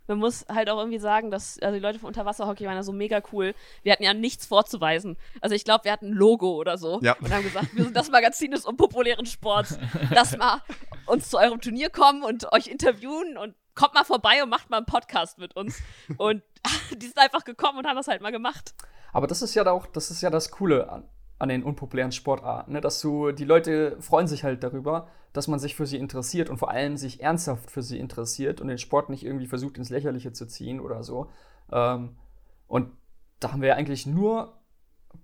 man 0.07 0.19
muss 0.19 0.45
halt 0.49 0.71
auch 0.71 0.79
irgendwie 0.79 0.99
sagen, 0.99 1.31
dass 1.31 1.59
also 1.61 1.75
die 1.75 1.83
Leute 1.83 1.99
von 1.99 2.09
Unterwasserhockey 2.09 2.65
waren 2.67 2.77
ja 2.77 2.83
so 2.83 2.93
mega 2.93 3.23
cool. 3.33 3.55
Wir 3.83 3.93
hatten 3.93 4.03
ja 4.03 4.15
nichts 4.15 4.47
vorzuweisen. 4.47 5.17
Also 5.41 5.55
ich 5.55 5.65
glaube, 5.65 5.85
wir 5.85 5.93
hatten 5.93 6.11
ein 6.11 6.15
Logo 6.15 6.55
oder 6.55 6.79
so 6.79 7.01
ja. 7.03 7.17
und 7.21 7.33
haben 7.33 7.43
gesagt, 7.43 7.75
wir 7.75 7.85
sind 7.85 7.97
das 7.97 8.11
Magazin 8.11 8.51
des 8.51 8.65
unpopulären 8.65 9.27
Sports. 9.27 9.79
Lass 10.11 10.37
mal 10.37 10.63
uns 11.07 11.31
zu 11.31 11.39
eurem 11.39 11.61
Turnier 11.61 11.91
kommen 11.91 12.23
und 12.23 12.53
euch 12.53 12.67
interviewen 12.67 13.37
und 13.37 13.55
kommt 13.75 13.95
mal 13.95 14.05
vorbei 14.05 14.43
und 14.43 14.49
macht 14.49 14.71
mal 14.71 14.79
einen 14.79 14.87
Podcast 14.87 15.39
mit 15.39 15.55
uns. 15.55 15.81
Und 16.17 16.43
die 16.97 17.07
sind 17.07 17.19
einfach 17.19 17.45
gekommen 17.45 17.79
und 17.79 17.87
haben 17.87 17.97
das 17.97 18.09
halt 18.09 18.23
mal 18.23 18.33
gemacht. 18.33 18.75
Aber 19.13 19.27
das 19.27 19.43
ist 19.43 19.55
ja 19.55 19.67
auch, 19.71 19.87
das 19.87 20.11
ist 20.11 20.21
ja 20.21 20.31
das 20.31 20.51
Coole 20.51 20.91
an, 20.91 21.09
an 21.39 21.49
den 21.49 21.63
unpopulären 21.63 22.13
Sportarten, 22.13 22.73
ne? 22.73 22.81
dass 22.81 23.01
du, 23.01 23.33
die 23.33 23.45
Leute 23.45 23.97
freuen 24.01 24.27
sich 24.27 24.45
halt 24.45 24.63
darüber, 24.63 25.09
dass 25.33 25.49
man 25.49 25.59
sich 25.59 25.75
für 25.77 25.87
sie 25.87 25.99
interessiert 25.99 26.49
und 26.49 26.57
vor 26.57 26.71
allem 26.71 26.97
sich 26.97 27.23
ernsthaft 27.23 27.71
für 27.71 27.83
sie 27.83 27.99
interessiert 27.99 28.61
und 28.61 28.69
den 28.69 28.79
Sport 28.79 29.11
nicht 29.11 29.25
irgendwie 29.25 29.47
versucht 29.47 29.77
ins 29.77 29.91
Lächerliche 29.91 30.33
zu 30.33 30.47
ziehen 30.47 30.81
oder 30.81 31.03
so. 31.03 31.29
Ähm, 31.71 32.17
und 32.69 32.91
da 33.41 33.53
haben 33.53 33.61
wir 33.61 33.69
ja 33.69 33.75
eigentlich 33.75 34.07
nur 34.07 34.55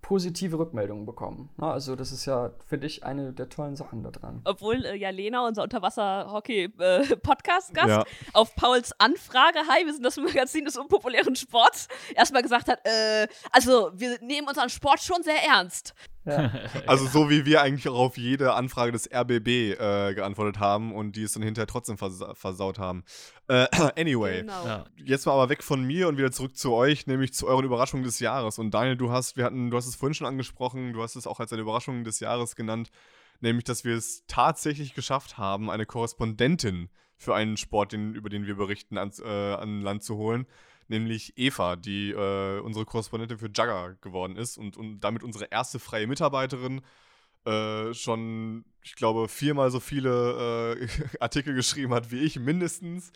positive 0.01 0.59
Rückmeldungen 0.59 1.07
bekommen. 1.07 1.51
Also 1.59 1.95
das 1.97 2.13
ist 2.13 2.27
ja, 2.27 2.53
finde 2.67 2.87
ich, 2.87 3.03
eine 3.05 3.33
der 3.33 3.49
tollen 3.49 3.75
Sachen 3.77 4.03
da 4.03 4.11
dran. 4.11 4.43
Obwohl 4.45 4.85
äh, 4.85 4.97
ja 4.97 5.09
Lena, 5.11 5.47
unser 5.47 5.63
Unterwasser-Hockey-Podcast-Gast, 5.65 7.89
äh, 7.89 7.91
ja. 7.91 8.05
auf 8.33 8.55
Pauls 8.55 8.93
Anfrage, 8.99 9.59
hi, 9.69 9.85
wir 9.85 9.93
sind 9.93 10.05
das 10.05 10.17
Magazin 10.17 10.65
des 10.65 10.77
unpopulären 10.77 11.37
Sports, 11.37 11.89
erstmal 12.15 12.43
gesagt 12.43 12.69
hat, 12.69 12.81
äh, 12.85 13.27
also 13.51 13.91
wir 13.95 14.19
nehmen 14.23 14.49
unseren 14.49 14.71
Sport 14.71 15.01
schon 15.01 15.23
sehr 15.23 15.43
ernst. 15.45 15.95
Ja. 16.25 16.53
Also 16.87 17.07
so 17.07 17.31
wie 17.31 17.45
wir 17.45 17.63
eigentlich 17.63 17.89
auch 17.89 17.99
auf 17.99 18.19
jede 18.19 18.55
Anfrage 18.55 18.93
des 18.93 19.09
RBB 19.13 19.49
äh, 19.49 20.15
geantwortet 20.15 20.61
haben 20.61 20.95
und 20.95 21.17
die 21.17 21.23
es 21.23 21.33
dann 21.33 21.43
hinterher 21.43 21.67
trotzdem 21.67 21.99
versa 21.99 22.35
versaut 22.35 22.79
haben. 22.79 23.05
Äh, 23.49 23.67
anyway, 23.99 24.41
genau. 24.41 24.67
ja. 24.67 24.85
jetzt 24.97 25.27
mal 25.27 25.33
aber 25.33 25.49
weg 25.49 25.63
von 25.63 25.83
mir 25.83 26.09
und 26.09 26.19
wieder 26.19 26.33
zurück 26.33 26.57
zu 26.57 26.73
euch, 26.73 27.07
nämlich 27.07 27.33
zu 27.35 27.47
euren 27.47 27.65
Überraschungen 27.65 28.05
des 28.05 28.21
Jahres. 28.21 28.59
Und 28.59 28.73
Daniel, 28.73 28.97
du 28.97 29.11
hast, 29.11 29.37
wir 29.37 29.45
hatten, 29.45 29.71
du 29.71 29.77
hast 29.77 29.87
es 29.87 29.97
vorhin 29.97 30.15
schon 30.15 30.27
angesprochen, 30.27 30.93
du 30.93 31.03
hast 31.03 31.17
es 31.17 31.27
auch 31.27 31.41
als 31.41 31.53
eine 31.53 31.63
Überraschung 31.63 32.05
des 32.05 32.21
Jahres 32.21 32.57
genannt, 32.57 32.91
nämlich, 33.41 33.65
dass 33.65 33.85
wir 33.85 33.97
es 33.97 34.25
tatsächlich 34.27 34.95
geschafft 34.95 35.39
haben, 35.39 35.71
eine 35.71 35.87
Korrespondentin 35.87 36.89
für 37.17 37.35
einen 37.35 37.57
Sport, 37.57 37.93
den, 37.93 38.15
über 38.15 38.29
den 38.29 38.47
wir 38.47 38.57
berichten, 38.57 38.99
ans, 38.99 39.21
äh, 39.21 39.55
an 39.55 39.81
Land 39.81 40.03
zu 40.03 40.17
holen 40.17 40.47
nämlich 40.93 41.33
Eva, 41.37 41.75
die 41.75 42.11
äh, 42.11 42.61
unsere 42.61 42.85
Korrespondentin 42.85 43.39
für 43.39 43.47
Jugger 43.47 43.97
geworden 44.01 44.37
ist 44.37 44.59
und, 44.59 44.77
und 44.77 45.01
damit 45.01 45.25
unsere 45.25 45.47
erste 45.47 45.81
freie 45.81 46.07
Mitarbeiterin. 46.07 46.83
Äh, 47.45 47.93
schon, 47.93 48.65
ich 48.83 48.95
glaube, 48.95 49.27
viermal 49.27 49.73
so 49.73 49.81
viele 49.81 50.79
äh, 50.79 50.89
Artikel 51.21 51.55
geschrieben 51.55 51.93
hat 51.93 52.13
wie 52.13 52.21
ich, 52.21 52.39
mindestens. 52.39 53.11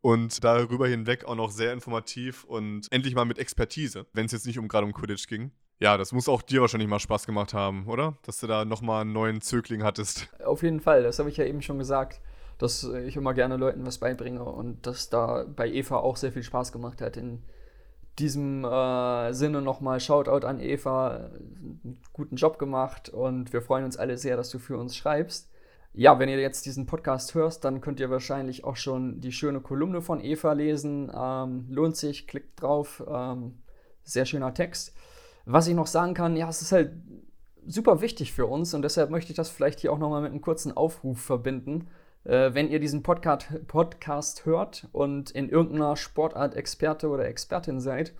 Und 0.00 0.42
darüber 0.44 0.86
hinweg 0.88 1.24
auch 1.24 1.34
noch 1.34 1.50
sehr 1.50 1.72
informativ 1.72 2.44
und 2.44 2.86
endlich 2.90 3.14
mal 3.14 3.24
mit 3.24 3.38
Expertise, 3.38 4.06
wenn 4.12 4.26
es 4.26 4.32
jetzt 4.32 4.46
nicht 4.46 4.58
um 4.58 4.68
gerade 4.68 4.86
um 4.86 4.92
Quidditch 4.92 5.26
ging. 5.26 5.50
Ja, 5.80 5.96
das 5.96 6.12
muss 6.12 6.28
auch 6.28 6.42
dir 6.42 6.60
wahrscheinlich 6.60 6.88
mal 6.88 6.98
Spaß 6.98 7.26
gemacht 7.26 7.52
haben, 7.52 7.86
oder? 7.86 8.16
Dass 8.22 8.38
du 8.38 8.46
da 8.46 8.64
nochmal 8.64 9.02
einen 9.02 9.12
neuen 9.12 9.40
Zögling 9.40 9.82
hattest. 9.82 10.28
Auf 10.44 10.62
jeden 10.62 10.80
Fall, 10.80 11.02
das 11.02 11.18
habe 11.18 11.30
ich 11.30 11.36
ja 11.36 11.44
eben 11.44 11.62
schon 11.62 11.78
gesagt 11.78 12.20
dass 12.58 12.84
ich 12.84 13.16
immer 13.16 13.34
gerne 13.34 13.56
Leuten 13.56 13.86
was 13.86 13.98
beibringe 13.98 14.44
und 14.44 14.86
dass 14.86 15.08
da 15.08 15.44
bei 15.44 15.68
Eva 15.68 15.98
auch 15.98 16.16
sehr 16.16 16.32
viel 16.32 16.42
Spaß 16.42 16.72
gemacht 16.72 17.00
hat. 17.00 17.16
In 17.16 17.42
diesem 18.18 18.64
äh, 18.64 19.32
Sinne 19.32 19.62
nochmal 19.62 20.00
Shoutout 20.00 20.46
an 20.46 20.60
Eva, 20.60 21.30
guten 22.12 22.36
Job 22.36 22.58
gemacht 22.58 23.08
und 23.08 23.52
wir 23.52 23.62
freuen 23.62 23.84
uns 23.84 23.96
alle 23.96 24.18
sehr, 24.18 24.36
dass 24.36 24.50
du 24.50 24.58
für 24.58 24.76
uns 24.76 24.96
schreibst. 24.96 25.50
Ja, 25.94 26.18
wenn 26.18 26.28
ihr 26.28 26.38
jetzt 26.38 26.66
diesen 26.66 26.86
Podcast 26.86 27.34
hörst, 27.34 27.64
dann 27.64 27.80
könnt 27.80 28.00
ihr 28.00 28.10
wahrscheinlich 28.10 28.64
auch 28.64 28.76
schon 28.76 29.20
die 29.20 29.32
schöne 29.32 29.60
Kolumne 29.60 30.02
von 30.02 30.20
Eva 30.20 30.52
lesen. 30.52 31.10
Ähm, 31.14 31.66
lohnt 31.70 31.96
sich, 31.96 32.26
klickt 32.26 32.60
drauf. 32.60 33.02
Ähm, 33.08 33.58
sehr 34.04 34.26
schöner 34.26 34.54
Text. 34.54 34.94
Was 35.44 35.66
ich 35.66 35.74
noch 35.74 35.86
sagen 35.86 36.14
kann, 36.14 36.36
ja, 36.36 36.48
es 36.48 36.62
ist 36.62 36.72
halt 36.72 36.92
super 37.66 38.00
wichtig 38.00 38.32
für 38.32 38.46
uns 38.46 38.74
und 38.74 38.82
deshalb 38.82 39.10
möchte 39.10 39.32
ich 39.32 39.36
das 39.36 39.50
vielleicht 39.50 39.80
hier 39.80 39.92
auch 39.92 39.98
nochmal 39.98 40.22
mit 40.22 40.30
einem 40.30 40.40
kurzen 40.40 40.76
Aufruf 40.76 41.20
verbinden. 41.20 41.88
Äh, 42.24 42.54
wenn 42.54 42.68
ihr 42.68 42.80
diesen 42.80 43.02
Podcast, 43.02 43.48
Podcast 43.66 44.46
hört 44.46 44.88
und 44.92 45.30
in 45.30 45.48
irgendeiner 45.48 45.96
Sportart 45.96 46.54
Experte 46.54 47.08
oder 47.08 47.26
Expertin 47.26 47.80
seid 47.80 48.14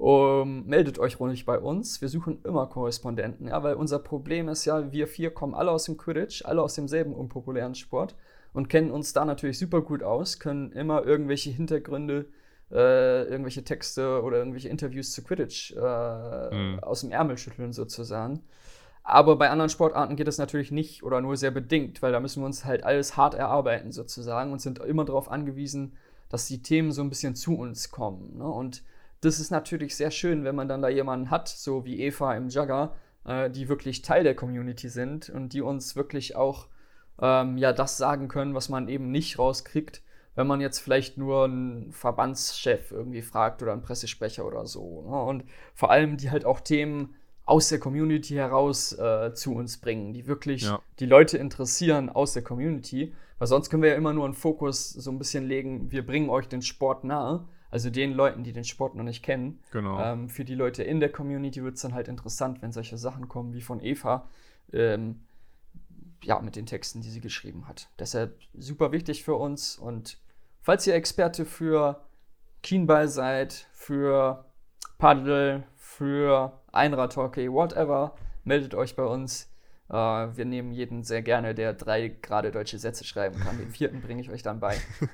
Um, 0.00 0.64
meldet 0.64 0.98
euch 0.98 1.20
ruhig 1.20 1.44
bei 1.44 1.58
uns. 1.58 2.00
Wir 2.00 2.08
suchen 2.08 2.38
immer 2.44 2.66
Korrespondenten, 2.68 3.48
ja, 3.48 3.62
weil 3.62 3.74
unser 3.74 3.98
Problem 3.98 4.48
ist 4.48 4.64
ja, 4.64 4.90
wir 4.92 5.06
vier 5.06 5.30
kommen 5.30 5.54
alle 5.54 5.70
aus 5.70 5.84
dem 5.84 5.98
Quidditch, 5.98 6.42
alle 6.46 6.62
aus 6.62 6.74
demselben 6.74 7.12
unpopulären 7.12 7.74
Sport 7.74 8.16
und 8.54 8.70
kennen 8.70 8.90
uns 8.90 9.12
da 9.12 9.26
natürlich 9.26 9.58
super 9.58 9.82
gut 9.82 10.02
aus, 10.02 10.38
können 10.38 10.72
immer 10.72 11.04
irgendwelche 11.04 11.50
Hintergründe, 11.50 12.30
äh, 12.72 13.24
irgendwelche 13.24 13.62
Texte 13.62 14.22
oder 14.22 14.38
irgendwelche 14.38 14.70
Interviews 14.70 15.12
zu 15.12 15.22
Quidditch 15.22 15.72
äh, 15.72 16.54
mhm. 16.54 16.78
aus 16.80 17.02
dem 17.02 17.10
Ärmel 17.10 17.36
schütteln 17.36 17.74
sozusagen. 17.74 18.40
Aber 19.02 19.36
bei 19.36 19.50
anderen 19.50 19.70
Sportarten 19.70 20.16
geht 20.16 20.28
das 20.28 20.38
natürlich 20.38 20.70
nicht 20.70 21.02
oder 21.02 21.20
nur 21.20 21.36
sehr 21.36 21.50
bedingt, 21.50 22.02
weil 22.02 22.12
da 22.12 22.20
müssen 22.20 22.42
wir 22.42 22.46
uns 22.46 22.64
halt 22.64 22.84
alles 22.84 23.16
hart 23.16 23.34
erarbeiten 23.34 23.92
sozusagen 23.92 24.52
und 24.52 24.60
sind 24.60 24.78
immer 24.78 25.04
darauf 25.04 25.30
angewiesen, 25.30 25.96
dass 26.28 26.46
die 26.46 26.62
Themen 26.62 26.92
so 26.92 27.02
ein 27.02 27.08
bisschen 27.08 27.34
zu 27.34 27.56
uns 27.56 27.90
kommen. 27.90 28.38
Ne? 28.38 28.46
Und 28.46 28.82
das 29.20 29.40
ist 29.40 29.50
natürlich 29.50 29.96
sehr 29.96 30.10
schön, 30.10 30.44
wenn 30.44 30.54
man 30.54 30.68
dann 30.68 30.82
da 30.82 30.88
jemanden 30.88 31.30
hat, 31.30 31.48
so 31.48 31.84
wie 31.84 32.00
Eva 32.00 32.34
im 32.34 32.48
Jugger, 32.48 32.94
äh, 33.24 33.50
die 33.50 33.68
wirklich 33.68 34.02
Teil 34.02 34.24
der 34.24 34.34
Community 34.34 34.88
sind 34.88 35.28
und 35.28 35.52
die 35.52 35.60
uns 35.60 35.96
wirklich 35.96 36.36
auch 36.36 36.68
ähm, 37.20 37.58
ja 37.58 37.72
das 37.72 37.96
sagen 37.96 38.28
können, 38.28 38.54
was 38.54 38.68
man 38.68 38.88
eben 38.88 39.10
nicht 39.10 39.38
rauskriegt, 39.38 40.02
wenn 40.34 40.46
man 40.46 40.60
jetzt 40.60 40.78
vielleicht 40.78 41.18
nur 41.18 41.44
einen 41.44 41.92
Verbandschef 41.92 42.92
irgendwie 42.92 43.22
fragt 43.22 43.62
oder 43.62 43.72
einen 43.72 43.82
Pressesprecher 43.82 44.46
oder 44.46 44.66
so. 44.66 45.02
Ne? 45.02 45.22
Und 45.22 45.44
vor 45.74 45.90
allem 45.90 46.16
die 46.16 46.30
halt 46.30 46.44
auch 46.44 46.60
Themen 46.60 47.14
aus 47.50 47.68
der 47.68 47.80
Community 47.80 48.34
heraus 48.34 48.92
äh, 48.92 49.32
zu 49.34 49.54
uns 49.54 49.78
bringen, 49.78 50.12
die 50.12 50.26
wirklich 50.26 50.62
ja. 50.62 50.80
die 50.98 51.06
Leute 51.06 51.36
interessieren 51.36 52.08
aus 52.08 52.32
der 52.32 52.42
Community. 52.42 53.12
Weil 53.38 53.48
sonst 53.48 53.70
können 53.70 53.82
wir 53.82 53.90
ja 53.90 53.96
immer 53.96 54.12
nur 54.12 54.24
einen 54.24 54.34
Fokus 54.34 54.90
so 54.90 55.10
ein 55.10 55.18
bisschen 55.18 55.46
legen, 55.46 55.90
wir 55.90 56.04
bringen 56.04 56.28
euch 56.28 56.46
den 56.46 56.62
Sport 56.62 57.04
nahe 57.04 57.46
also 57.70 57.88
den 57.90 58.12
Leuten, 58.12 58.42
die 58.42 58.52
den 58.52 58.64
Sport 58.64 58.96
noch 58.96 59.04
nicht 59.04 59.22
kennen. 59.22 59.60
Genau. 59.70 60.00
Ähm, 60.00 60.28
für 60.28 60.44
die 60.44 60.54
Leute 60.54 60.82
in 60.82 61.00
der 61.00 61.10
Community 61.10 61.62
wird 61.62 61.76
es 61.76 61.82
dann 61.82 61.94
halt 61.94 62.08
interessant, 62.08 62.62
wenn 62.62 62.72
solche 62.72 62.98
Sachen 62.98 63.28
kommen 63.28 63.54
wie 63.54 63.62
von 63.62 63.80
Eva. 63.80 64.28
Ähm, 64.72 65.20
ja, 66.22 66.40
mit 66.40 66.56
den 66.56 66.66
Texten, 66.66 67.00
die 67.00 67.08
sie 67.08 67.20
geschrieben 67.20 67.66
hat. 67.66 67.88
Deshalb 67.98 68.38
super 68.54 68.92
wichtig 68.92 69.24
für 69.24 69.36
uns. 69.36 69.78
Und 69.78 70.18
falls 70.60 70.86
ihr 70.86 70.94
Experte 70.94 71.46
für 71.46 72.04
Keenball 72.62 73.08
seid, 73.08 73.68
für 73.72 74.44
Paddle, 74.98 75.62
für 75.76 76.59
Einradhockey, 76.72 77.50
whatever, 77.50 78.14
meldet 78.44 78.74
euch 78.74 78.96
bei 78.96 79.04
uns. 79.04 79.48
Uh, 79.88 80.30
wir 80.36 80.44
nehmen 80.44 80.70
jeden 80.70 81.02
sehr 81.02 81.20
gerne, 81.20 81.52
der 81.52 81.72
drei 81.72 82.08
gerade 82.08 82.52
deutsche 82.52 82.78
Sätze 82.78 83.02
schreiben 83.04 83.40
kann. 83.40 83.58
Den 83.58 83.70
vierten 83.70 84.00
bringe 84.02 84.20
ich 84.20 84.30
euch 84.30 84.42
dann 84.42 84.60
bei. 84.60 84.76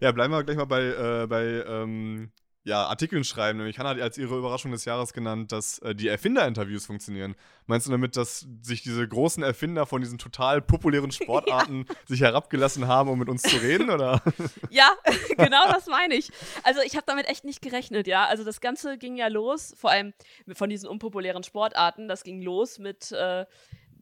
Ja, 0.00 0.12
bleiben 0.12 0.32
wir 0.32 0.44
gleich 0.44 0.56
mal 0.56 0.66
bei, 0.66 0.82
äh, 0.82 1.26
bei 1.26 1.42
ähm, 1.66 2.30
ja, 2.66 2.84
Artikeln 2.86 3.22
schreiben. 3.22 3.58
Nämlich 3.58 3.78
Hannah 3.78 3.90
hat 3.90 4.00
als 4.00 4.18
ihre 4.18 4.36
Überraschung 4.36 4.72
des 4.72 4.84
Jahres 4.84 5.12
genannt, 5.12 5.52
dass 5.52 5.78
äh, 5.78 5.94
die 5.94 6.08
Erfinderinterviews 6.08 6.84
funktionieren. 6.84 7.36
Meinst 7.66 7.86
du 7.86 7.92
damit, 7.92 8.16
dass 8.16 8.44
sich 8.60 8.82
diese 8.82 9.06
großen 9.06 9.44
Erfinder 9.44 9.86
von 9.86 10.00
diesen 10.00 10.18
total 10.18 10.60
populären 10.60 11.10
Sportarten 11.12 11.86
ja. 11.88 11.94
sich 12.06 12.20
herabgelassen 12.22 12.88
haben, 12.88 13.08
um 13.08 13.20
mit 13.20 13.28
uns 13.28 13.42
zu 13.42 13.56
reden, 13.58 13.88
oder? 13.88 14.20
Ja, 14.70 14.90
genau 15.36 15.70
das 15.70 15.86
meine 15.86 16.14
ich. 16.14 16.30
Also 16.64 16.80
ich 16.84 16.96
habe 16.96 17.04
damit 17.06 17.28
echt 17.28 17.44
nicht 17.44 17.62
gerechnet, 17.62 18.08
ja. 18.08 18.26
Also 18.26 18.42
das 18.42 18.60
Ganze 18.60 18.98
ging 18.98 19.16
ja 19.16 19.28
los, 19.28 19.74
vor 19.78 19.90
allem 19.90 20.12
von 20.52 20.68
diesen 20.68 20.88
unpopulären 20.88 21.44
Sportarten, 21.44 22.08
das 22.08 22.24
ging 22.24 22.42
los 22.42 22.78
mit 22.80 23.12
äh, 23.12 23.46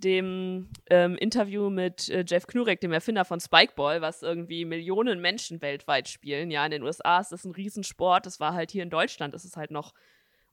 dem 0.05 0.69
ähm, 0.91 1.17
Interview 1.17 1.71
mit 1.71 2.09
äh, 2.11 2.25
Jeff 2.27 2.47
Knurek, 2.47 2.81
dem 2.81 2.93
Erfinder 2.93 3.25
von 3.25 3.41
Spikeball, 3.41 4.03
was 4.03 4.23
irgendwie 4.23 4.65
Millionen 4.65 5.21
Menschen 5.21 5.63
weltweit 5.63 6.09
spielen. 6.09 6.51
Ja, 6.51 6.65
in 6.65 6.71
den 6.71 6.83
USA 6.83 7.21
ist 7.21 7.33
das 7.33 7.45
ein 7.45 7.53
Riesensport. 7.53 8.27
Das 8.27 8.39
war 8.39 8.55
halt 8.55 8.71
hier 8.71 8.83
in 8.83 8.91
Deutschland, 8.91 9.35
ist 9.35 9.45
es 9.45 9.57
halt 9.57 9.71
noch 9.71 9.95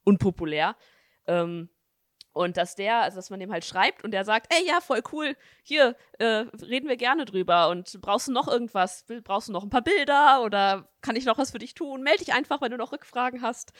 unpopulär. 0.04 0.76
Ähm, 1.26 1.68
und 2.32 2.56
dass 2.56 2.74
der, 2.74 3.02
also 3.02 3.16
dass 3.16 3.30
man 3.30 3.40
dem 3.40 3.52
halt 3.52 3.64
schreibt 3.64 4.04
und 4.04 4.12
der 4.12 4.24
sagt, 4.24 4.52
ey, 4.52 4.66
ja, 4.66 4.80
voll 4.80 5.02
cool, 5.12 5.36
hier, 5.62 5.96
äh, 6.18 6.44
reden 6.62 6.88
wir 6.88 6.96
gerne 6.96 7.24
drüber 7.24 7.68
und 7.68 8.00
brauchst 8.00 8.28
du 8.28 8.32
noch 8.32 8.48
irgendwas? 8.48 9.04
Brauchst 9.24 9.48
du 9.48 9.52
noch 9.52 9.62
ein 9.62 9.70
paar 9.70 9.82
Bilder 9.82 10.42
oder 10.42 10.88
kann 11.02 11.16
ich 11.16 11.24
noch 11.24 11.38
was 11.38 11.50
für 11.50 11.58
dich 11.58 11.74
tun? 11.74 12.02
Melde 12.02 12.24
dich 12.24 12.34
einfach, 12.34 12.60
wenn 12.60 12.70
du 12.70 12.78
noch 12.78 12.92
Rückfragen 12.92 13.42
hast. 13.42 13.72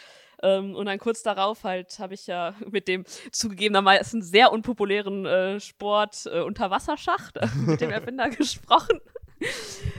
Ähm, 0.43 0.75
und 0.75 0.87
dann 0.87 0.99
kurz 0.99 1.23
darauf 1.23 1.65
halt 1.65 1.99
habe 1.99 2.15
ich 2.15 2.27
ja 2.27 2.55
mit 2.71 2.89
dem 2.89 3.05
zugegebenermaßen 3.31 4.23
sehr 4.23 4.53
unpopulären 4.53 5.25
äh, 5.25 5.61
Sport 5.61 6.27
äh, 6.27 6.41
Unterwasserschacht 6.41 7.37
äh, 7.39 7.49
mit 7.67 7.81
dem 7.81 7.91
Erfinder 7.91 8.29
gesprochen. 8.31 9.01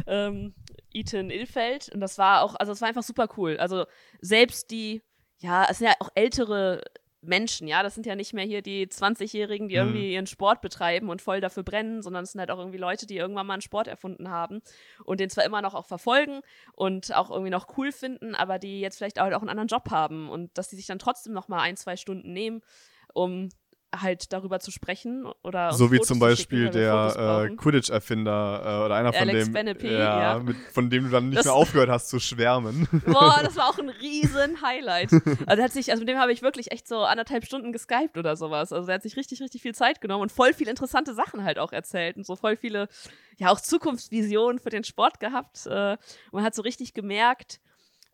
ähm, 0.07 0.53
Ethan 0.93 1.31
Ilfeld. 1.31 1.89
Und 1.93 2.01
das 2.01 2.17
war 2.17 2.43
auch, 2.43 2.55
also 2.55 2.71
es 2.71 2.81
war 2.81 2.87
einfach 2.87 3.03
super 3.03 3.27
cool. 3.37 3.57
Also 3.57 3.85
selbst 4.21 4.69
die, 4.71 5.01
ja, 5.39 5.65
es 5.69 5.79
sind 5.79 5.87
ja 5.87 5.95
auch 5.99 6.09
ältere 6.13 6.83
Menschen, 7.23 7.67
ja, 7.67 7.83
das 7.83 7.95
sind 7.95 8.05
ja 8.05 8.15
nicht 8.15 8.33
mehr 8.33 8.45
hier 8.45 8.61
die 8.61 8.87
20-Jährigen, 8.87 9.67
die 9.67 9.75
mhm. 9.75 9.81
irgendwie 9.81 10.13
ihren 10.13 10.27
Sport 10.27 10.61
betreiben 10.61 11.09
und 11.09 11.21
voll 11.21 11.41
dafür 11.41 11.63
brennen, 11.63 12.01
sondern 12.01 12.23
es 12.23 12.31
sind 12.31 12.39
halt 12.39 12.51
auch 12.51 12.59
irgendwie 12.59 12.77
Leute, 12.77 13.07
die 13.07 13.17
irgendwann 13.17 13.47
mal 13.47 13.53
einen 13.53 13.61
Sport 13.61 13.87
erfunden 13.87 14.29
haben 14.29 14.61
und 15.05 15.19
den 15.19 15.29
zwar 15.29 15.45
immer 15.45 15.61
noch 15.61 15.73
auch 15.73 15.85
verfolgen 15.85 16.41
und 16.73 17.13
auch 17.15 17.31
irgendwie 17.31 17.49
noch 17.49 17.77
cool 17.77 17.91
finden, 17.91 18.35
aber 18.35 18.59
die 18.59 18.81
jetzt 18.81 18.97
vielleicht 18.97 19.19
auch, 19.19 19.31
auch 19.31 19.41
einen 19.41 19.49
anderen 19.49 19.67
Job 19.67 19.89
haben 19.89 20.29
und 20.29 20.57
dass 20.57 20.69
die 20.69 20.75
sich 20.75 20.87
dann 20.87 20.99
trotzdem 20.99 21.33
noch 21.33 21.47
mal 21.47 21.61
ein, 21.61 21.77
zwei 21.77 21.95
Stunden 21.95 22.33
nehmen, 22.33 22.61
um 23.13 23.49
halt 24.01 24.33
darüber 24.33 24.59
zu 24.59 24.71
sprechen 24.71 25.25
oder 25.43 25.71
so 25.73 25.91
wie 25.91 25.99
zum 26.01 26.19
Beispiel 26.19 26.69
der 26.69 27.47
äh, 27.49 27.55
Quidditch-Erfinder 27.55 28.61
äh, 28.81 28.85
oder 28.85 28.95
einer 28.95 29.13
von 29.13 29.29
Alex 29.29 29.45
dem 29.45 29.53
Benepe, 29.53 29.87
ja, 29.87 30.33
ja. 30.33 30.39
Mit, 30.39 30.57
von 30.71 30.89
dem 30.89 31.05
du 31.05 31.09
dann 31.09 31.29
nicht 31.29 31.39
das, 31.39 31.45
mehr 31.45 31.53
aufgehört 31.53 31.89
hast 31.89 32.09
zu 32.09 32.19
schwärmen. 32.19 32.87
Boah, 33.05 33.39
das 33.43 33.55
war 33.55 33.69
auch 33.69 33.77
ein 33.77 33.89
riesen 33.89 34.61
Highlight. 34.65 35.11
Also, 35.45 35.63
hat 35.63 35.71
sich, 35.71 35.91
also 35.91 36.01
mit 36.01 36.09
dem 36.09 36.17
habe 36.17 36.31
ich 36.31 36.41
wirklich 36.41 36.71
echt 36.71 36.87
so 36.87 36.99
anderthalb 36.99 37.45
Stunden 37.45 37.71
geskypt 37.71 38.17
oder 38.17 38.35
sowas. 38.35 38.73
Also 38.73 38.89
er 38.89 38.95
hat 38.95 39.03
sich 39.03 39.15
richtig, 39.15 39.41
richtig 39.41 39.61
viel 39.61 39.75
Zeit 39.75 40.01
genommen 40.01 40.23
und 40.23 40.31
voll 40.31 40.53
viele 40.53 40.71
interessante 40.71 41.13
Sachen 41.13 41.43
halt 41.43 41.59
auch 41.59 41.71
erzählt 41.71 42.17
und 42.17 42.25
so 42.25 42.35
voll 42.35 42.57
viele, 42.57 42.87
ja 43.37 43.49
auch 43.49 43.59
Zukunftsvisionen 43.59 44.59
für 44.59 44.69
den 44.69 44.83
Sport 44.83 45.19
gehabt. 45.19 45.65
Äh, 45.67 45.91
und 45.91 46.33
man 46.33 46.43
hat 46.43 46.55
so 46.55 46.61
richtig 46.61 46.93
gemerkt, 46.93 47.59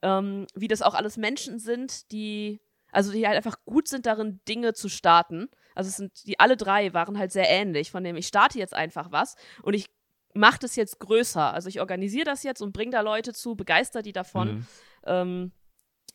ähm, 0.01 0.47
wie 0.55 0.67
das 0.67 0.81
auch 0.81 0.93
alles 0.93 1.17
Menschen 1.17 1.59
sind, 1.59 2.11
die 2.11 2.59
also 2.91 3.11
die 3.11 3.27
halt 3.27 3.37
einfach 3.37 3.57
gut 3.65 3.87
sind 3.87 4.05
darin, 4.05 4.39
Dinge 4.47 4.73
zu 4.73 4.89
starten 4.89 5.49
also 5.75 5.89
es 5.89 5.97
sind, 5.97 6.25
die 6.25 6.39
alle 6.39 6.57
drei 6.57 6.93
waren 6.93 7.17
halt 7.17 7.31
sehr 7.31 7.49
ähnlich, 7.49 7.91
von 7.91 8.03
dem 8.03 8.15
ich 8.15 8.27
starte 8.27 8.59
jetzt 8.59 8.73
einfach 8.73 9.11
was 9.11 9.35
und 9.61 9.73
ich 9.73 9.87
mache 10.33 10.59
das 10.59 10.75
jetzt 10.75 10.99
größer. 10.99 11.53
Also 11.53 11.69
ich 11.69 11.79
organisiere 11.79 12.25
das 12.25 12.43
jetzt 12.43 12.61
und 12.61 12.73
bringe 12.73 12.91
da 12.91 13.01
Leute 13.01 13.33
zu, 13.33 13.55
begeister 13.55 14.01
die 14.01 14.11
davon. 14.11 14.49
Mhm. 14.49 14.67
Ähm, 15.05 15.51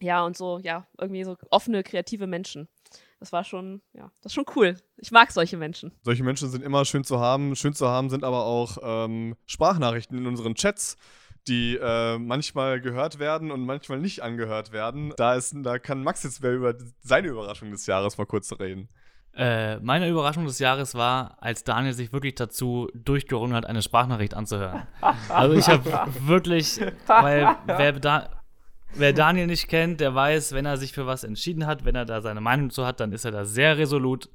ja, 0.01 0.25
und 0.25 0.37
so, 0.37 0.59
ja, 0.59 0.87
irgendwie 0.99 1.25
so 1.25 1.37
offene, 1.51 1.83
kreative 1.83 2.27
Menschen. 2.27 2.69
Das 3.21 3.33
war 3.33 3.45
schon, 3.45 3.81
ja, 3.93 4.11
das 4.21 4.31
ist 4.31 4.35
schon 4.35 4.45
cool. 4.55 4.77
Ich 4.99 5.11
mag 5.11 5.33
solche 5.33 5.57
Menschen. 5.57 5.93
Solche 6.03 6.23
Menschen 6.23 6.51
sind 6.51 6.63
immer 6.63 6.85
schön 6.85 7.05
zu 7.05 7.21
haben. 7.21 7.57
Schön 7.57 7.75
zu 7.75 7.89
haben 7.89 8.11
sind 8.11 8.23
aber 8.23 8.45
auch 8.45 8.79
ähm, 8.83 9.35
Sprachnachrichten 9.47 10.19
in 10.19 10.27
unseren 10.27 10.55
Chats 10.55 10.97
die 11.47 11.77
äh, 11.77 12.19
manchmal 12.19 12.81
gehört 12.81 13.19
werden 13.19 13.51
und 13.51 13.65
manchmal 13.65 13.99
nicht 13.99 14.23
angehört 14.23 14.73
werden. 14.73 15.13
Da, 15.17 15.35
ist, 15.35 15.55
da 15.59 15.79
kann 15.79 16.03
Max 16.03 16.23
jetzt 16.23 16.43
mehr 16.43 16.55
über 16.55 16.75
seine 17.01 17.29
Überraschung 17.29 17.71
des 17.71 17.87
Jahres 17.87 18.17
mal 18.17 18.27
kurz 18.27 18.53
reden. 18.59 18.89
Äh, 19.37 19.79
meine 19.81 20.09
Überraschung 20.09 20.47
des 20.47 20.61
Jahres 20.61 20.95
war, 20.95 21.37
als 21.41 21.65
Daniel 21.65 21.93
sich 21.93 22.13
wirklich 22.13 22.37
dazu 22.37 22.89
durchgerungen 22.95 23.57
hat, 23.57 23.67
eine 23.67 23.83
Sprachnachricht 23.83 24.35
anzuhören. 24.35 24.87
Also 25.29 25.57
ich 25.57 25.69
habe 25.69 25.85
wirklich, 26.21 26.81
weil 27.07 27.57
wer, 27.67 27.93
da, 27.93 28.31
wer 28.95 29.13
Daniel 29.13 29.47
nicht 29.47 29.69
kennt, 29.69 30.01
der 30.01 30.15
weiß, 30.15 30.53
wenn 30.53 30.67
er 30.67 30.77
sich 30.77 30.93
für 30.93 31.07
was 31.07 31.25
entschieden 31.25 31.67
hat, 31.67 31.85
wenn 31.85 31.97
er 31.97 32.05
da 32.05 32.21
seine 32.21 32.41
Meinung 32.41 32.71
zu 32.71 32.87
hat, 32.87 33.01
dann 33.01 33.13
ist 33.13 33.25
er 33.25 33.33
da 33.33 33.45
sehr 33.45 33.77
resolut 33.77 34.29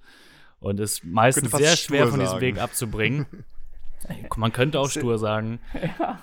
und 0.59 0.79
ist 0.79 1.05
meistens 1.05 1.51
sehr 1.51 1.77
schwer 1.77 2.07
von 2.07 2.19
diesem 2.19 2.41
Weg 2.41 2.59
abzubringen. 2.59 3.25
Man 4.35 4.51
könnte 4.51 4.79
auch 4.79 4.89
stur 4.89 5.17
sagen. 5.17 5.59
Ja. 5.97 6.19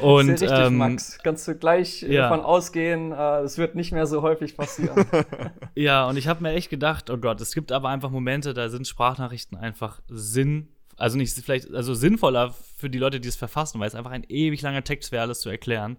Und, 0.00 0.30
richtig, 0.30 0.50
ähm, 0.52 0.76
Max. 0.76 1.18
Kannst 1.22 1.46
du 1.48 1.54
gleich 1.54 2.02
ja. 2.02 2.28
davon 2.28 2.44
ausgehen, 2.44 3.12
äh, 3.12 3.40
es 3.40 3.58
wird 3.58 3.74
nicht 3.74 3.92
mehr 3.92 4.06
so 4.06 4.22
häufig 4.22 4.56
passieren. 4.56 5.06
ja, 5.74 6.06
und 6.08 6.16
ich 6.16 6.28
habe 6.28 6.42
mir 6.42 6.52
echt 6.52 6.70
gedacht, 6.70 7.10
oh 7.10 7.16
Gott, 7.16 7.40
es 7.40 7.54
gibt 7.54 7.72
aber 7.72 7.88
einfach 7.88 8.10
Momente, 8.10 8.54
da 8.54 8.68
sind 8.68 8.86
Sprachnachrichten 8.86 9.56
einfach 9.58 10.00
Sinn, 10.08 10.68
also 10.96 11.16
nicht 11.16 11.32
vielleicht, 11.32 11.72
also 11.72 11.94
sinnvoller 11.94 12.54
für 12.76 12.90
die 12.90 12.98
Leute, 12.98 13.20
die 13.20 13.28
es 13.28 13.36
verfassen, 13.36 13.80
weil 13.80 13.88
es 13.88 13.94
einfach 13.94 14.10
ein 14.10 14.24
ewig 14.28 14.62
langer 14.62 14.84
Text 14.84 15.12
wäre, 15.12 15.22
alles 15.22 15.40
zu 15.40 15.48
erklären. 15.48 15.98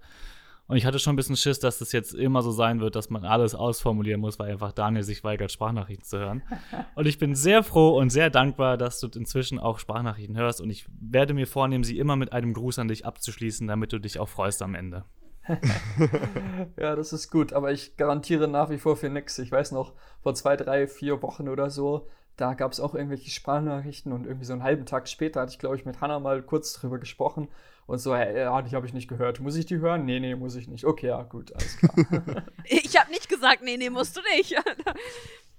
Und 0.70 0.78
ich 0.78 0.86
hatte 0.86 1.00
schon 1.00 1.14
ein 1.14 1.16
bisschen 1.16 1.36
Schiss, 1.36 1.60
dass 1.60 1.80
das 1.80 1.92
jetzt 1.94 2.14
immer 2.14 2.44
so 2.44 2.52
sein 2.52 2.80
wird, 2.80 2.96
dass 2.96 3.10
man 3.10 3.26
alles 3.26 3.56
ausformulieren 3.56 4.22
muss, 4.22 4.38
weil 4.38 4.52
einfach 4.52 4.72
Daniel 4.72 5.02
sich 5.02 5.24
weigert, 5.24 5.52
Sprachnachrichten 5.52 6.06
zu 6.06 6.20
hören. 6.20 6.44
Und 6.96 7.08
ich 7.08 7.18
bin 7.18 7.34
sehr 7.34 7.64
froh 7.64 7.98
und 7.98 8.12
sehr 8.12 8.30
dankbar, 8.30 8.78
dass 8.78 9.00
du 9.00 9.08
inzwischen 9.08 9.58
auch 9.58 9.80
Sprachnachrichten 9.80 10.38
hörst. 10.38 10.62
Und 10.62 10.70
ich 10.70 10.86
werde 11.02 11.34
mir 11.34 11.48
vornehmen, 11.48 11.84
sie 11.84 11.98
immer 11.98 12.16
mit 12.16 12.34
einem 12.34 12.54
Gruß 12.54 12.78
an 12.78 12.88
dich 12.88 13.04
abzuschließen, 13.04 13.68
damit 13.68 13.94
du 13.94 14.00
dich 14.00 14.20
auch 14.20 14.30
freust 14.30 14.62
am 14.62 14.76
Ende. 14.76 15.06
ja, 16.78 16.96
das 16.96 17.14
ist 17.14 17.32
gut, 17.32 17.52
aber 17.54 17.72
ich 17.72 17.98
garantiere 17.98 18.48
nach 18.48 18.70
wie 18.70 18.78
vor 18.78 18.96
für 18.96 19.10
nichts. 19.10 19.40
Ich 19.40 19.52
weiß 19.52 19.72
noch, 19.72 19.94
vor 20.22 20.36
zwei, 20.36 20.56
drei, 20.56 20.88
vier 20.88 21.24
Wochen 21.24 21.50
oder 21.50 21.72
so, 21.72 22.08
Da 22.36 22.54
gab 22.54 22.74
es 22.74 22.80
auch 22.80 22.94
irgendwelche 22.94 23.32
Sprachnachrichten 23.32 24.14
und 24.14 24.28
irgendwie 24.28 24.46
so 24.46 24.54
einen 24.54 24.64
halben 24.64 24.86
Tag 24.86 25.08
später 25.08 25.42
hatte 25.42 25.52
ich, 25.52 25.60
glaube 25.60 25.78
ich, 25.78 25.86
mit 25.86 26.00
Hannah 26.00 26.20
mal 26.20 26.44
kurz 26.44 26.74
drüber 26.74 27.00
gesprochen 27.00 27.48
und 27.90 27.98
so, 27.98 28.16
hey, 28.16 28.38
ja, 28.38 28.62
die 28.62 28.76
habe 28.76 28.86
ich 28.86 28.94
nicht 28.94 29.08
gehört. 29.08 29.40
Muss 29.40 29.56
ich 29.56 29.66
die 29.66 29.80
hören? 29.80 30.06
Nee, 30.06 30.20
nee, 30.20 30.36
muss 30.36 30.56
ich 30.56 30.68
nicht. 30.68 30.86
Okay, 30.86 31.08
ja, 31.08 31.24
gut, 31.24 31.52
alles 31.56 31.78
klar. 31.78 31.96
ich 32.66 32.96
habe 33.00 33.10
nicht 33.10 33.28
gesagt, 33.28 33.64
nee, 33.64 33.78
nee, 33.78 33.90
musst 33.90 34.16
du 34.16 34.22
nicht. 34.36 34.56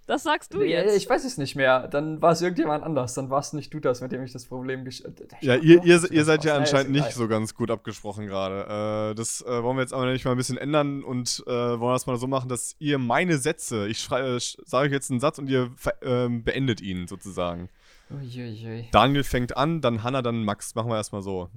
Das 0.07 0.25
sagst 0.25 0.53
du 0.53 0.59
nee, 0.59 0.73
jetzt. 0.73 0.97
Ich 0.97 1.09
weiß 1.09 1.25
es 1.25 1.39
nicht 1.39 1.55
mehr. 1.55 1.87
Dann 1.87 2.21
war 2.21 2.33
es 2.33 2.43
irgendjemand 2.43 2.83
anders. 2.83 3.15
Dann 3.15 3.31
warst 3.31 3.55
nicht 3.55 3.73
du 3.73 3.79
das, 3.79 4.01
mit 4.01 4.11
dem 4.11 4.25
ich 4.25 4.33
das 4.33 4.45
Problem 4.45 4.85
gestellt 4.85 5.21
habe. 5.33 5.47
Ja, 5.47 5.55
ihr, 5.55 5.85
ihr, 5.85 6.11
ihr 6.11 6.25
seid 6.25 6.43
ja 6.43 6.57
anscheinend 6.57 6.91
nicht 6.91 7.13
so 7.13 7.29
ganz 7.29 7.55
gut 7.55 7.71
abgesprochen 7.71 8.27
gerade. 8.27 9.13
Äh, 9.13 9.15
das 9.15 9.41
äh, 9.43 9.63
wollen 9.63 9.77
wir 9.77 9.83
jetzt 9.83 9.95
aber 9.95 10.11
nicht 10.11 10.25
mal 10.25 10.33
ein 10.33 10.37
bisschen 10.37 10.59
ändern 10.59 11.05
und 11.05 11.45
äh, 11.47 11.53
wollen 11.53 11.93
das 11.93 12.07
mal 12.07 12.17
so 12.17 12.27
machen, 12.27 12.49
dass 12.49 12.75
ihr 12.81 12.99
meine 12.99 13.39
Sätze, 13.39 13.87
ich 13.87 14.11
äh, 14.11 14.41
sage 14.41 14.89
euch 14.89 14.93
jetzt 14.93 15.13
einen 15.13 15.21
Satz 15.21 15.39
und 15.39 15.49
ihr 15.49 15.71
ähm, 16.03 16.43
beendet 16.43 16.81
ihn 16.81 17.07
sozusagen. 17.07 17.69
Uiuiui. 18.11 18.89
Daniel 18.91 19.23
fängt 19.23 19.57
an, 19.57 19.81
dann 19.81 20.03
Hanna, 20.03 20.23
dann 20.23 20.45
Max. 20.45 20.75
Machen 20.75 20.91
wir 20.91 20.97
erstmal 20.97 21.23
so. 21.23 21.51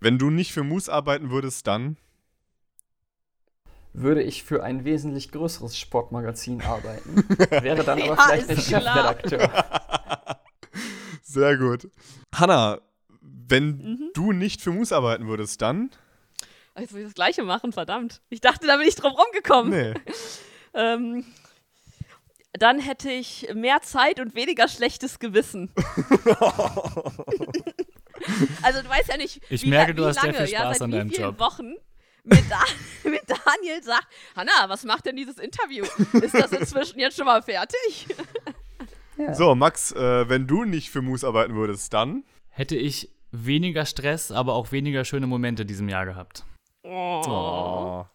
Wenn 0.00 0.18
du 0.18 0.30
nicht 0.30 0.52
für 0.52 0.62
Moose 0.62 0.92
arbeiten 0.92 1.30
würdest, 1.30 1.66
dann 1.66 1.96
würde 3.92 4.22
ich 4.22 4.44
für 4.44 4.62
ein 4.62 4.84
wesentlich 4.84 5.32
größeres 5.32 5.76
Sportmagazin 5.76 6.62
arbeiten. 6.62 7.16
Wäre 7.50 7.82
dann 7.84 8.00
aber 8.00 8.14
ja, 8.14 8.16
vielleicht 8.16 8.48
nicht 8.48 8.68
Chefredakteur. 8.68 9.50
Sehr 11.22 11.56
gut. 11.56 11.90
Hanna, 12.34 12.80
wenn 13.20 13.68
mhm. 13.78 14.10
du 14.14 14.32
nicht 14.32 14.60
für 14.60 14.70
Moose 14.70 14.94
arbeiten 14.94 15.26
würdest, 15.26 15.60
dann? 15.62 15.90
Jetzt 16.78 16.92
muss 16.92 17.00
ich 17.00 17.06
das 17.06 17.14
Gleiche 17.14 17.42
machen, 17.42 17.72
verdammt. 17.72 18.20
Ich 18.30 18.40
dachte, 18.40 18.66
da 18.66 18.76
bin 18.76 18.86
ich 18.86 18.94
drum 18.94 19.12
rumgekommen. 19.12 19.70
Nee. 19.70 19.94
ähm, 20.74 21.24
dann 22.52 22.78
hätte 22.78 23.10
ich 23.10 23.48
mehr 23.54 23.82
Zeit 23.82 24.20
und 24.20 24.34
weniger 24.36 24.68
schlechtes 24.68 25.18
Gewissen. 25.18 25.72
also 28.62 28.82
du 28.82 28.88
weißt 28.88 29.08
ja 29.08 29.16
nicht, 29.16 29.40
ich 29.50 29.62
wie, 29.62 29.70
merke, 29.70 29.92
wie 29.92 29.96
du 29.96 30.06
hast 30.06 30.16
lange, 30.16 30.36
sehr 30.36 30.46
viel 30.46 30.56
Spaß 30.56 30.78
ja, 30.78 30.84
an 30.84 30.90
deinem 30.90 31.10
Job. 31.10 31.38
Wochen 31.38 31.74
mit, 32.24 32.44
da 32.50 32.60
mit 33.08 33.22
Daniel 33.26 33.82
sagt, 33.82 34.06
Hanna, 34.36 34.68
was 34.68 34.84
macht 34.84 35.06
denn 35.06 35.16
dieses 35.16 35.38
Interview? 35.38 35.84
Ist 36.20 36.34
das 36.34 36.52
inzwischen 36.52 36.98
jetzt 37.00 37.16
schon 37.16 37.26
mal 37.26 37.42
fertig? 37.42 38.06
Ja. 39.20 39.34
So, 39.34 39.56
Max, 39.56 39.90
äh, 39.90 40.28
wenn 40.28 40.46
du 40.46 40.62
nicht 40.62 40.90
für 40.90 41.02
Moose 41.02 41.26
arbeiten 41.26 41.56
würdest, 41.56 41.92
dann? 41.92 42.22
Hätte 42.50 42.76
ich 42.76 43.10
weniger 43.32 43.84
Stress, 43.84 44.30
aber 44.30 44.54
auch 44.54 44.70
weniger 44.70 45.04
schöne 45.04 45.26
Momente 45.26 45.66
diesem 45.66 45.88
Jahr 45.88 46.06
gehabt. 46.06 46.44
Oh. 46.84 47.22
oh. 47.26 48.06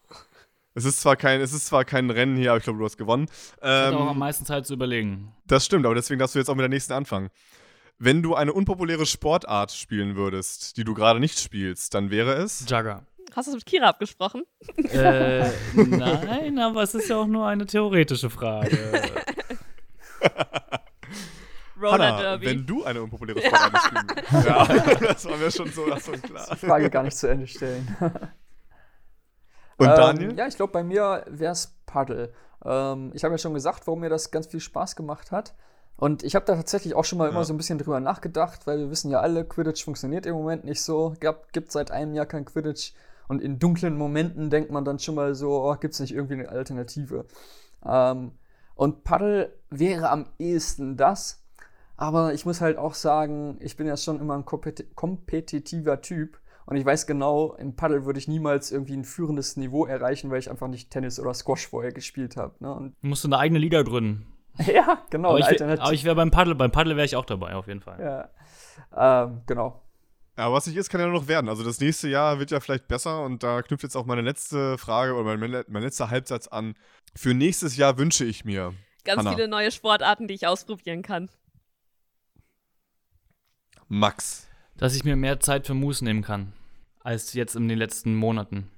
Es 0.76 0.86
ist 0.86 1.01
zwar 1.01 1.18
kein, 1.18 1.41
es 1.41 1.51
ist 1.51 1.68
zwar 1.68 1.84
kein 1.84 2.09
Rennen 2.09 2.38
hier, 2.38 2.51
aber 2.51 2.59
ich 2.59 2.64
glaube, 2.64 2.80
du 2.80 2.86
hast 2.86 2.97
gewonnen. 2.97 3.28
Ähm, 3.61 3.93
ich 3.93 3.99
auch 3.99 4.07
am 4.07 4.18
meisten 4.18 4.45
Zeit 4.45 4.66
zu 4.66 4.74
überlegen. 4.74 5.34
Das 5.45 5.66
stimmt, 5.66 5.86
aber 5.86 5.93
deswegen 5.93 6.20
darfst 6.20 6.36
du 6.36 6.39
jetzt 6.39 6.47
auch 6.47 6.55
mit 6.55 6.64
der 6.64 6.70
nächsten 6.70 6.93
anfangen. 6.93 7.30
Wenn 8.04 8.22
du 8.22 8.36
eine 8.36 8.51
unpopuläre 8.51 9.06
Sportart 9.06 9.72
spielen 9.72 10.18
würdest, 10.18 10.76
die 10.76 10.84
du 10.84 10.93
gerade 10.93 11.22
nicht 11.22 11.39
spielst, 11.39 11.93
dann 11.93 12.12
wäre 12.12 12.34
es. 12.34 12.66
Jugger. 12.68 13.06
Hast 13.34 13.47
du 13.47 13.51
es 13.51 13.56
mit 13.56 13.66
Kira 13.66 13.88
abgesprochen? 13.88 14.43
Äh, 14.76 15.49
nein, 15.74 16.60
aber 16.60 16.84
es 16.84 16.93
ist 16.95 17.08
ja 17.08 17.16
auch 17.16 17.28
nur 17.28 17.47
eine 17.47 17.66
theoretische 17.66 18.30
Frage. 18.30 18.78
Roller 21.82 22.18
Derby. 22.18 22.45
wenn 22.45 22.66
du 22.66 22.84
eine 22.84 23.01
unpopuläre 23.04 23.39
Frage 23.39 23.78
spielen 23.78 24.08
würdest. 24.10 24.34
Ja, 24.47 24.66
das 25.08 25.26
war 25.26 25.38
mir 25.38 25.49
schon 25.49 25.72
so, 25.72 25.89
das 25.89 26.06
war 26.06 26.18
klar. 26.18 26.47
Die 26.51 26.58
Frage 26.58 26.89
gar 26.89 27.04
nicht 27.04 27.16
zu 27.16 27.30
Ende 27.30 27.47
stellen. 27.47 27.88
Und 29.78 29.88
ähm, 29.88 29.95
Daniel? 29.95 30.38
Ja, 30.38 30.47
ich 30.47 30.58
glaube, 30.58 30.74
bei 30.74 30.84
mir 30.84 31.24
wäre 31.30 31.54
es 31.54 31.74
Paddle. 31.86 32.34
Ähm, 32.66 33.12
ich 33.14 33.24
habe 33.24 33.34
ja 33.36 33.38
schon 33.38 33.54
gesagt, 33.54 33.88
warum 33.88 34.01
mir 34.01 34.10
das 34.10 34.30
ganz 34.30 34.47
viel 34.47 34.60
Spaß 34.60 34.97
gemacht 34.97 35.32
hat. 35.32 35.56
Und 35.96 36.24
ich 36.24 36.36
habe 36.36 36.46
da 36.46 36.56
tatsächlich 36.56 36.96
auch 36.96 37.06
schon 37.06 37.18
mal 37.18 37.26
ja. 37.26 37.32
immer 37.32 37.44
so 37.46 37.54
ein 37.54 37.58
bisschen 37.58 37.78
drüber 37.78 38.00
nachgedacht, 38.00 38.66
weil 38.68 38.80
wir 38.80 38.89
wissen 38.89 39.12
ja 39.12 39.20
alle, 39.20 39.46
Quidditch 39.46 39.84
funktioniert 39.84 40.26
im 40.26 40.34
Moment 40.36 40.66
nicht 40.66 40.82
so. 40.82 41.16
Gibt 41.52 41.72
seit 41.72 41.91
einem 41.91 42.14
Jahr 42.14 42.26
kein 42.26 42.46
Quidditch. 42.46 42.94
Und 43.28 43.41
in 43.41 43.60
dunklen 43.60 43.98
Momenten 43.98 44.50
denkt 44.50 44.72
man 44.72 44.86
dann 44.86 45.00
schon 45.00 45.16
mal 45.16 45.34
so, 45.34 45.64
oh, 45.64 45.76
gibt 45.76 45.94
es 45.94 46.00
nicht 46.00 46.14
irgendwie 46.14 46.34
eine 46.34 46.50
Alternative? 46.50 47.26
Ähm, 47.86 48.32
und 48.76 49.04
Paddle 49.04 49.54
wäre 49.70 50.10
am 50.10 50.28
ehesten 50.39 50.98
das. 50.98 51.44
Aber 51.96 52.34
ich 52.34 52.46
muss 52.46 52.60
halt 52.60 52.78
auch 52.78 52.96
sagen, 52.96 53.58
ich 53.60 53.78
bin 53.78 53.88
ja 53.88 53.96
schon 53.96 54.20
immer 54.20 54.36
ein 54.36 54.46
kompet 54.46 54.96
kompetitiver 54.96 56.02
Typ. 56.02 56.39
Und 56.66 56.78
ich 56.78 56.86
weiß 56.86 57.08
genau, 57.08 57.54
im 57.56 57.76
Paddle 57.76 58.06
würde 58.06 58.20
ich 58.20 58.28
niemals 58.28 58.72
irgendwie 58.72 58.94
ein 58.94 59.04
führendes 59.04 59.58
Niveau 59.58 59.86
erreichen, 59.86 60.32
weil 60.32 60.39
ich 60.39 60.50
einfach 60.50 60.68
nicht 60.68 60.89
Tennis 60.89 61.20
oder 61.20 61.34
Squash 61.34 61.68
vorher 61.68 61.91
gespielt 61.91 62.38
habe. 62.38 62.56
Ne? 62.60 62.94
Du 63.02 63.08
musst 63.08 63.26
eine 63.26 63.38
eigene 63.38 63.60
Liga 63.60 63.84
gründen. 63.84 64.26
ja, 64.68 65.04
genau. 65.10 65.30
Aber 65.30 65.39
ich, 65.39 65.62
aber 65.62 65.93
ich 65.93 66.04
wäre 66.04 66.16
beim 66.16 66.32
Paddle, 66.32 66.56
beim 66.56 66.72
Paddle 66.72 66.95
wäre 66.95 67.06
ich 67.06 67.16
auch 67.16 67.26
dabei, 67.26 67.56
auf 67.56 67.68
jeden 67.68 67.82
Fall. 67.82 68.30
Ja, 68.95 69.24
ähm, 69.26 69.41
genau. 69.45 69.82
Ja, 70.38 70.51
was 70.51 70.66
nicht 70.66 70.78
ist, 70.78 70.89
kann 70.89 70.99
ja 70.99 71.08
noch 71.08 71.28
werden. 71.28 71.47
Also 71.47 71.64
das 71.64 71.80
nächste 71.80 72.10
Jahr 72.10 72.39
wird 72.39 72.49
ja 72.49 72.60
vielleicht 72.60 72.88
besser 72.88 73.24
und 73.24 73.43
da 73.43 73.62
knüpft 73.62 73.84
jetzt 73.84 73.95
auch 73.95 74.06
meine 74.06 74.22
letzte 74.22 74.78
Frage 74.80 75.14
oder 75.14 75.38
mein, 75.38 75.64
mein 75.68 75.84
letzter 75.84 76.10
Halbsatz 76.10 76.47
an. 76.47 76.76
Für 77.16 77.36
nächstes 77.36 77.78
Jahr 77.78 77.97
wünsche 77.99 78.26
ich 78.26 78.43
mir. 78.43 78.74
Ganz 79.04 79.20
Hanna. 79.20 79.34
viele 79.36 79.47
neue 79.47 79.72
Sportarten, 79.72 80.28
die 80.28 80.34
ich 80.34 80.47
ausprobieren 80.47 81.04
kann. 81.04 81.30
Max. 83.88 84.47
Dass 84.76 84.95
ich 84.95 85.04
mir 85.04 85.16
mehr 85.16 85.39
Zeit 85.39 85.68
für 85.68 85.76
Moose 85.76 86.04
nehmen 86.04 86.24
kann, 86.24 86.54
als 87.01 87.34
jetzt 87.34 87.56
in 87.56 87.68
den 87.68 87.78
letzten 87.78 88.16
Monaten. 88.16 88.72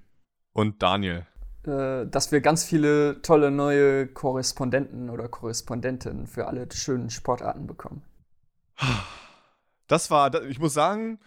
Und 0.52 0.84
Daniel. 0.84 1.26
Äh, 1.68 2.06
dass 2.08 2.32
wir 2.32 2.42
ganz 2.42 2.64
viele 2.64 3.22
tolle 3.22 3.50
neue 3.50 4.08
Korrespondenten 4.08 5.10
oder 5.10 5.28
Korrespondentinnen 5.28 6.28
für 6.28 6.48
alle 6.48 6.68
schönen 6.72 7.10
Sportarten 7.10 7.66
bekommen. 7.68 8.04
Das 9.88 10.10
war, 10.12 10.34
ich 10.46 10.60
muss 10.60 10.74
sagen, 10.74 11.20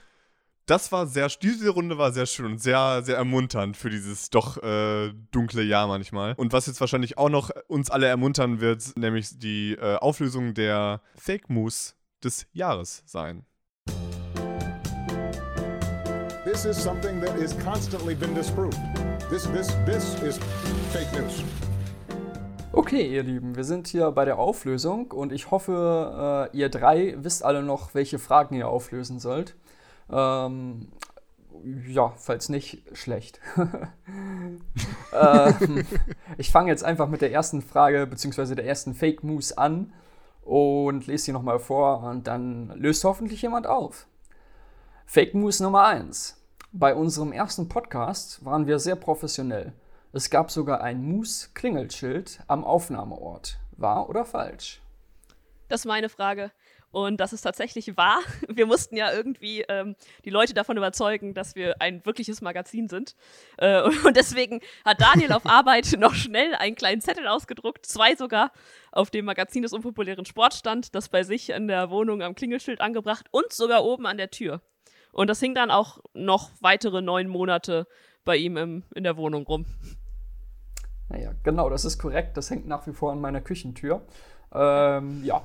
das 0.66 0.93
war 0.93 1.07
sehr, 1.07 1.28
diese 1.28 1.70
Runde 1.70 1.97
war 1.97 2.12
sehr 2.12 2.26
schön 2.26 2.47
und 2.47 2.59
sehr, 2.61 3.03
sehr 3.03 3.16
ermunternd 3.16 3.76
für 3.76 3.89
dieses 3.89 4.30
doch 4.30 4.62
äh, 4.62 5.12
dunkle 5.30 5.62
Jahr 5.62 5.86
manchmal. 5.86 6.34
Und 6.34 6.53
was 6.53 6.66
jetzt 6.66 6.80
wahrscheinlich 6.80 7.18
auch 7.18 7.30
noch 7.30 7.51
uns 7.68 7.91
alle 7.91 8.07
ermuntern 8.07 8.61
wird, 8.61 8.97
nämlich 8.97 9.39
die 9.39 9.72
äh, 9.72 9.97
Auflösung 9.97 10.55
der 10.55 11.01
Fake 11.16 11.49
Moose 11.49 11.95
des 12.22 12.47
Jahres 12.53 13.03
sein. 13.07 13.45
This 16.45 16.64
is 16.64 16.82
something 16.82 17.20
that 17.20 17.36
is 17.36 17.55
constantly 17.64 18.14
been 18.14 18.34
disproved. 18.34 18.76
This, 19.31 19.47
this, 19.53 19.76
this 19.85 20.22
is 20.22 20.39
fake 20.91 21.12
news. 21.12 21.45
Okay, 22.72 23.14
ihr 23.14 23.22
Lieben, 23.22 23.57
wir 23.57 23.64
sind 23.64 23.87
hier 23.87 24.11
bei 24.11 24.24
der 24.24 24.39
Auflösung 24.39 25.11
und 25.11 25.33
ich 25.33 25.51
hoffe, 25.51 26.49
äh, 26.51 26.57
ihr 26.57 26.70
drei 26.70 27.14
wisst 27.18 27.45
alle 27.45 27.62
noch, 27.62 27.93
welche 27.93 28.18
Fragen 28.18 28.55
ihr 28.55 28.68
auflösen 28.68 29.18
sollt. 29.18 29.55
Ähm, 30.11 30.89
ja, 31.87 32.14
falls 32.16 32.49
nicht, 32.49 32.83
schlecht. 32.97 33.39
ähm, 35.12 35.85
ich 36.39 36.51
fange 36.51 36.70
jetzt 36.70 36.83
einfach 36.83 37.09
mit 37.09 37.20
der 37.20 37.31
ersten 37.31 37.61
Frage 37.61 38.07
bzw. 38.07 38.55
der 38.55 38.64
ersten 38.64 38.95
Fake 38.95 39.24
News 39.24 39.53
an 39.53 39.93
und 40.41 41.07
lese 41.07 41.24
sie 41.24 41.33
nochmal 41.33 41.59
vor 41.59 42.03
und 42.03 42.26
dann 42.26 42.72
löst 42.76 43.05
hoffentlich 43.05 43.43
jemand 43.43 43.66
auf. 43.66 44.07
Fake 45.05 45.35
News 45.35 45.61
Nummer 45.61 45.85
1. 45.85 46.38
Bei 46.73 46.95
unserem 46.95 47.33
ersten 47.33 47.71
Podcast 47.71 48.45
waren 48.45 48.66
wir 48.66 48.79
sehr 48.79 48.95
professionell. 48.95 49.73
Es 50.12 50.29
gab 50.29 50.51
sogar 50.51 50.83
ein 50.83 51.03
Moose-Klingelschild 51.03 52.41
am 52.47 52.62
Aufnahmeort. 52.62 53.59
Wahr 53.79 54.11
oder 54.11 54.27
falsch? 54.27 54.83
Das 55.69 55.81
ist 55.81 55.87
meine 55.87 56.11
Frage. 56.11 56.53
Und 56.91 57.21
das 57.21 57.33
ist 57.33 57.41
tatsächlich 57.41 57.97
wahr. 57.97 58.21
Wir 58.49 58.66
mussten 58.66 58.97
ja 58.99 59.11
irgendwie 59.11 59.62
ähm, 59.71 59.97
die 60.27 60.31
Leute 60.31 60.53
davon 60.53 60.77
überzeugen, 60.77 61.33
dass 61.33 61.55
wir 61.55 61.81
ein 61.81 62.05
wirkliches 62.05 62.43
Magazin 62.43 62.89
sind. 62.89 63.14
Äh, 63.57 63.83
und 64.05 64.16
deswegen 64.16 64.61
hat 64.85 65.01
Daniel 65.01 65.33
auf 65.33 65.47
Arbeit 65.47 65.95
noch 65.99 66.14
schnell 66.14 66.55
einen 66.55 66.77
kleinen 66.77 67.01
Zettel 67.01 67.27
ausgedruckt, 67.29 67.87
zwei 67.87 68.14
sogar, 68.14 68.53
auf 68.93 69.11
dem 69.11 69.25
Magazin 69.25 69.62
des 69.62 69.73
unpopulären 69.73 70.27
Sports 70.27 70.59
stand, 70.59 70.95
das 70.95 71.09
bei 71.09 71.23
sich 71.23 71.49
in 71.49 71.66
der 71.66 71.89
Wohnung 71.89 72.23
am 72.23 72.35
Klingelschild 72.35 72.83
angebracht 72.83 73.27
und 73.31 73.53
sogar 73.55 73.85
oben 73.85 74.07
an 74.07 74.19
der 74.19 74.31
Tür. 74.31 74.61
Und 75.19 75.27
das 75.27 75.41
hing 75.41 75.53
dann 75.53 75.73
auch 75.73 75.99
noch 76.14 76.53
weitere 76.61 77.03
neun 77.03 77.27
Monate 77.27 77.89
bei 78.25 78.37
ihm 78.37 78.57
im, 78.57 78.85
in 78.95 79.03
der 79.03 79.16
Wohnung 79.16 79.45
rum. 79.49 79.66
Naja, 81.09 81.33
genau, 81.43 81.69
das 81.69 81.85
ist 81.85 81.99
korrekt. 81.99 82.37
Das 82.37 82.51
hängt 82.51 82.69
nach 82.69 82.87
wie 82.87 82.93
vor 82.93 83.11
an 83.11 83.21
meiner 83.21 83.41
Küchentür. 83.41 84.07
Ähm, 84.53 85.25
ja, 85.25 85.45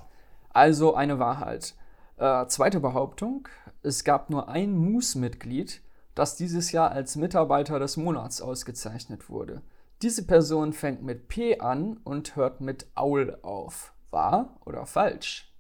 also 0.49 0.93
eine 0.93 1.17
Wahrheit. 1.17 1.73
Äh, 2.17 2.45
zweite 2.45 2.81
Behauptung: 2.81 3.47
Es 3.81 4.03
gab 4.03 4.29
nur 4.29 4.47
ein 4.47 4.77
Moose-Mitglied, 4.77 5.81
das 6.13 6.35
dieses 6.35 6.71
Jahr 6.71 6.91
als 6.91 7.15
Mitarbeiter 7.15 7.79
des 7.79 7.97
Monats 7.97 8.43
ausgezeichnet 8.43 9.27
wurde. 9.27 9.63
Diese 10.03 10.27
Person 10.27 10.73
fängt 10.73 11.01
mit 11.01 11.29
P 11.29 11.59
an 11.59 11.97
und 12.03 12.35
hört 12.35 12.61
mit 12.61 12.85
Aul 12.93 13.39
auf. 13.41 13.95
Wahr 14.11 14.55
oder 14.65 14.85
falsch? 14.85 15.51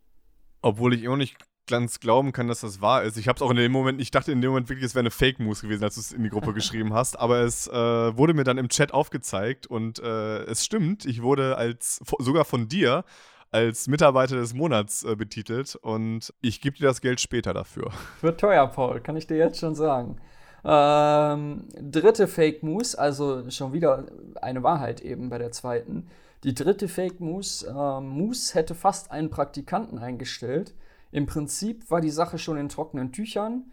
Obwohl 0.61 0.93
ich 0.93 1.01
immer 1.01 1.17
nicht 1.17 1.35
ganz 1.67 1.99
glauben 1.99 2.31
kann, 2.31 2.47
dass 2.47 2.61
das 2.61 2.81
wahr 2.81 3.03
ist. 3.03 3.17
Ich 3.17 3.27
habe 3.27 3.37
es 3.37 3.41
auch 3.41 3.51
in 3.51 3.57
dem 3.57 3.71
Moment, 3.71 4.01
ich 4.01 4.11
dachte 4.11 4.31
in 4.31 4.41
dem 4.41 4.51
Moment 4.51 4.69
wirklich, 4.69 4.85
es 4.85 4.95
wäre 4.95 5.03
eine 5.03 5.11
Fake 5.11 5.39
News 5.39 5.61
gewesen, 5.61 5.83
als 5.83 5.95
du 5.95 6.01
es 6.01 6.11
in 6.11 6.23
die 6.23 6.29
Gruppe 6.29 6.53
geschrieben 6.53 6.93
hast. 6.93 7.17
Aber 7.19 7.39
es 7.39 7.67
äh, 7.67 7.73
wurde 7.73 8.33
mir 8.33 8.43
dann 8.43 8.57
im 8.57 8.69
Chat 8.69 8.93
aufgezeigt 8.93 9.67
und 9.67 9.99
äh, 9.99 10.43
es 10.43 10.65
stimmt, 10.65 11.05
ich 11.05 11.21
wurde 11.21 11.57
als 11.57 12.01
sogar 12.19 12.45
von 12.45 12.67
dir 12.67 13.03
als 13.51 13.87
Mitarbeiter 13.87 14.35
des 14.35 14.53
Monats 14.53 15.03
äh, 15.03 15.15
betitelt 15.15 15.75
und 15.75 16.33
ich 16.41 16.59
gebe 16.59 16.77
dir 16.77 16.87
das 16.87 17.01
Geld 17.01 17.21
später 17.21 17.53
dafür. 17.53 17.91
Wird 18.21 18.39
teuer, 18.39 18.67
Paul, 18.67 18.99
kann 18.99 19.15
ich 19.15 19.27
dir 19.27 19.37
jetzt 19.37 19.59
schon 19.59 19.75
sagen. 19.75 20.17
Ähm, 20.65 21.65
dritte 21.79 22.27
Fake 22.27 22.63
News, 22.63 22.95
also 22.95 23.49
schon 23.51 23.73
wieder 23.73 24.05
eine 24.41 24.63
Wahrheit 24.63 25.01
eben 25.01 25.29
bei 25.29 25.37
der 25.37 25.51
zweiten. 25.51 26.07
Die 26.43 26.53
dritte 26.53 26.87
Fake 26.87 27.21
News, 27.21 27.63
äh, 27.63 28.01
Moose 28.01 28.55
hätte 28.55 28.75
fast 28.75 29.11
einen 29.11 29.29
Praktikanten 29.29 29.99
eingestellt. 29.99 30.73
Im 31.13 31.27
Prinzip 31.27 31.91
war 31.91 32.01
die 32.01 32.09
Sache 32.09 32.39
schon 32.39 32.57
in 32.57 32.69
trockenen 32.69 33.11
Tüchern. 33.11 33.71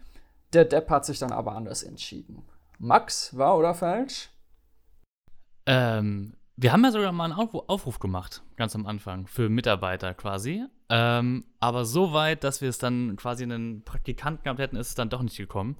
Der 0.53 0.63
Depp 0.63 0.91
hat 0.91 1.05
sich 1.05 1.17
dann 1.17 1.31
aber 1.31 1.53
anders 1.55 1.81
entschieden. 1.81 2.43
Max, 2.77 3.35
wahr 3.35 3.57
oder 3.57 3.73
falsch? 3.73 4.29
Ähm, 5.65 6.35
wir 6.55 6.71
haben 6.71 6.83
ja 6.83 6.91
sogar 6.91 7.11
mal 7.11 7.25
einen 7.25 7.33
Aufruf, 7.33 7.97
gemacht, 7.97 8.43
ganz 8.57 8.75
am 8.75 8.85
Anfang, 8.85 9.25
für 9.25 9.49
Mitarbeiter 9.49 10.13
quasi. 10.13 10.65
Ähm, 10.89 11.45
aber 11.59 11.85
so 11.85 12.13
weit, 12.13 12.43
dass 12.43 12.61
wir 12.61 12.69
es 12.69 12.77
dann 12.77 13.15
quasi 13.15 13.43
einen 13.43 13.83
Praktikanten 13.83 14.43
gehabt 14.43 14.59
hätten, 14.59 14.75
ist 14.75 14.89
es 14.89 14.95
dann 14.95 15.09
doch 15.09 15.23
nicht 15.23 15.37
gekommen. 15.37 15.77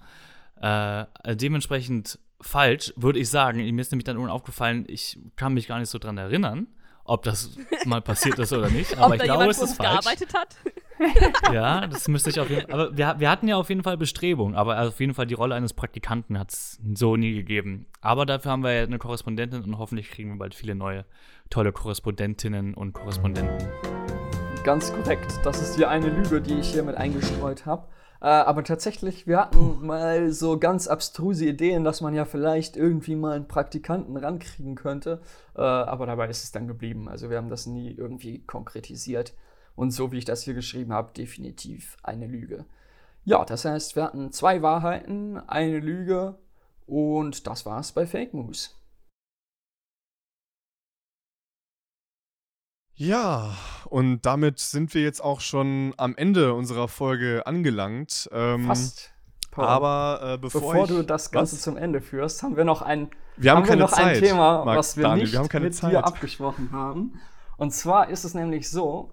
Äh, 0.59 1.05
dementsprechend 1.35 2.17
falsch, 2.41 2.91
würde 2.95 3.19
ich 3.19 3.29
sagen. 3.29 3.59
Mir 3.59 3.81
ist 3.81 3.91
nämlich 3.91 4.05
dann 4.05 4.15
irgendwann 4.15 4.35
aufgefallen, 4.35 4.85
ich 4.87 5.19
kann 5.35 5.53
mich 5.53 5.67
gar 5.67 5.77
nicht 5.77 5.89
so 5.89 5.99
dran 5.99 6.17
erinnern, 6.17 6.65
ob 7.03 7.21
das 7.21 7.51
mal 7.85 8.01
passiert 8.01 8.39
ist 8.39 8.51
oder 8.51 8.71
nicht. 8.71 8.97
Aber 8.97 9.15
ich 9.15 9.21
glaube, 9.21 9.45
es 9.45 9.61
ist 9.61 9.75
falsch. 9.75 9.91
gearbeitet 9.91 10.33
hat? 10.33 10.55
Ja, 11.53 11.87
das 11.87 12.07
müsste 12.07 12.29
ich 12.29 12.39
auf 12.39 12.49
jeden 12.49 12.69
Fall. 12.69 12.73
Aber 12.73 12.97
wir, 12.97 13.15
wir 13.17 13.29
hatten 13.29 13.47
ja 13.47 13.57
auf 13.57 13.69
jeden 13.69 13.83
Fall 13.83 13.97
Bestrebungen, 13.97 14.55
aber 14.55 14.81
auf 14.81 14.99
jeden 14.99 15.13
Fall 15.13 15.27
die 15.27 15.33
Rolle 15.33 15.55
eines 15.55 15.73
Praktikanten 15.73 16.39
hat 16.39 16.51
es 16.51 16.79
so 16.93 17.15
nie 17.15 17.33
gegeben. 17.33 17.85
Aber 18.01 18.25
dafür 18.25 18.51
haben 18.51 18.63
wir 18.63 18.73
ja 18.73 18.83
eine 18.83 18.97
Korrespondentin 18.97 19.63
und 19.63 19.77
hoffentlich 19.77 20.11
kriegen 20.11 20.31
wir 20.31 20.37
bald 20.37 20.55
viele 20.55 20.75
neue 20.75 21.05
tolle 21.49 21.71
Korrespondentinnen 21.71 22.73
und 22.73 22.93
Korrespondenten. 22.93 23.67
Ganz 24.63 24.93
korrekt. 24.93 25.39
Das 25.43 25.61
ist 25.61 25.77
die 25.77 25.85
eine 25.85 26.07
Lüge, 26.07 26.39
die 26.41 26.59
ich 26.59 26.71
hier 26.71 26.83
mit 26.83 26.95
eingestreut 26.95 27.65
habe. 27.65 27.87
Äh, 28.21 28.25
aber 28.27 28.63
tatsächlich, 28.63 29.25
wir 29.25 29.39
hatten 29.39 29.85
mal 29.85 30.31
so 30.31 30.59
ganz 30.59 30.87
abstruse 30.87 31.45
Ideen, 31.45 31.83
dass 31.83 32.01
man 32.01 32.13
ja 32.13 32.25
vielleicht 32.25 32.77
irgendwie 32.77 33.15
mal 33.15 33.35
einen 33.35 33.47
Praktikanten 33.47 34.15
rankriegen 34.15 34.75
könnte. 34.75 35.21
Äh, 35.55 35.61
aber 35.61 36.05
dabei 36.05 36.29
ist 36.29 36.43
es 36.43 36.51
dann 36.51 36.67
geblieben. 36.67 37.09
Also 37.09 37.31
wir 37.31 37.37
haben 37.37 37.49
das 37.49 37.65
nie 37.65 37.91
irgendwie 37.91 38.43
konkretisiert. 38.45 39.33
Und 39.81 39.89
so 39.89 40.11
wie 40.11 40.19
ich 40.19 40.25
das 40.25 40.43
hier 40.43 40.53
geschrieben 40.53 40.93
habe, 40.93 41.11
definitiv 41.11 41.97
eine 42.03 42.27
Lüge. 42.27 42.65
Ja, 43.23 43.43
das 43.45 43.65
heißt, 43.65 43.95
wir 43.95 44.03
hatten 44.03 44.31
zwei 44.31 44.61
Wahrheiten, 44.61 45.37
eine 45.49 45.79
Lüge 45.79 46.37
und 46.85 47.47
das 47.47 47.65
war's 47.65 47.91
bei 47.91 48.05
Fake 48.05 48.35
News. 48.35 48.79
Ja, 52.93 53.57
und 53.85 54.21
damit 54.21 54.59
sind 54.59 54.93
wir 54.93 55.01
jetzt 55.01 55.19
auch 55.23 55.39
schon 55.41 55.95
am 55.97 56.15
Ende 56.15 56.53
unserer 56.53 56.87
Folge 56.87 57.47
angelangt. 57.47 58.29
Ähm, 58.31 58.67
Fast. 58.67 59.11
Paul. 59.49 59.65
Aber 59.65 60.19
äh, 60.21 60.37
bevor, 60.37 60.61
Bevor 60.61 60.83
ich, 60.83 60.91
du 60.91 61.03
das 61.03 61.31
Ganze 61.31 61.55
was? 61.55 61.63
zum 61.63 61.75
Ende 61.75 62.01
führst, 62.01 62.43
haben 62.43 62.55
wir 62.55 62.65
noch 62.65 62.83
ein, 62.83 63.09
Wir 63.35 63.49
haben 63.49 63.63
haben 63.63 63.69
wir 63.69 63.75
noch 63.77 63.93
ein 63.93 64.13
Zeit, 64.13 64.19
Thema, 64.19 64.63
Marc- 64.63 64.77
was 64.77 64.95
wir 64.95 65.05
Daniel, 65.05 65.23
nicht 65.25 65.53
wir 65.53 65.59
mit 65.59 65.81
dir 65.81 66.05
abgesprochen 66.05 66.71
haben. 66.71 67.19
Und 67.57 67.71
zwar 67.71 68.09
ist 68.09 68.25
es 68.25 68.35
nämlich 68.35 68.69
so, 68.69 69.09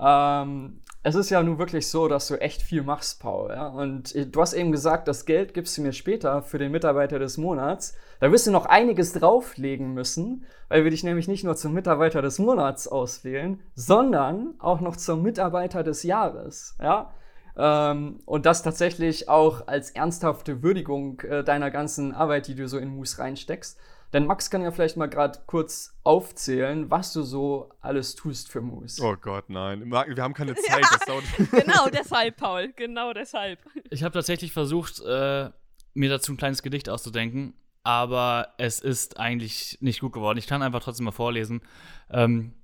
ähm, 0.00 0.80
es 1.02 1.14
ist 1.14 1.30
ja 1.30 1.42
nun 1.42 1.58
wirklich 1.58 1.88
so, 1.88 2.08
dass 2.08 2.28
du 2.28 2.40
echt 2.40 2.60
viel 2.60 2.82
machst, 2.82 3.20
Paul. 3.20 3.50
Ja? 3.50 3.68
Und 3.68 4.14
äh, 4.14 4.26
du 4.26 4.40
hast 4.40 4.52
eben 4.52 4.70
gesagt, 4.70 5.08
das 5.08 5.24
Geld 5.24 5.54
gibst 5.54 5.76
du 5.78 5.82
mir 5.82 5.92
später 5.92 6.42
für 6.42 6.58
den 6.58 6.72
Mitarbeiter 6.72 7.18
des 7.18 7.38
Monats. 7.38 7.94
Da 8.20 8.30
wirst 8.30 8.46
du 8.46 8.50
noch 8.50 8.66
einiges 8.66 9.14
drauflegen 9.14 9.94
müssen, 9.94 10.44
weil 10.68 10.84
wir 10.84 10.90
dich 10.90 11.02
nämlich 11.02 11.26
nicht 11.26 11.44
nur 11.44 11.56
zum 11.56 11.72
Mitarbeiter 11.72 12.20
des 12.20 12.38
Monats 12.38 12.86
auswählen, 12.86 13.60
sondern 13.74 14.54
auch 14.58 14.80
noch 14.80 14.96
zum 14.96 15.22
Mitarbeiter 15.22 15.82
des 15.82 16.02
Jahres. 16.02 16.76
Ja? 16.80 17.14
Ähm, 17.56 18.20
und 18.26 18.44
das 18.44 18.62
tatsächlich 18.62 19.28
auch 19.30 19.66
als 19.66 19.90
ernsthafte 19.90 20.62
Würdigung 20.62 21.20
äh, 21.20 21.42
deiner 21.42 21.70
ganzen 21.70 22.14
Arbeit, 22.14 22.46
die 22.46 22.54
du 22.54 22.68
so 22.68 22.76
in 22.76 22.88
Moose 22.88 23.18
reinsteckst. 23.18 23.78
Denn 24.12 24.26
Max 24.26 24.50
kann 24.50 24.62
ja 24.62 24.72
vielleicht 24.72 24.96
mal 24.96 25.06
gerade 25.06 25.38
kurz 25.46 25.96
aufzählen, 26.02 26.90
was 26.90 27.12
du 27.12 27.22
so 27.22 27.70
alles 27.80 28.16
tust 28.16 28.50
für 28.50 28.60
Moose. 28.60 29.00
Oh 29.02 29.14
Gott, 29.20 29.48
nein. 29.48 29.88
Wir 29.90 30.22
haben 30.22 30.34
keine 30.34 30.54
Zeit. 30.56 30.84
Das 30.90 31.00
dauert. 31.06 31.24
genau 31.52 31.88
deshalb, 31.88 32.36
Paul. 32.36 32.72
Genau 32.74 33.12
deshalb. 33.12 33.60
Ich 33.90 34.02
habe 34.02 34.12
tatsächlich 34.12 34.52
versucht, 34.52 35.00
äh, 35.00 35.50
mir 35.94 36.08
dazu 36.10 36.32
ein 36.32 36.36
kleines 36.36 36.62
Gedicht 36.62 36.88
auszudenken, 36.88 37.54
aber 37.84 38.54
es 38.58 38.80
ist 38.80 39.18
eigentlich 39.18 39.78
nicht 39.80 40.00
gut 40.00 40.12
geworden. 40.12 40.38
Ich 40.38 40.46
kann 40.46 40.62
einfach 40.62 40.82
trotzdem 40.82 41.04
mal 41.04 41.12
vorlesen. 41.12 41.62
Ähm, 42.10 42.54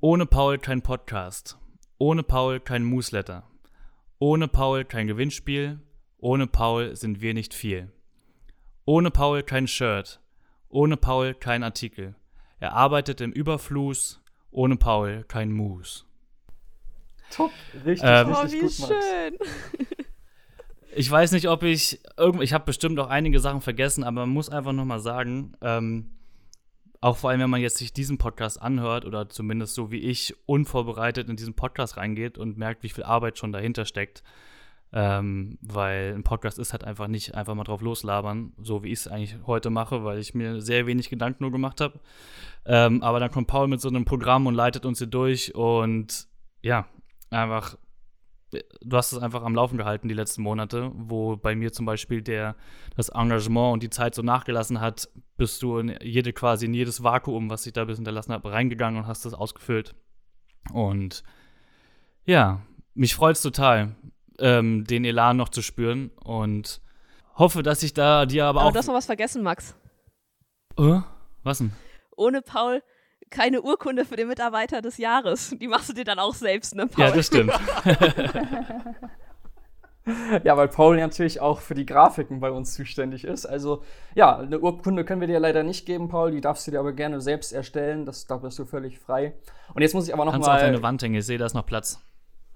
ohne 0.00 0.26
Paul 0.26 0.58
kein 0.58 0.82
Podcast. 0.82 1.56
Ohne 1.98 2.22
Paul 2.22 2.58
kein 2.60 2.88
Newsletter. 2.88 3.44
Ohne 4.18 4.48
Paul 4.48 4.84
kein 4.84 5.06
Gewinnspiel. 5.06 5.80
Ohne 6.18 6.46
Paul 6.46 6.96
sind 6.96 7.20
wir 7.20 7.32
nicht 7.32 7.54
viel. 7.54 7.92
Ohne 8.84 9.10
Paul 9.10 9.42
kein 9.42 9.68
Shirt. 9.68 10.19
Ohne 10.70 10.96
Paul 10.96 11.34
kein 11.34 11.62
Artikel. 11.62 12.14
Er 12.60 12.72
arbeitet 12.72 13.20
im 13.20 13.32
Überfluss. 13.32 14.20
Ohne 14.52 14.76
Paul 14.76 15.24
kein 15.28 15.52
Mus. 15.52 16.06
Top, 17.30 17.50
richtig, 17.84 18.08
Ähm, 18.08 18.28
Oh, 18.32 18.40
richtig 18.40 18.62
wie 18.62 18.66
gut, 18.66 18.78
Max. 18.80 18.90
schön. 19.06 19.38
Ich 20.92 21.08
weiß 21.08 21.30
nicht, 21.32 21.48
ob 21.48 21.62
ich 21.62 22.00
irgend, 22.16 22.42
ich 22.42 22.52
habe 22.52 22.64
bestimmt 22.64 22.98
auch 22.98 23.08
einige 23.08 23.38
Sachen 23.38 23.60
vergessen, 23.60 24.02
aber 24.02 24.22
man 24.22 24.30
muss 24.30 24.48
einfach 24.48 24.72
noch 24.72 24.84
mal 24.84 24.98
sagen, 24.98 25.52
ähm, 25.60 26.10
auch 27.00 27.16
vor 27.16 27.30
allem, 27.30 27.40
wenn 27.40 27.50
man 27.50 27.60
jetzt 27.60 27.78
sich 27.78 27.92
diesen 27.92 28.18
Podcast 28.18 28.60
anhört 28.60 29.04
oder 29.04 29.28
zumindest 29.28 29.74
so 29.74 29.92
wie 29.92 30.00
ich 30.00 30.34
unvorbereitet 30.46 31.28
in 31.28 31.36
diesen 31.36 31.54
Podcast 31.54 31.96
reingeht 31.96 32.38
und 32.38 32.58
merkt, 32.58 32.82
wie 32.82 32.88
viel 32.88 33.04
Arbeit 33.04 33.38
schon 33.38 33.52
dahinter 33.52 33.84
steckt, 33.84 34.24
ähm, 34.92 35.58
weil 35.62 36.14
ein 36.14 36.24
Podcast 36.24 36.58
ist 36.58 36.72
halt 36.72 36.84
einfach 36.84 37.06
nicht 37.06 37.34
einfach 37.34 37.54
mal 37.54 37.64
drauf 37.64 37.80
loslabern, 37.80 38.52
so 38.60 38.82
wie 38.82 38.88
ich 38.88 39.00
es 39.00 39.08
eigentlich 39.08 39.36
heute 39.46 39.70
mache, 39.70 40.04
weil 40.04 40.18
ich 40.18 40.34
mir 40.34 40.60
sehr 40.60 40.86
wenig 40.86 41.10
Gedanken 41.10 41.44
nur 41.44 41.52
gemacht 41.52 41.80
habe. 41.80 42.00
Ähm, 42.66 43.02
aber 43.02 43.20
dann 43.20 43.30
kommt 43.30 43.46
Paul 43.46 43.68
mit 43.68 43.80
so 43.80 43.88
einem 43.88 44.04
Programm 44.04 44.46
und 44.46 44.54
leitet 44.54 44.84
uns 44.84 44.98
hier 44.98 45.06
durch 45.06 45.54
und 45.54 46.26
ja, 46.62 46.86
einfach 47.30 47.76
du 48.82 48.96
hast 48.96 49.12
es 49.12 49.18
einfach 49.18 49.42
am 49.42 49.54
Laufen 49.54 49.78
gehalten 49.78 50.08
die 50.08 50.14
letzten 50.14 50.42
Monate, 50.42 50.90
wo 50.94 51.36
bei 51.36 51.54
mir 51.54 51.72
zum 51.72 51.86
Beispiel 51.86 52.22
der, 52.22 52.56
das 52.96 53.08
Engagement 53.08 53.74
und 53.74 53.82
die 53.82 53.90
Zeit 53.90 54.14
so 54.14 54.22
nachgelassen 54.22 54.80
hat, 54.80 55.08
bist 55.36 55.62
du 55.62 55.78
in 55.78 55.96
jede 56.02 56.32
quasi 56.32 56.66
in 56.66 56.74
jedes 56.74 57.02
Vakuum, 57.02 57.50
was 57.50 57.66
ich 57.66 57.72
da 57.72 57.84
bis 57.84 57.96
hinterlassen 57.96 58.32
habe, 58.32 58.50
reingegangen 58.50 59.00
und 59.00 59.06
hast 59.06 59.24
das 59.24 59.34
ausgefüllt. 59.34 59.94
Und 60.72 61.22
ja, 62.24 62.60
mich 62.94 63.14
freut 63.14 63.36
es 63.36 63.42
total, 63.42 63.94
ähm, 64.40 64.84
den 64.84 65.04
Elan 65.04 65.36
noch 65.36 65.48
zu 65.48 65.62
spüren 65.62 66.10
und 66.24 66.80
hoffe, 67.36 67.62
dass 67.62 67.82
ich 67.82 67.94
da 67.94 68.26
dir 68.26 68.46
aber, 68.46 68.60
Aber 68.60 68.68
auch. 68.68 68.72
du 68.72 68.78
hast 68.78 68.86
noch 68.86 68.94
was 68.94 69.06
vergessen, 69.06 69.42
Max. 69.42 69.74
Äh? 70.78 71.00
Was 71.42 71.58
denn? 71.58 71.72
Ohne 72.16 72.42
Paul 72.42 72.82
keine 73.30 73.62
Urkunde 73.62 74.04
für 74.04 74.16
den 74.16 74.28
Mitarbeiter 74.28 74.82
des 74.82 74.98
Jahres. 74.98 75.54
Die 75.60 75.68
machst 75.68 75.88
du 75.88 75.92
dir 75.92 76.04
dann 76.04 76.18
auch 76.18 76.34
selbst, 76.34 76.74
ne, 76.74 76.86
Paul? 76.86 77.04
Ja, 77.04 77.10
das 77.12 77.26
stimmt. 77.26 77.52
Ja, 80.44 80.56
weil 80.56 80.66
Paul 80.68 80.96
natürlich 80.96 81.40
auch 81.40 81.60
für 81.60 81.74
die 81.74 81.86
Grafiken 81.86 82.40
bei 82.40 82.50
uns 82.50 82.74
zuständig 82.74 83.24
ist. 83.24 83.46
Also, 83.46 83.84
ja, 84.14 84.38
eine 84.38 84.58
Urkunde 84.58 85.04
können 85.04 85.20
wir 85.20 85.28
dir 85.28 85.38
leider 85.38 85.62
nicht 85.62 85.86
geben, 85.86 86.08
Paul. 86.08 86.30
Die 86.32 86.40
darfst 86.40 86.66
du 86.66 86.70
dir 86.70 86.80
aber 86.80 86.94
gerne 86.94 87.20
selbst 87.20 87.52
erstellen. 87.52 88.06
Das, 88.06 88.26
da 88.26 88.38
bist 88.38 88.58
du 88.58 88.64
völlig 88.64 88.98
frei. 88.98 89.34
Und 89.74 89.82
jetzt 89.82 89.94
muss 89.94 90.08
ich 90.08 90.14
aber 90.14 90.24
noch 90.24 90.32
Kannst 90.32 90.48
du 90.48 90.50
auf 90.50 90.58
mal 90.58 90.64
deine 90.64 90.82
Wand 90.82 91.02
hängen, 91.02 91.14
ich 91.14 91.26
sehe, 91.26 91.38
da 91.38 91.46
ist 91.46 91.54
noch 91.54 91.66
Platz. 91.66 92.00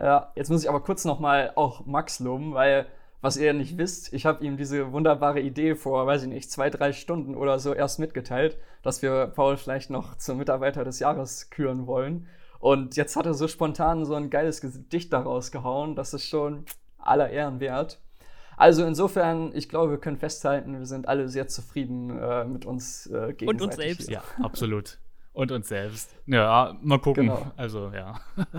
Ja, 0.00 0.32
jetzt 0.34 0.50
muss 0.50 0.62
ich 0.62 0.68
aber 0.68 0.80
kurz 0.80 1.04
noch 1.04 1.20
mal 1.20 1.52
auch 1.54 1.86
Max 1.86 2.20
loben, 2.20 2.54
weil, 2.54 2.86
was 3.20 3.36
ihr 3.36 3.52
nicht 3.52 3.78
wisst, 3.78 4.12
ich 4.12 4.26
habe 4.26 4.44
ihm 4.44 4.56
diese 4.56 4.92
wunderbare 4.92 5.40
Idee 5.40 5.74
vor, 5.74 6.06
weiß 6.06 6.24
ich 6.24 6.28
nicht, 6.28 6.50
zwei, 6.50 6.70
drei 6.70 6.92
Stunden 6.92 7.34
oder 7.34 7.58
so 7.58 7.72
erst 7.72 7.98
mitgeteilt, 7.98 8.58
dass 8.82 9.02
wir 9.02 9.26
Paul 9.28 9.56
vielleicht 9.56 9.90
noch 9.90 10.16
zum 10.16 10.38
Mitarbeiter 10.38 10.84
des 10.84 10.98
Jahres 10.98 11.50
küren 11.50 11.86
wollen. 11.86 12.26
Und 12.58 12.96
jetzt 12.96 13.14
hat 13.16 13.26
er 13.26 13.34
so 13.34 13.46
spontan 13.46 14.04
so 14.04 14.14
ein 14.14 14.30
geiles 14.30 14.60
Gedicht 14.60 15.12
daraus 15.12 15.52
gehauen, 15.52 15.96
das 15.96 16.14
ist 16.14 16.26
schon 16.26 16.64
aller 16.98 17.30
Ehren 17.30 17.60
wert. 17.60 18.00
Also 18.56 18.84
insofern, 18.84 19.54
ich 19.54 19.68
glaube, 19.68 19.92
wir 19.92 19.98
können 19.98 20.16
festhalten, 20.16 20.78
wir 20.78 20.86
sind 20.86 21.08
alle 21.08 21.28
sehr 21.28 21.48
zufrieden 21.48 22.16
äh, 22.18 22.44
mit 22.44 22.64
uns 22.64 23.06
äh, 23.06 23.34
gegenseitig. 23.34 23.48
Und 23.48 23.62
uns 23.62 23.76
selbst. 23.76 24.08
hier. 24.08 24.22
Ja, 24.38 24.44
absolut. 24.44 24.98
Und 25.32 25.50
uns 25.50 25.68
selbst. 25.68 26.14
Ja, 26.26 26.76
mal 26.82 26.98
gucken. 26.98 27.26
Genau. 27.26 27.50
Also, 27.56 27.90
ja. 27.92 28.20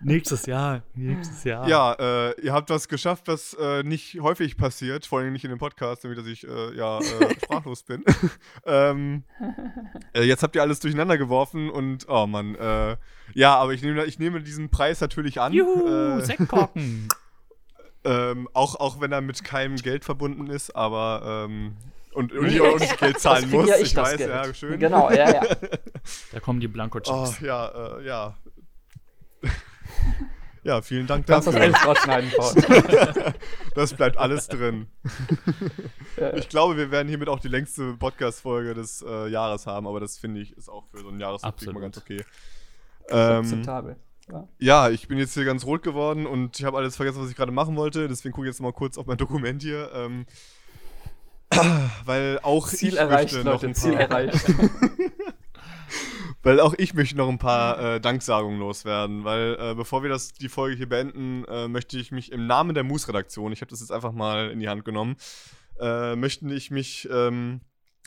nächstes 0.00 0.46
Jahr, 0.46 0.82
nächstes 0.94 1.44
Jahr. 1.44 1.68
Ja, 1.68 1.92
äh, 1.94 2.40
ihr 2.40 2.52
habt 2.52 2.70
was 2.70 2.88
geschafft, 2.88 3.28
was 3.28 3.54
äh, 3.54 3.82
nicht 3.82 4.20
häufig 4.20 4.56
passiert, 4.56 5.06
vor 5.06 5.20
allem 5.20 5.32
nicht 5.32 5.44
in 5.44 5.50
dem 5.50 5.58
Podcast, 5.58 6.04
nämlich 6.04 6.18
dass 6.18 6.28
ich 6.28 6.46
äh, 6.46 6.76
ja 6.76 6.98
äh, 6.98 7.34
sprachlos 7.42 7.82
bin. 7.82 8.04
ähm, 8.66 9.24
äh, 10.14 10.22
jetzt 10.22 10.42
habt 10.42 10.56
ihr 10.56 10.62
alles 10.62 10.80
durcheinander 10.80 11.18
geworfen 11.18 11.70
und 11.70 12.06
oh 12.08 12.26
Mann, 12.26 12.54
äh, 12.54 12.96
ja, 13.34 13.56
aber 13.56 13.72
ich 13.72 13.82
nehme 13.82 14.04
ich 14.04 14.18
nehme 14.18 14.42
diesen 14.42 14.70
Preis 14.70 15.00
natürlich 15.00 15.40
an. 15.40 15.52
Juhu, 15.52 15.86
äh, 15.86 16.24
Sektkorken. 16.24 17.08
ähm, 18.04 18.48
auch, 18.52 18.76
auch 18.76 19.00
wenn 19.00 19.12
er 19.12 19.20
mit 19.20 19.44
keinem 19.44 19.76
Geld 19.76 20.04
verbunden 20.04 20.48
ist, 20.48 20.74
aber 20.74 21.46
ähm, 21.48 21.76
und, 22.14 22.32
und 22.32 22.46
ich 22.46 22.60
auch 22.60 22.78
nicht 22.78 22.98
Geld 22.98 23.20
zahlen 23.20 23.50
muss. 23.50 23.68
ja 23.68 23.76
ich 23.76 23.82
ich 23.82 23.94
das 23.94 24.12
weiß, 24.12 24.16
Geld. 24.16 24.30
ja, 24.30 24.54
schön. 24.54 24.78
Genau, 24.80 25.10
ja, 25.10 25.34
ja. 25.34 25.56
Da 26.32 26.40
kommen 26.40 26.58
die 26.58 26.66
Blanko-Chips. 26.66 27.38
Oh, 27.40 27.44
ja, 27.44 27.98
äh, 27.98 28.06
ja. 28.06 28.34
Ja, 30.64 30.82
vielen 30.82 31.06
Dank 31.06 31.26
Kannst 31.26 31.48
das 31.48 31.54
dafür. 31.54 31.74
rausschneiden, 31.74 32.30
Paul. 32.36 33.32
das 33.74 33.94
bleibt 33.94 34.16
alles 34.16 34.48
drin. 34.48 34.86
Ich 36.36 36.48
glaube, 36.48 36.76
wir 36.76 36.90
werden 36.90 37.08
hiermit 37.08 37.28
auch 37.28 37.40
die 37.40 37.48
längste 37.48 37.94
Podcast-Folge 37.94 38.74
des 38.74 39.04
äh, 39.06 39.28
Jahres 39.28 39.66
haben, 39.66 39.86
aber 39.86 40.00
das 40.00 40.18
finde 40.18 40.40
ich 40.40 40.56
ist 40.56 40.68
auch 40.68 40.86
für 40.90 40.98
so 40.98 41.08
einen 41.08 41.20
Jahresrückblick 41.20 41.72
mal 41.72 41.80
ganz 41.80 41.98
okay. 41.98 42.24
Ähm, 43.08 43.38
Akzeptabel. 43.38 43.96
Ja. 44.30 44.48
ja, 44.58 44.90
ich 44.90 45.08
bin 45.08 45.16
jetzt 45.16 45.32
hier 45.32 45.44
ganz 45.44 45.64
rot 45.64 45.82
geworden 45.82 46.26
und 46.26 46.58
ich 46.58 46.64
habe 46.64 46.76
alles 46.76 46.96
vergessen, 46.96 47.22
was 47.22 47.30
ich 47.30 47.36
gerade 47.36 47.52
machen 47.52 47.76
wollte. 47.76 48.08
Deswegen 48.08 48.34
gucke 48.34 48.46
ich 48.46 48.52
jetzt 48.52 48.60
mal 48.60 48.72
kurz 48.72 48.98
auf 48.98 49.06
mein 49.06 49.16
Dokument 49.16 49.62
hier. 49.62 49.90
Ähm, 49.94 50.26
weil 52.04 52.38
auch 52.42 52.68
Ziel 52.68 52.90
ich 52.90 52.98
erreicht, 52.98 53.34
noch 53.36 53.44
Leute, 53.44 53.68
ein 53.68 53.74
Ziel 53.74 53.94
erreicht. 53.94 54.44
Weil 56.42 56.60
auch 56.60 56.74
ich 56.78 56.94
möchte 56.94 57.16
noch 57.16 57.28
ein 57.28 57.38
paar 57.38 57.78
äh, 57.78 58.00
Danksagungen 58.00 58.58
loswerden. 58.58 59.24
Weil 59.24 59.56
äh, 59.60 59.74
bevor 59.74 60.02
wir 60.02 60.10
das, 60.10 60.32
die 60.32 60.48
Folge 60.48 60.76
hier 60.76 60.88
beenden, 60.88 61.44
äh, 61.46 61.68
möchte 61.68 61.98
ich 61.98 62.12
mich 62.12 62.32
im 62.32 62.46
Namen 62.46 62.74
der 62.74 62.84
Moose-Redaktion, 62.84 63.52
ich 63.52 63.60
habe 63.60 63.70
das 63.70 63.80
jetzt 63.80 63.92
einfach 63.92 64.12
mal 64.12 64.50
in 64.50 64.60
die 64.60 64.68
Hand 64.68 64.84
genommen, 64.84 65.16
äh, 65.80 66.14
möchte 66.16 66.52
ich 66.52 66.70
mich 66.70 67.08
ähm, 67.10 67.60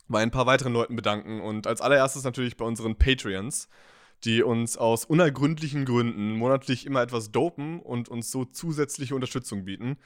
bei 0.08 0.22
ein 0.22 0.32
paar 0.32 0.46
weiteren 0.46 0.74
Leuten 0.74 0.96
bedanken. 0.96 1.42
Und 1.42 1.68
als 1.68 1.82
allererstes 1.82 2.24
natürlich 2.24 2.58
bei 2.58 2.66
unseren 2.66 2.98
Patreons, 2.98 3.68
die 4.24 4.44
uns 4.44 4.78
aus 4.78 5.06
unergründlichen 5.06 5.86
Gründen 5.86 6.34
monatlich 6.34 6.86
immer 6.86 7.02
etwas 7.02 7.32
dopen 7.32 7.80
und 7.80 8.08
uns 8.08 8.32
so 8.32 8.46
zusätzliche 8.46 9.16
Unterstützung 9.16 9.66
bieten. 9.66 9.98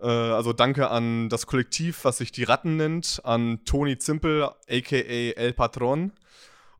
Äh, 0.00 0.06
also 0.06 0.52
danke 0.52 0.90
an 0.90 1.28
das 1.28 1.46
Kollektiv, 1.46 2.04
was 2.04 2.18
sich 2.18 2.32
die 2.32 2.44
Ratten 2.44 2.76
nennt, 2.76 3.20
an 3.24 3.64
Toni 3.64 3.98
Zimpel, 3.98 4.44
aka 4.44 4.96
El 4.96 5.52
Patron 5.52 6.12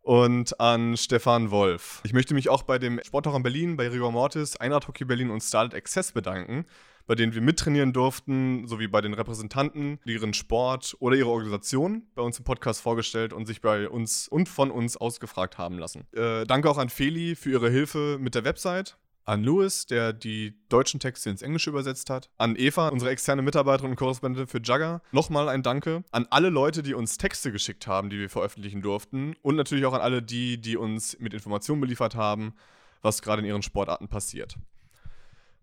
und 0.08 0.58
an 0.58 0.96
Stefan 0.96 1.50
Wolf. 1.50 2.00
Ich 2.02 2.14
möchte 2.14 2.32
mich 2.32 2.48
auch 2.48 2.62
bei 2.62 2.78
dem 2.78 2.98
Sporttag 3.04 3.34
in 3.34 3.42
Berlin, 3.42 3.76
bei 3.76 3.88
Rigor 3.88 4.10
Mortis, 4.10 4.56
Eintracht 4.56 4.88
Hockey 4.88 5.04
Berlin 5.04 5.28
und 5.28 5.42
Starlet 5.42 5.74
Access 5.74 6.12
bedanken, 6.12 6.64
bei 7.06 7.14
denen 7.14 7.34
wir 7.34 7.42
mittrainieren 7.42 7.92
durften, 7.92 8.66
sowie 8.66 8.88
bei 8.88 9.02
den 9.02 9.12
Repräsentanten, 9.12 10.00
die 10.06 10.14
ihren 10.14 10.32
Sport 10.32 10.96
oder 11.00 11.14
ihre 11.14 11.28
Organisation 11.28 12.06
bei 12.14 12.22
uns 12.22 12.38
im 12.38 12.46
Podcast 12.46 12.80
vorgestellt 12.80 13.34
und 13.34 13.44
sich 13.44 13.60
bei 13.60 13.86
uns 13.86 14.28
und 14.28 14.48
von 14.48 14.70
uns 14.70 14.96
ausgefragt 14.96 15.58
haben 15.58 15.78
lassen. 15.78 16.06
Äh, 16.14 16.46
danke 16.46 16.70
auch 16.70 16.78
an 16.78 16.88
Feli 16.88 17.36
für 17.36 17.50
ihre 17.50 17.68
Hilfe 17.68 18.16
mit 18.18 18.34
der 18.34 18.44
Website. 18.44 18.96
An 19.28 19.44
Louis, 19.44 19.84
der 19.84 20.14
die 20.14 20.54
deutschen 20.70 21.00
Texte 21.00 21.28
ins 21.28 21.42
Englische 21.42 21.68
übersetzt 21.68 22.08
hat. 22.08 22.30
An 22.38 22.56
Eva, 22.56 22.88
unsere 22.88 23.10
externe 23.10 23.42
Mitarbeiterin 23.42 23.90
und 23.90 23.96
Korrespondentin 23.96 24.46
für 24.46 24.62
Jugger. 24.62 25.02
Nochmal 25.12 25.50
ein 25.50 25.62
Danke. 25.62 26.02
An 26.12 26.26
alle 26.30 26.48
Leute, 26.48 26.82
die 26.82 26.94
uns 26.94 27.18
Texte 27.18 27.52
geschickt 27.52 27.86
haben, 27.86 28.08
die 28.08 28.18
wir 28.18 28.30
veröffentlichen 28.30 28.80
durften. 28.80 29.36
Und 29.42 29.56
natürlich 29.56 29.84
auch 29.84 29.92
an 29.92 30.00
alle 30.00 30.22
die, 30.22 30.58
die 30.58 30.78
uns 30.78 31.18
mit 31.20 31.34
Informationen 31.34 31.82
beliefert 31.82 32.14
haben, 32.14 32.54
was 33.02 33.20
gerade 33.20 33.42
in 33.42 33.48
ihren 33.48 33.60
Sportarten 33.60 34.08
passiert. 34.08 34.56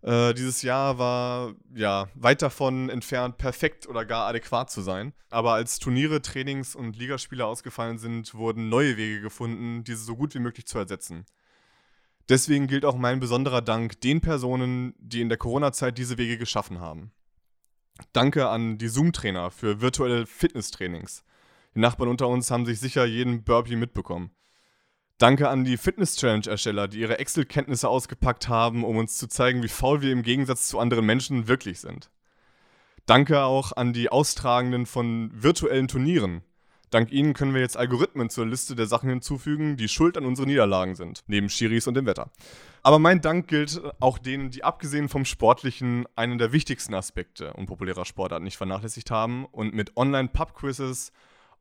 Äh, 0.03 0.35
dieses 0.35 0.61
Jahr 0.61 0.99
war 0.99 1.55
ja 1.73 2.07
weit 2.13 2.43
davon 2.43 2.89
entfernt, 2.89 3.39
perfekt 3.39 3.87
oder 3.87 4.05
gar 4.05 4.27
adäquat 4.27 4.69
zu 4.69 4.81
sein. 4.81 5.11
Aber 5.31 5.53
als 5.53 5.79
Turniere, 5.79 6.21
Trainings 6.21 6.75
und 6.75 6.97
Ligaspiele 6.97 7.43
ausgefallen 7.43 7.97
sind, 7.97 8.35
wurden 8.35 8.69
neue 8.69 8.95
Wege 8.95 9.21
gefunden, 9.21 9.83
diese 9.83 10.03
so 10.03 10.15
gut 10.15 10.35
wie 10.35 10.39
möglich 10.39 10.67
zu 10.67 10.77
ersetzen. 10.77 11.25
Deswegen 12.29 12.67
gilt 12.67 12.85
auch 12.85 12.97
mein 12.97 13.19
besonderer 13.19 13.61
Dank 13.61 14.01
den 14.01 14.21
Personen, 14.21 14.95
die 14.97 15.21
in 15.21 15.29
der 15.29 15.37
Corona-Zeit 15.37 15.97
diese 15.97 16.17
Wege 16.17 16.37
geschaffen 16.37 16.79
haben. 16.79 17.11
Danke 18.13 18.49
an 18.49 18.77
die 18.77 18.87
Zoom-Trainer 18.87 19.51
für 19.51 19.79
virtuelle 19.81 20.25
Fitnesstrainings. 20.25 21.23
Die 21.75 21.79
Nachbarn 21.79 22.09
unter 22.09 22.27
uns 22.27 22.49
haben 22.51 22.65
sich 22.65 22.79
sicher 22.79 23.05
jeden 23.05 23.43
Burpee 23.43 23.75
mitbekommen. 23.75 24.31
Danke 25.17 25.49
an 25.49 25.63
die 25.63 25.77
Fitness-Challenge-Ersteller, 25.77 26.89
die 26.89 26.99
ihre 26.99 27.19
Excel-Kenntnisse 27.19 27.87
ausgepackt 27.87 28.49
haben, 28.49 28.83
um 28.83 28.97
uns 28.97 29.17
zu 29.17 29.27
zeigen, 29.27 29.63
wie 29.63 29.69
faul 29.69 30.01
wir 30.01 30.11
im 30.11 30.23
Gegensatz 30.23 30.67
zu 30.67 30.79
anderen 30.79 31.05
Menschen 31.05 31.47
wirklich 31.47 31.79
sind. 31.79 32.09
Danke 33.05 33.43
auch 33.43 33.71
an 33.71 33.93
die 33.93 34.09
Austragenden 34.09 34.85
von 34.85 35.31
virtuellen 35.31 35.87
Turnieren. 35.87 36.41
Dank 36.89 37.11
ihnen 37.11 37.33
können 37.33 37.53
wir 37.53 37.61
jetzt 37.61 37.77
Algorithmen 37.77 38.29
zur 38.29 38.45
Liste 38.45 38.75
der 38.75 38.85
Sachen 38.85 39.09
hinzufügen, 39.09 39.75
die 39.77 39.87
schuld 39.87 40.17
an 40.17 40.25
unseren 40.25 40.47
Niederlagen 40.47 40.95
sind, 40.95 41.23
neben 41.27 41.49
Schiris 41.49 41.87
und 41.87 41.95
dem 41.95 42.05
Wetter. 42.05 42.29
Aber 42.83 42.99
mein 42.99 43.21
Dank 43.21 43.47
gilt 43.47 43.81
auch 43.99 44.17
denen, 44.17 44.51
die 44.51 44.63
abgesehen 44.63 45.09
vom 45.09 45.25
Sportlichen 45.25 46.05
einen 46.15 46.37
der 46.37 46.51
wichtigsten 46.51 46.93
Aspekte 46.93 47.53
unpopulärer 47.53 48.05
Sportarten 48.05 48.45
nicht 48.45 48.57
vernachlässigt 48.57 49.09
haben 49.09 49.45
und 49.45 49.73
mit 49.73 49.97
Online-Pub-Quizzes, 49.97 51.11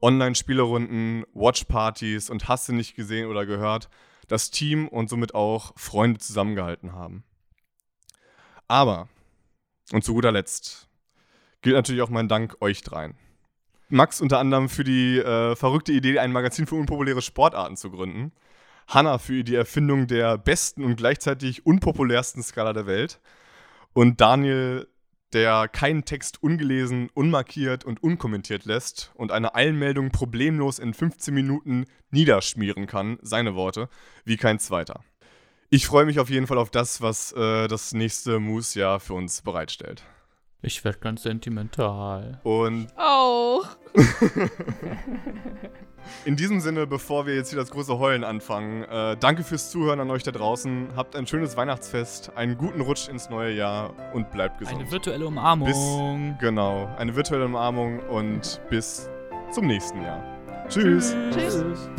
Online-Spielerunden, 0.02 1.24
Watchpartys 1.32 2.28
und 2.28 2.48
hast 2.48 2.68
du 2.68 2.74
nicht 2.74 2.94
gesehen 2.94 3.28
oder 3.28 3.46
gehört, 3.46 3.88
das 4.28 4.50
Team 4.50 4.86
und 4.88 5.08
somit 5.08 5.34
auch 5.34 5.72
Freunde 5.76 6.20
zusammengehalten 6.20 6.92
haben. 6.92 7.24
Aber, 8.68 9.08
und 9.92 10.04
zu 10.04 10.14
guter 10.14 10.32
Letzt, 10.32 10.88
gilt 11.62 11.76
natürlich 11.76 12.02
auch 12.02 12.10
mein 12.10 12.28
Dank 12.28 12.56
euch 12.60 12.82
dreien. 12.82 13.16
Max 13.88 14.20
unter 14.20 14.38
anderem 14.38 14.68
für 14.68 14.84
die 14.84 15.18
äh, 15.18 15.56
verrückte 15.56 15.92
Idee, 15.92 16.18
ein 16.18 16.32
Magazin 16.32 16.66
für 16.66 16.74
unpopuläre 16.74 17.22
Sportarten 17.22 17.76
zu 17.76 17.90
gründen. 17.90 18.32
Hanna 18.88 19.18
für 19.18 19.44
die 19.44 19.54
Erfindung 19.54 20.06
der 20.06 20.38
besten 20.38 20.84
und 20.84 20.96
gleichzeitig 20.96 21.64
unpopulärsten 21.66 22.42
Skala 22.42 22.72
der 22.72 22.86
Welt. 22.86 23.20
Und 23.92 24.20
Daniel, 24.20 24.88
der 25.32 25.68
keinen 25.68 26.04
Text 26.04 26.42
ungelesen, 26.42 27.10
unmarkiert 27.14 27.84
und 27.84 28.02
unkommentiert 28.02 28.64
lässt 28.64 29.10
und 29.14 29.32
eine 29.32 29.54
Eilmeldung 29.54 30.10
problemlos 30.10 30.78
in 30.78 30.94
15 30.94 31.34
Minuten 31.34 31.86
niederschmieren 32.10 32.86
kann, 32.86 33.18
seine 33.22 33.54
Worte, 33.54 33.88
wie 34.24 34.36
kein 34.36 34.58
zweiter. 34.58 35.00
Ich 35.70 35.86
freue 35.86 36.04
mich 36.04 36.20
auf 36.20 36.30
jeden 36.30 36.46
Fall 36.46 36.58
auf 36.58 36.70
das, 36.70 37.00
was 37.00 37.32
äh, 37.32 37.66
das 37.68 37.92
nächste 37.94 38.38
Moose-Jahr 38.38 39.00
für 39.00 39.14
uns 39.14 39.42
bereitstellt. 39.42 40.04
Ich 40.64 40.82
werde 40.82 40.98
ganz 40.98 41.22
sentimental. 41.22 42.40
Und 42.42 42.86
Auch. 42.96 43.66
in 46.24 46.36
diesem 46.36 46.60
Sinne, 46.60 46.86
bevor 46.86 47.26
wir 47.26 47.34
jetzt 47.34 47.50
hier 47.50 47.58
das 47.58 47.70
große 47.70 47.98
Heulen 47.98 48.24
anfangen, 48.24 48.82
äh, 48.84 49.16
danke 49.18 49.44
fürs 49.44 49.70
Zuhören 49.70 50.00
an 50.00 50.10
euch 50.10 50.22
da 50.22 50.30
draußen. 50.30 50.88
Habt 50.96 51.16
ein 51.16 51.26
schönes 51.26 51.58
Weihnachtsfest, 51.58 52.32
einen 52.34 52.56
guten 52.56 52.80
Rutsch 52.80 53.08
ins 53.08 53.28
neue 53.28 53.52
Jahr 53.52 53.92
und 54.14 54.30
bleibt 54.30 54.58
gesund. 54.58 54.80
Eine 54.80 54.90
virtuelle 54.90 55.26
Umarmung. 55.26 55.68
Bis, 55.68 56.40
genau, 56.40 56.88
eine 56.96 57.14
virtuelle 57.14 57.44
Umarmung 57.44 58.00
und 58.08 58.58
bis 58.70 59.10
zum 59.50 59.66
nächsten 59.66 60.00
Jahr. 60.02 60.22
Tschüss. 60.68 61.14
Tschüss. 61.30 61.90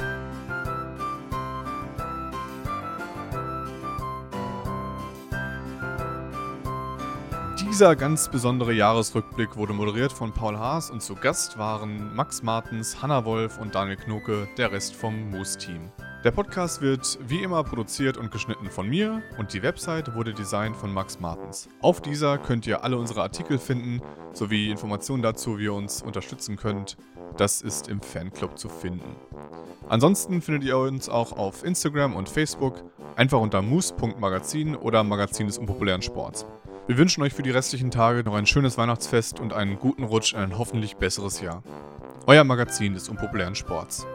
Dieser 7.75 7.97
ganz 7.97 8.29
besondere 8.29 8.71
Jahresrückblick 8.71 9.57
wurde 9.57 9.73
moderiert 9.73 10.13
von 10.13 10.31
Paul 10.31 10.57
Haas 10.57 10.89
und 10.89 11.01
zu 11.01 11.13
Gast 11.13 11.57
waren 11.57 12.15
Max 12.15 12.41
Martens, 12.41 13.01
Hanna 13.01 13.25
Wolf 13.25 13.57
und 13.57 13.75
Daniel 13.75 13.97
Knoke, 13.97 14.47
der 14.57 14.71
Rest 14.71 14.95
vom 14.95 15.29
Moose-Team. 15.29 15.91
Der 16.23 16.31
Podcast 16.31 16.81
wird 16.81 17.19
wie 17.27 17.43
immer 17.43 17.65
produziert 17.65 18.15
und 18.15 18.31
geschnitten 18.31 18.69
von 18.69 18.87
mir 18.87 19.21
und 19.37 19.53
die 19.53 19.61
Website 19.61 20.15
wurde 20.15 20.33
designt 20.33 20.77
von 20.77 20.93
Max 20.93 21.19
Martens. 21.19 21.67
Auf 21.81 21.99
dieser 22.01 22.37
könnt 22.37 22.65
ihr 22.65 22.81
alle 22.85 22.95
unsere 22.95 23.23
Artikel 23.23 23.59
finden, 23.59 24.01
sowie 24.31 24.71
Informationen 24.71 25.21
dazu, 25.21 25.57
wie 25.57 25.65
ihr 25.65 25.73
uns 25.73 26.01
unterstützen 26.01 26.55
könnt. 26.55 26.95
Das 27.35 27.61
ist 27.61 27.89
im 27.89 27.99
Fanclub 27.99 28.57
zu 28.57 28.69
finden. 28.69 29.17
Ansonsten 29.89 30.41
findet 30.41 30.63
ihr 30.63 30.77
uns 30.77 31.09
auch 31.09 31.33
auf 31.33 31.65
Instagram 31.65 32.15
und 32.15 32.29
Facebook, 32.29 32.85
einfach 33.17 33.41
unter 33.41 33.61
moose.magazin 33.61 34.77
oder 34.77 35.03
Magazin 35.03 35.47
des 35.47 35.57
unpopulären 35.57 36.01
Sports. 36.01 36.45
Wir 36.87 36.99
wünschen 36.99 37.23
euch 37.23 37.33
für 37.33 37.41
die 37.41 37.49
restlichen 37.49 37.89
Tage 37.89 38.23
noch 38.23 38.35
ein 38.35 38.45
schönes 38.45 38.77
Weihnachtsfest 38.77 39.39
und 39.39 39.53
einen 39.53 39.79
guten 39.79 40.03
Rutsch 40.03 40.33
in 40.33 40.39
ein 40.39 40.57
hoffentlich 40.57 40.97
besseres 40.97 41.41
Jahr. 41.41 41.63
Euer 42.27 42.43
Magazin 42.43 42.93
des 42.93 43.09
unpopulären 43.09 43.55
Sports. 43.55 44.05